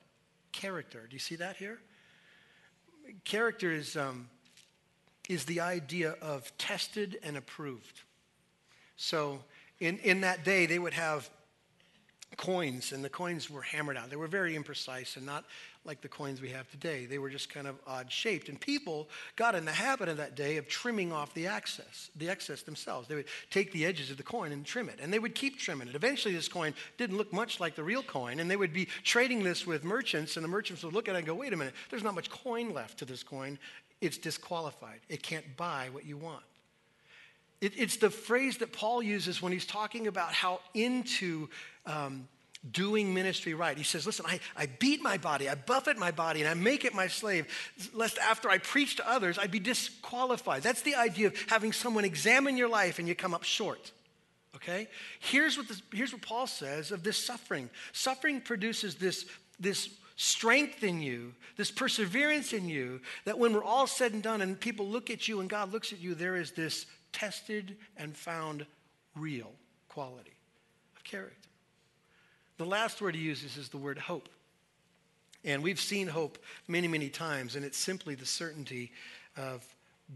Character. 0.52 1.06
Do 1.08 1.14
you 1.14 1.20
see 1.20 1.36
that 1.36 1.56
here? 1.56 1.78
character 3.24 3.72
is, 3.72 3.96
um, 3.96 4.28
is 5.28 5.44
the 5.44 5.60
idea 5.60 6.16
of 6.20 6.56
tested 6.58 7.18
and 7.22 7.36
approved. 7.36 8.02
So 8.96 9.40
in, 9.80 9.98
in 9.98 10.22
that 10.22 10.44
day, 10.44 10.66
they 10.66 10.78
would 10.78 10.94
have 10.94 11.28
coins, 12.36 12.92
and 12.92 13.04
the 13.04 13.08
coins 13.08 13.48
were 13.50 13.62
hammered 13.62 13.96
out. 13.96 14.10
They 14.10 14.16
were 14.16 14.26
very 14.26 14.56
imprecise 14.56 15.16
and 15.16 15.24
not 15.24 15.44
like 15.84 16.00
the 16.00 16.08
coins 16.08 16.40
we 16.40 16.50
have 16.50 16.68
today. 16.70 17.06
They 17.06 17.18
were 17.18 17.30
just 17.30 17.48
kind 17.48 17.66
of 17.66 17.76
odd 17.86 18.10
shaped. 18.10 18.48
And 18.48 18.60
people 18.60 19.08
got 19.36 19.54
in 19.54 19.64
the 19.64 19.72
habit 19.72 20.08
of 20.08 20.16
that 20.16 20.34
day 20.34 20.56
of 20.56 20.68
trimming 20.68 21.12
off 21.12 21.32
the 21.34 21.46
excess, 21.46 22.10
the 22.16 22.28
excess 22.28 22.62
themselves. 22.62 23.08
They 23.08 23.14
would 23.14 23.26
take 23.50 23.72
the 23.72 23.86
edges 23.86 24.10
of 24.10 24.16
the 24.16 24.22
coin 24.22 24.52
and 24.52 24.66
trim 24.66 24.88
it, 24.88 24.98
and 25.00 25.12
they 25.12 25.18
would 25.18 25.34
keep 25.34 25.58
trimming 25.58 25.88
it. 25.88 25.94
Eventually, 25.94 26.34
this 26.34 26.48
coin 26.48 26.74
didn't 26.98 27.16
look 27.16 27.32
much 27.32 27.60
like 27.60 27.76
the 27.76 27.84
real 27.84 28.02
coin, 28.02 28.40
and 28.40 28.50
they 28.50 28.56
would 28.56 28.72
be 28.72 28.86
trading 29.04 29.44
this 29.44 29.66
with 29.66 29.84
merchants, 29.84 30.36
and 30.36 30.44
the 30.44 30.48
merchants 30.48 30.82
would 30.82 30.92
look 30.92 31.08
at 31.08 31.14
it 31.14 31.18
and 31.18 31.26
go, 31.26 31.34
wait 31.34 31.52
a 31.52 31.56
minute, 31.56 31.74
there's 31.90 32.02
not 32.02 32.14
much 32.14 32.30
coin 32.30 32.74
left 32.74 32.98
to 32.98 33.04
this 33.04 33.22
coin. 33.22 33.58
It's 34.00 34.18
disqualified. 34.18 35.00
It 35.08 35.22
can't 35.22 35.56
buy 35.56 35.88
what 35.92 36.04
you 36.04 36.16
want. 36.16 36.42
It, 37.60 37.72
it's 37.76 37.96
the 37.96 38.10
phrase 38.10 38.58
that 38.58 38.72
Paul 38.72 39.02
uses 39.02 39.40
when 39.40 39.52
he's 39.52 39.66
talking 39.66 40.06
about 40.06 40.32
how 40.32 40.60
into 40.74 41.48
um, 41.86 42.28
doing 42.70 43.14
ministry 43.14 43.54
right. 43.54 43.76
He 43.76 43.84
says, 43.84 44.06
Listen, 44.06 44.26
I, 44.28 44.40
I 44.56 44.66
beat 44.66 45.02
my 45.02 45.16
body, 45.16 45.48
I 45.48 45.54
buffet 45.54 45.96
my 45.96 46.10
body, 46.10 46.40
and 46.40 46.48
I 46.48 46.54
make 46.54 46.84
it 46.84 46.94
my 46.94 47.06
slave, 47.06 47.46
lest 47.94 48.18
after 48.18 48.50
I 48.50 48.58
preach 48.58 48.96
to 48.96 49.08
others, 49.08 49.38
I'd 49.38 49.50
be 49.50 49.60
disqualified. 49.60 50.62
That's 50.62 50.82
the 50.82 50.96
idea 50.96 51.28
of 51.28 51.36
having 51.48 51.72
someone 51.72 52.04
examine 52.04 52.56
your 52.56 52.68
life 52.68 52.98
and 52.98 53.08
you 53.08 53.14
come 53.14 53.34
up 53.34 53.44
short. 53.44 53.92
Okay? 54.56 54.88
Here's 55.20 55.56
what, 55.56 55.68
this, 55.68 55.82
here's 55.92 56.12
what 56.12 56.22
Paul 56.22 56.46
says 56.46 56.90
of 56.90 57.02
this 57.02 57.16
suffering 57.16 57.70
suffering 57.92 58.40
produces 58.40 58.96
this, 58.96 59.26
this 59.60 59.90
strength 60.16 60.82
in 60.82 61.00
you, 61.00 61.34
this 61.56 61.70
perseverance 61.70 62.52
in 62.52 62.68
you, 62.68 63.00
that 63.26 63.38
when 63.38 63.52
we're 63.52 63.64
all 63.64 63.86
said 63.86 64.12
and 64.12 64.22
done 64.22 64.40
and 64.40 64.58
people 64.58 64.86
look 64.86 65.10
at 65.10 65.28
you 65.28 65.40
and 65.40 65.48
God 65.48 65.72
looks 65.72 65.92
at 65.92 66.00
you, 66.00 66.14
there 66.14 66.36
is 66.36 66.52
this 66.52 66.86
tested 67.16 67.76
and 67.96 68.14
found 68.14 68.66
real 69.14 69.50
quality 69.88 70.36
of 70.94 71.02
character. 71.02 71.48
The 72.58 72.66
last 72.66 73.00
word 73.00 73.14
he 73.14 73.22
uses 73.22 73.56
is 73.56 73.70
the 73.70 73.78
word 73.78 73.96
hope. 73.96 74.28
And 75.42 75.62
we've 75.62 75.80
seen 75.80 76.08
hope 76.08 76.38
many, 76.68 76.88
many 76.88 77.08
times, 77.08 77.56
and 77.56 77.64
it's 77.64 77.78
simply 77.78 78.14
the 78.14 78.26
certainty 78.26 78.92
of 79.34 79.64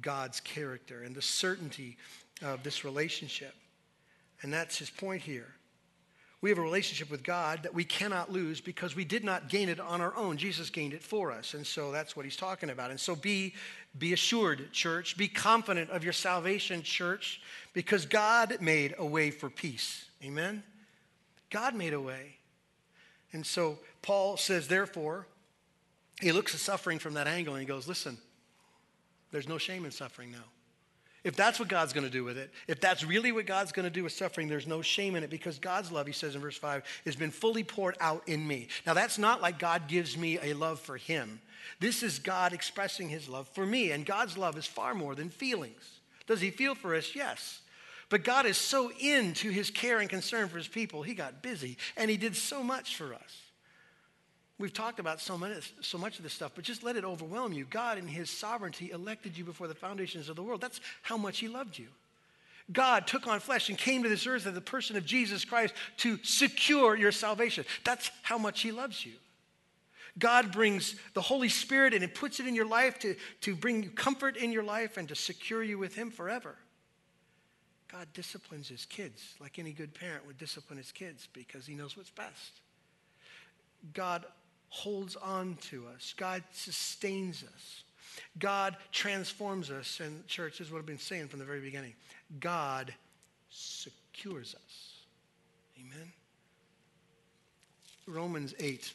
God's 0.03 0.41
character 0.41 1.03
and 1.03 1.15
the 1.15 1.23
certainty 1.23 1.97
of 2.43 2.63
this 2.63 2.85
relationship. 2.85 3.55
And 4.43 4.53
that's 4.53 4.77
his 4.77 4.91
point 4.91 5.23
here. 5.23 5.55
We 6.43 6.49
have 6.49 6.59
a 6.59 6.63
relationship 6.63 7.11
with 7.11 7.23
God 7.23 7.65
that 7.65 7.75
we 7.75 7.85
cannot 7.85 8.33
lose 8.33 8.63
because 8.63 8.97
we 8.97 9.05
did 9.05 9.25
not 9.25 9.51
gain 9.51 9.69
it 9.69 9.79
on 9.79 10.01
our 10.01 10.17
own. 10.17 10.39
Jesus 10.39 10.71
gained 10.71 10.95
it 10.95 11.03
for 11.03 11.31
us. 11.31 11.53
And 11.53 11.67
so 11.67 11.93
that's 11.93 12.17
what 12.17 12.25
he's 12.25 12.37
talking 12.37 12.71
about. 12.71 12.91
And 12.91 12.99
so 12.99 13.15
be, 13.15 13.55
be 13.99 14.15
assured, 14.15 14.73
church. 14.73 15.19
Be 15.19 15.29
confident 15.29 15.91
of 15.91 16.03
your 16.03 16.15
salvation, 16.15 16.83
church, 16.83 17.43
because 17.75 18.07
God 18.07 18.57
made 18.61 18.95
a 18.97 19.05
way 19.05 19.31
for 19.31 19.51
peace. 19.51 20.07
Amen? 20.25 20.63
God 21.51 21.75
made 21.75 21.93
a 21.93 22.01
way. 22.01 22.37
And 23.33 23.45
so 23.45 23.79
Paul 24.01 24.39
says, 24.39 24.67
therefore, 24.67 25.27
he 26.21 26.33
looks 26.33 26.55
at 26.55 26.61
suffering 26.61 26.99
from 26.99 27.15
that 27.15 27.27
angle 27.27 27.55
and 27.55 27.61
he 27.61 27.67
goes, 27.67 27.89
Listen, 27.89 28.19
there's 29.31 29.49
no 29.49 29.59
shame 29.59 29.85
in 29.85 29.91
suffering 29.91 30.31
now. 30.31 30.45
If 31.23 31.37
that's 31.37 31.59
what 31.59 31.69
God's 31.69 31.93
going 31.93 32.07
to 32.07 32.13
do 32.13 32.25
with 32.25 32.39
it, 32.39 32.51
if 32.67 32.81
that's 32.81 33.05
really 33.05 33.31
what 33.31 33.45
God's 33.45 33.73
going 33.73 33.85
to 33.85 33.91
do 33.91 34.05
with 34.05 34.13
suffering, 34.13 34.49
there's 34.49 34.67
no 34.67 34.81
shame 34.81 35.17
in 35.17 35.23
it 35.23 35.31
because 35.31 35.59
God's 35.59 35.93
love, 35.93 36.07
he 36.07 36.13
says 36.13 36.35
in 36.35 36.41
verse 36.41 36.57
5, 36.57 36.83
has 37.05 37.17
been 37.17 37.31
fully 37.31 37.63
poured 37.63 37.97
out 38.01 38.23
in 38.27 38.47
me. 38.47 38.69
Now, 38.87 38.95
that's 38.95 39.19
not 39.19 39.43
like 39.43 39.59
God 39.59 39.87
gives 39.87 40.17
me 40.17 40.39
a 40.43 40.55
love 40.55 40.81
for 40.81 40.97
him. 40.97 41.41
This 41.79 42.03
is 42.03 42.19
God 42.19 42.53
expressing 42.53 43.09
his 43.09 43.29
love 43.29 43.49
for 43.49 43.67
me, 43.67 43.91
and 43.91 44.07
God's 44.07 44.39
love 44.39 44.57
is 44.57 44.67
far 44.67 44.95
more 44.95 45.15
than 45.15 45.29
feelings. 45.29 46.01
Does 46.27 46.41
he 46.41 46.51
feel 46.51 46.75
for 46.75 46.95
us? 46.95 47.15
Yes. 47.15 47.61
But 48.09 48.25
God 48.25 48.45
is 48.45 48.57
so 48.57 48.91
into 48.99 49.51
his 49.51 49.71
care 49.71 50.01
and 50.01 50.11
concern 50.11 50.49
for 50.49 50.59
his 50.59 50.69
people, 50.69 51.03
he 51.03 51.15
got 51.15 51.43
busy 51.43 51.79
and 51.97 52.11
he 52.11 52.17
did 52.17 52.37
so 52.37 52.63
much 52.63 52.97
for 52.97 53.15
us. 53.15 53.50
We've 54.61 54.75
talked 54.75 55.01
about 55.01 55.23
so, 55.23 55.39
many, 55.39 55.55
so 55.81 55.97
much 55.97 56.19
of 56.19 56.23
this 56.23 56.35
stuff, 56.35 56.53
but 56.55 56.65
just 56.65 56.83
let 56.83 56.95
it 56.95 57.03
overwhelm 57.03 57.55
you. 57.55 57.65
God, 57.65 57.97
in 57.97 58.07
His 58.07 58.29
sovereignty, 58.29 58.91
elected 58.91 59.39
you 59.39 59.43
before 59.43 59.69
the 59.69 59.75
foundations 59.75 60.29
of 60.29 60.37
the 60.37 60.43
world. 60.43 60.61
That's 60.61 60.83
how 61.01 61.17
much 61.17 61.39
He 61.39 61.49
loved 61.49 61.79
you. 61.79 61.87
God 62.71 63.07
took 63.07 63.27
on 63.27 63.41
flesh 63.41 63.71
and 63.71 63.79
came 63.79 64.03
to 64.03 64.11
this 64.11 64.27
earth 64.27 64.47
as 64.47 64.53
the 64.53 64.61
person 64.61 64.99
of 64.99 65.07
Jesus 65.07 65.47
Christ 65.47 65.73
to 65.99 66.19
secure 66.23 66.95
your 66.95 67.11
salvation. 67.11 67.65
That's 67.87 68.11
how 68.23 68.37
much 68.37 68.61
He 68.61 68.71
loves 68.71 69.05
you. 69.05 69.15
God 70.19 70.53
brings 70.53 70.95
the 71.15 71.23
Holy 71.23 71.49
Spirit 71.49 71.95
and 71.95 72.05
it 72.05 72.15
puts 72.15 72.39
it 72.39 72.47
in 72.47 72.55
your 72.55 72.67
life 72.67 72.99
to, 72.99 73.17
to 73.41 73.57
bring 73.57 73.83
you 73.83 73.89
comfort 73.89 74.37
in 74.37 74.53
your 74.53 74.63
life 74.63 74.99
and 74.99 75.09
to 75.09 75.15
secure 75.15 75.63
you 75.63 75.79
with 75.79 75.95
Him 75.95 76.11
forever. 76.11 76.55
God 77.91 78.09
disciplines 78.13 78.69
His 78.69 78.85
kids 78.85 79.37
like 79.41 79.59
any 79.59 79.73
good 79.73 79.95
parent 79.95 80.27
would 80.27 80.37
discipline 80.37 80.77
his 80.77 80.93
kids 80.93 81.29
because 81.33 81.67
He 81.67 81.75
knows 81.75 81.97
what's 81.97 82.11
best. 82.11 82.61
God 83.95 84.27
holds 84.71 85.17
on 85.17 85.59
to 85.69 85.85
us. 85.95 86.15
God 86.17 86.43
sustains 86.53 87.45
us. 87.45 87.83
God 88.39 88.77
transforms 88.93 89.71
us. 89.71 90.01
And, 90.01 90.27
church, 90.27 90.61
is 90.61 90.71
what 90.71 90.79
I've 90.79 90.87
been 90.87 90.99
saying 90.99 91.29
from 91.29 91.39
the 91.39 91.45
very 91.45 91.61
beginning 91.61 91.95
God 92.39 92.95
secures 93.51 94.55
us. 94.55 94.95
Amen. 95.79 96.13
Romans 98.07 98.55
8. 98.59 98.93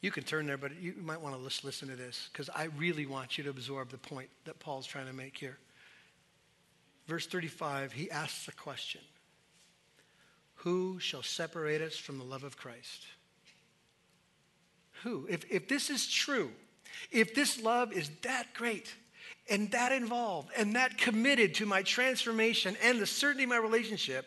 You 0.00 0.10
can 0.10 0.24
turn 0.24 0.46
there, 0.46 0.56
but 0.56 0.72
you 0.80 0.94
might 1.00 1.20
want 1.20 1.36
to 1.36 1.40
listen 1.40 1.88
to 1.88 1.94
this 1.94 2.28
because 2.32 2.50
I 2.50 2.64
really 2.76 3.06
want 3.06 3.38
you 3.38 3.44
to 3.44 3.50
absorb 3.50 3.90
the 3.90 3.98
point 3.98 4.28
that 4.44 4.58
Paul's 4.58 4.86
trying 4.86 5.06
to 5.06 5.12
make 5.12 5.38
here. 5.38 5.58
Verse 7.06 7.26
35, 7.26 7.92
he 7.92 8.10
asks 8.10 8.46
the 8.46 8.52
question 8.52 9.00
Who 10.56 10.98
shall 10.98 11.22
separate 11.22 11.80
us 11.80 11.96
from 11.96 12.18
the 12.18 12.24
love 12.24 12.42
of 12.42 12.56
Christ? 12.56 13.06
Who? 15.02 15.26
If, 15.28 15.50
if 15.50 15.68
this 15.68 15.90
is 15.90 16.06
true, 16.06 16.50
if 17.10 17.34
this 17.34 17.62
love 17.62 17.92
is 17.92 18.10
that 18.22 18.54
great 18.54 18.94
and 19.50 19.70
that 19.72 19.92
involved 19.92 20.50
and 20.56 20.76
that 20.76 20.98
committed 20.98 21.54
to 21.56 21.66
my 21.66 21.82
transformation 21.82 22.76
and 22.82 23.00
the 23.00 23.06
certainty 23.06 23.44
of 23.44 23.50
my 23.50 23.56
relationship, 23.56 24.26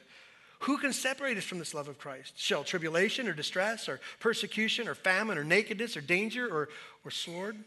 who 0.59 0.77
can 0.77 0.93
separate 0.93 1.37
us 1.37 1.43
from 1.43 1.59
this 1.59 1.73
love 1.73 1.87
of 1.87 1.97
Christ? 1.97 2.33
Shall 2.37 2.63
tribulation 2.63 3.27
or 3.27 3.33
distress 3.33 3.87
or 3.87 3.99
persecution 4.19 4.87
or 4.87 4.95
famine 4.95 5.37
or 5.37 5.43
nakedness 5.43 5.95
or 5.95 6.01
danger 6.01 6.47
or, 6.47 6.69
or 7.03 7.11
sword? 7.11 7.57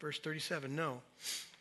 Verse 0.00 0.18
37 0.18 0.74
No. 0.74 1.00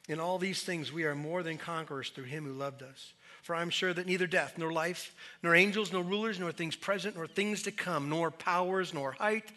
In 0.09 0.19
all 0.19 0.37
these 0.37 0.63
things 0.63 0.91
we 0.91 1.03
are 1.03 1.15
more 1.15 1.43
than 1.43 1.57
conquerors 1.57 2.09
through 2.09 2.25
him 2.25 2.45
who 2.45 2.53
loved 2.53 2.83
us. 2.83 3.13
For 3.43 3.55
I'm 3.55 3.69
sure 3.69 3.93
that 3.93 4.07
neither 4.07 4.25
death, 4.25 4.57
nor 4.57 4.71
life, 4.71 5.13
nor 5.43 5.53
angels, 5.53 5.91
nor 5.91 6.01
rulers, 6.01 6.39
nor 6.39 6.53
things 6.53 6.77
present, 6.77 7.17
nor 7.17 7.27
things 7.27 7.63
to 7.63 7.71
come, 7.71 8.09
nor 8.09 8.31
powers, 8.31 8.93
nor 8.93 9.11
height, 9.11 9.51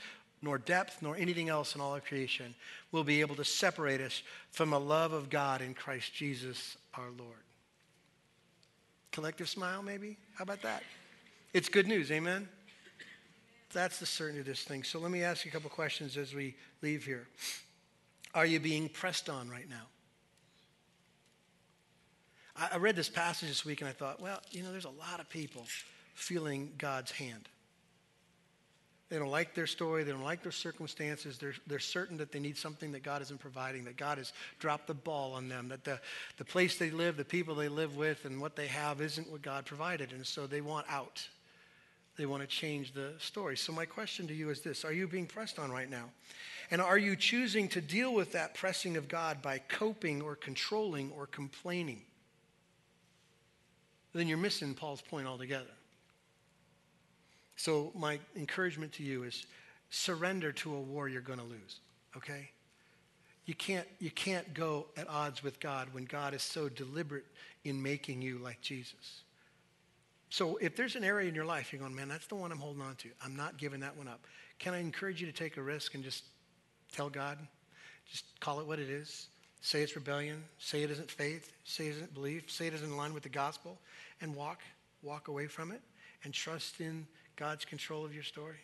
nor 0.46 0.58
depth, 0.58 1.02
nor 1.02 1.16
anything 1.16 1.48
else 1.48 1.74
in 1.74 1.80
all 1.80 1.96
of 1.96 2.04
creation 2.04 2.54
will 2.92 3.02
be 3.02 3.20
able 3.20 3.34
to 3.34 3.44
separate 3.44 4.00
us 4.00 4.22
from 4.52 4.70
the 4.70 4.78
love 4.78 5.12
of 5.12 5.28
God 5.28 5.60
in 5.60 5.74
Christ 5.74 6.14
Jesus 6.14 6.76
our 6.94 7.10
Lord. 7.18 7.42
Collective 9.10 9.48
smile, 9.48 9.82
maybe? 9.82 10.16
How 10.36 10.44
about 10.44 10.62
that? 10.62 10.84
It's 11.52 11.68
good 11.68 11.88
news, 11.88 12.12
amen? 12.12 12.48
That's 13.72 13.98
the 13.98 14.06
certainty 14.06 14.38
of 14.38 14.46
this 14.46 14.62
thing. 14.62 14.84
So 14.84 15.00
let 15.00 15.10
me 15.10 15.24
ask 15.24 15.44
you 15.44 15.50
a 15.50 15.52
couple 15.52 15.68
questions 15.68 16.16
as 16.16 16.32
we 16.32 16.54
leave 16.80 17.04
here. 17.04 17.26
Are 18.32 18.46
you 18.46 18.60
being 18.60 18.88
pressed 18.88 19.28
on 19.28 19.50
right 19.50 19.68
now? 19.68 19.88
I 22.72 22.76
read 22.76 22.94
this 22.94 23.08
passage 23.08 23.48
this 23.48 23.64
week 23.64 23.80
and 23.80 23.90
I 23.90 23.92
thought, 23.92 24.22
well, 24.22 24.40
you 24.52 24.62
know, 24.62 24.70
there's 24.70 24.84
a 24.84 24.90
lot 24.90 25.18
of 25.18 25.28
people 25.28 25.66
feeling 26.14 26.72
God's 26.78 27.10
hand. 27.10 27.48
They 29.08 29.18
don't 29.18 29.30
like 29.30 29.54
their 29.54 29.68
story. 29.68 30.02
They 30.02 30.10
don't 30.10 30.24
like 30.24 30.42
their 30.42 30.52
circumstances. 30.52 31.38
They're, 31.38 31.54
they're 31.66 31.78
certain 31.78 32.16
that 32.16 32.32
they 32.32 32.40
need 32.40 32.56
something 32.56 32.90
that 32.92 33.04
God 33.04 33.22
isn't 33.22 33.38
providing, 33.38 33.84
that 33.84 33.96
God 33.96 34.18
has 34.18 34.32
dropped 34.58 34.88
the 34.88 34.94
ball 34.94 35.34
on 35.34 35.48
them, 35.48 35.68
that 35.68 35.84
the, 35.84 36.00
the 36.38 36.44
place 36.44 36.76
they 36.76 36.90
live, 36.90 37.16
the 37.16 37.24
people 37.24 37.54
they 37.54 37.68
live 37.68 37.96
with, 37.96 38.24
and 38.24 38.40
what 38.40 38.56
they 38.56 38.66
have 38.66 39.00
isn't 39.00 39.30
what 39.30 39.42
God 39.42 39.64
provided. 39.64 40.12
And 40.12 40.26
so 40.26 40.48
they 40.48 40.60
want 40.60 40.86
out. 40.90 41.26
They 42.16 42.26
want 42.26 42.42
to 42.42 42.48
change 42.48 42.94
the 42.94 43.12
story. 43.18 43.56
So, 43.56 43.72
my 43.72 43.84
question 43.84 44.26
to 44.28 44.34
you 44.34 44.50
is 44.50 44.62
this 44.62 44.84
Are 44.84 44.92
you 44.92 45.06
being 45.06 45.26
pressed 45.26 45.58
on 45.58 45.70
right 45.70 45.88
now? 45.88 46.10
And 46.70 46.80
are 46.80 46.98
you 46.98 47.14
choosing 47.14 47.68
to 47.68 47.80
deal 47.80 48.12
with 48.12 48.32
that 48.32 48.54
pressing 48.54 48.96
of 48.96 49.06
God 49.06 49.40
by 49.40 49.58
coping 49.58 50.20
or 50.22 50.34
controlling 50.34 51.12
or 51.12 51.26
complaining? 51.26 52.02
Then 54.14 54.26
you're 54.26 54.38
missing 54.38 54.74
Paul's 54.74 55.02
point 55.02 55.26
altogether. 55.26 55.70
So, 57.56 57.90
my 57.94 58.18
encouragement 58.36 58.92
to 58.94 59.02
you 59.02 59.22
is 59.22 59.46
surrender 59.90 60.52
to 60.52 60.74
a 60.74 60.80
war 60.80 61.08
you're 61.08 61.22
going 61.22 61.38
to 61.38 61.44
lose, 61.44 61.80
okay? 62.16 62.50
You 63.46 63.54
can't, 63.54 63.86
you 63.98 64.10
can't 64.10 64.52
go 64.52 64.86
at 64.96 65.08
odds 65.08 65.42
with 65.42 65.58
God 65.60 65.88
when 65.92 66.04
God 66.04 66.34
is 66.34 66.42
so 66.42 66.68
deliberate 66.68 67.24
in 67.64 67.82
making 67.82 68.20
you 68.20 68.38
like 68.38 68.60
Jesus. 68.60 69.22
So, 70.28 70.56
if 70.56 70.76
there's 70.76 70.96
an 70.96 71.04
area 71.04 71.28
in 71.28 71.34
your 71.34 71.44
life 71.44 71.72
you're 71.72 71.80
going, 71.80 71.94
man, 71.94 72.08
that's 72.08 72.26
the 72.26 72.34
one 72.34 72.52
I'm 72.52 72.58
holding 72.58 72.82
on 72.82 72.96
to, 72.96 73.08
I'm 73.24 73.36
not 73.36 73.56
giving 73.56 73.80
that 73.80 73.96
one 73.96 74.08
up. 74.08 74.20
Can 74.58 74.74
I 74.74 74.78
encourage 74.78 75.20
you 75.20 75.26
to 75.26 75.32
take 75.32 75.56
a 75.56 75.62
risk 75.62 75.94
and 75.94 76.04
just 76.04 76.24
tell 76.92 77.08
God? 77.08 77.38
Just 78.10 78.24
call 78.40 78.60
it 78.60 78.66
what 78.66 78.78
it 78.78 78.90
is. 78.90 79.28
Say 79.60 79.82
it's 79.82 79.96
rebellion. 79.96 80.44
Say 80.58 80.82
it 80.82 80.90
isn't 80.90 81.10
faith. 81.10 81.52
Say 81.64 81.88
it 81.88 81.96
isn't 81.96 82.14
belief. 82.14 82.50
Say 82.50 82.66
it 82.66 82.74
isn't 82.74 82.88
in 82.88 82.96
line 82.96 83.14
with 83.14 83.24
the 83.24 83.28
gospel. 83.28 83.78
And 84.20 84.34
walk, 84.34 84.60
walk 85.02 85.28
away 85.28 85.46
from 85.46 85.72
it 85.72 85.80
and 86.24 86.32
trust 86.32 86.80
in 86.80 87.06
God's 87.36 87.64
control 87.64 88.04
of 88.04 88.14
your 88.14 88.22
story? 88.22 88.56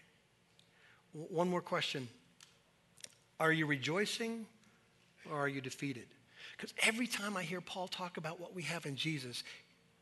One 1.13 1.49
more 1.49 1.61
question 1.61 2.09
Are 3.39 3.53
you 3.53 3.67
rejoicing 3.67 4.47
or 5.31 5.37
are 5.39 5.49
you 5.49 5.61
defeated? 5.61 6.07
Because 6.57 6.75
every 6.83 7.07
time 7.07 7.37
I 7.37 7.43
hear 7.43 7.61
Paul 7.61 7.89
talk 7.89 8.17
about 8.17 8.41
what 8.41 8.55
we 8.55 8.63
have 8.63 8.87
in 8.87 8.97
Jesus, 8.97 9.45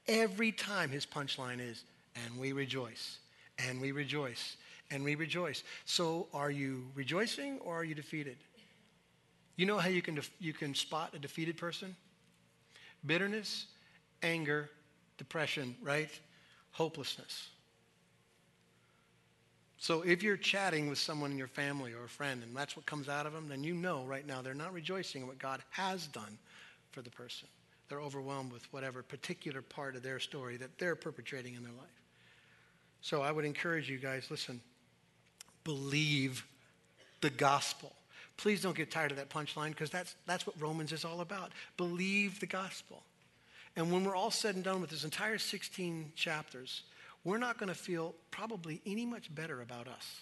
every 0.08 0.52
time 0.52 0.90
his 0.90 1.06
punchline 1.06 1.60
is, 1.60 1.84
and 2.24 2.38
we 2.38 2.52
rejoice, 2.52 3.18
and 3.58 3.80
we 3.80 3.92
rejoice, 3.92 4.56
and 4.90 5.04
we 5.04 5.14
rejoice. 5.14 5.62
So 5.84 6.28
are 6.34 6.50
you 6.50 6.86
rejoicing 6.94 7.58
or 7.60 7.76
are 7.76 7.84
you 7.84 7.94
defeated? 7.94 8.36
You 9.56 9.66
know 9.66 9.78
how 9.78 9.88
you 9.88 10.02
can, 10.02 10.16
def- 10.16 10.30
you 10.38 10.52
can 10.52 10.74
spot 10.74 11.10
a 11.14 11.18
defeated 11.18 11.56
person? 11.56 11.94
Bitterness, 13.04 13.66
anger, 14.22 14.70
depression, 15.18 15.76
right? 15.82 16.10
Hopelessness. 16.72 17.48
So 19.80 20.02
if 20.02 20.22
you're 20.22 20.36
chatting 20.36 20.90
with 20.90 20.98
someone 20.98 21.30
in 21.30 21.38
your 21.38 21.48
family 21.48 21.94
or 21.94 22.04
a 22.04 22.08
friend 22.08 22.42
and 22.42 22.54
that's 22.54 22.76
what 22.76 22.84
comes 22.84 23.08
out 23.08 23.24
of 23.24 23.32
them, 23.32 23.48
then 23.48 23.64
you 23.64 23.72
know 23.72 24.04
right 24.04 24.26
now 24.26 24.42
they're 24.42 24.52
not 24.52 24.74
rejoicing 24.74 25.22
in 25.22 25.26
what 25.26 25.38
God 25.38 25.62
has 25.70 26.06
done 26.06 26.36
for 26.92 27.00
the 27.00 27.08
person. 27.08 27.48
They're 27.88 28.00
overwhelmed 28.00 28.52
with 28.52 28.70
whatever 28.74 29.02
particular 29.02 29.62
part 29.62 29.96
of 29.96 30.02
their 30.02 30.20
story 30.20 30.58
that 30.58 30.78
they're 30.78 30.96
perpetrating 30.96 31.54
in 31.54 31.62
their 31.62 31.72
life. 31.72 31.88
So 33.00 33.22
I 33.22 33.32
would 33.32 33.46
encourage 33.46 33.88
you 33.88 33.96
guys 33.96 34.30
listen, 34.30 34.60
believe 35.64 36.44
the 37.22 37.30
gospel. 37.30 37.90
Please 38.36 38.60
don't 38.60 38.76
get 38.76 38.90
tired 38.90 39.12
of 39.12 39.16
that 39.16 39.30
punchline 39.30 39.70
because 39.70 39.88
that's, 39.88 40.14
that's 40.26 40.46
what 40.46 40.60
Romans 40.60 40.92
is 40.92 41.06
all 41.06 41.22
about. 41.22 41.52
Believe 41.78 42.38
the 42.38 42.46
gospel. 42.46 43.02
And 43.76 43.90
when 43.90 44.04
we're 44.04 44.16
all 44.16 44.30
said 44.30 44.56
and 44.56 44.64
done 44.64 44.82
with 44.82 44.90
this 44.90 45.04
entire 45.04 45.38
16 45.38 46.12
chapters, 46.16 46.82
we're 47.24 47.38
not 47.38 47.58
going 47.58 47.68
to 47.68 47.74
feel 47.74 48.14
probably 48.30 48.80
any 48.86 49.04
much 49.04 49.34
better 49.34 49.60
about 49.60 49.88
us. 49.88 50.20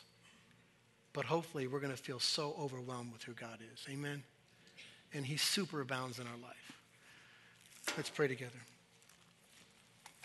But 1.13 1.25
hopefully, 1.25 1.67
we're 1.67 1.81
going 1.81 1.95
to 1.95 2.03
feel 2.03 2.21
so 2.21 2.55
overwhelmed 2.59 3.13
with 3.13 3.23
who 3.23 3.33
God 3.33 3.59
is. 3.73 3.85
Amen? 3.91 4.23
And 5.13 5.25
He 5.25 5.37
superabounds 5.37 6.21
in 6.21 6.27
our 6.27 6.37
life. 6.43 6.73
Let's 7.97 8.11
pray 8.11 8.29
together. 8.29 8.59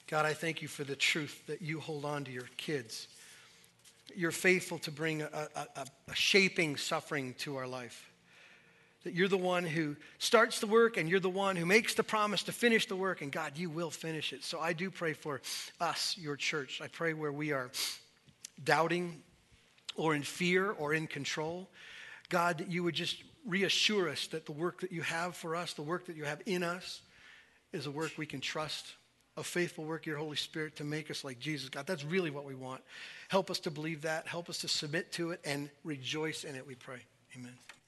God, 0.08 0.26
I 0.26 0.34
thank 0.34 0.62
you 0.62 0.68
for 0.68 0.84
the 0.84 0.96
truth 0.96 1.48
that 1.48 1.62
you 1.62 1.80
hold 1.80 2.06
on 2.06 2.26
to 2.26 2.32
your 2.32 2.50
kids. 2.58 3.08
You're 4.14 4.32
faithful 4.32 4.78
to 4.80 4.92
bring 4.92 5.22
a, 5.22 5.48
a, 5.56 5.86
a 6.10 6.16
shaping 6.16 6.76
suffering 6.76 7.34
to 7.40 7.56
our 7.56 7.66
life 7.66 8.13
that 9.04 9.14
you're 9.14 9.28
the 9.28 9.38
one 9.38 9.64
who 9.66 9.96
starts 10.18 10.60
the 10.60 10.68
work 10.68 10.98
and 10.98 11.10
you're 11.10 11.20
the 11.20 11.30
one 11.30 11.56
who 11.56 11.66
makes 11.66 11.94
the 11.94 12.04
promise 12.04 12.44
to 12.44 12.52
finish 12.52 12.88
the 12.88 12.96
work, 12.96 13.22
and 13.22 13.32
God, 13.32 13.58
you 13.58 13.70
will 13.70 13.92
finish 13.92 14.34
it. 14.34 14.44
So 14.44 14.60
I 14.60 14.74
do 14.74 14.90
pray 14.90 15.14
for 15.14 15.42
us, 15.80 16.16
your 16.18 16.36
church. 16.36 16.82
I 16.82 16.88
pray 16.88 17.14
where 17.14 17.32
we 17.32 17.52
are 17.52 17.70
doubting 18.64 19.22
or 19.96 20.16
in 20.16 20.24
fear 20.24 20.72
or 20.72 20.94
in 20.94 21.08
control. 21.08 21.70
God, 22.30 22.60
that 22.60 22.72
you 22.72 22.84
would 22.84 22.96
just 22.96 23.22
reassure 23.46 24.10
us 24.10 24.28
that 24.28 24.46
the 24.46 24.52
work 24.52 24.82
that 24.82 24.92
you 24.92 25.02
have 25.02 25.36
for 25.36 25.56
us, 25.56 25.74
the 25.74 25.82
work 25.82 26.06
that 26.08 26.16
you 26.16 26.24
have 26.24 26.42
in 26.46 26.64
us, 26.64 27.02
is 27.74 27.88
a 27.88 27.92
work 27.92 28.12
we 28.18 28.26
can 28.26 28.40
trust, 28.40 28.94
a 29.36 29.44
faithful 29.44 29.84
work 29.84 30.06
your 30.06 30.18
Holy 30.18 30.38
Spirit 30.38 30.78
to 30.78 30.84
make 30.84 31.12
us 31.12 31.24
like 31.24 31.40
Jesus. 31.40 31.70
God, 31.70 31.86
that's 31.86 32.06
really 32.06 32.30
what 32.30 32.46
we 32.46 32.56
want. 32.56 32.82
Help 33.28 33.52
us 33.52 33.60
to 33.62 33.72
believe 33.72 34.04
that. 34.04 34.28
Help 34.28 34.50
us 34.50 34.60
to 34.60 34.68
submit 34.68 35.12
to 35.14 35.32
it 35.32 35.42
and 35.44 35.70
rejoice 35.84 36.44
in 36.44 36.56
it, 36.56 36.66
we 36.66 36.76
pray. 36.76 37.00
Amen. 37.36 37.54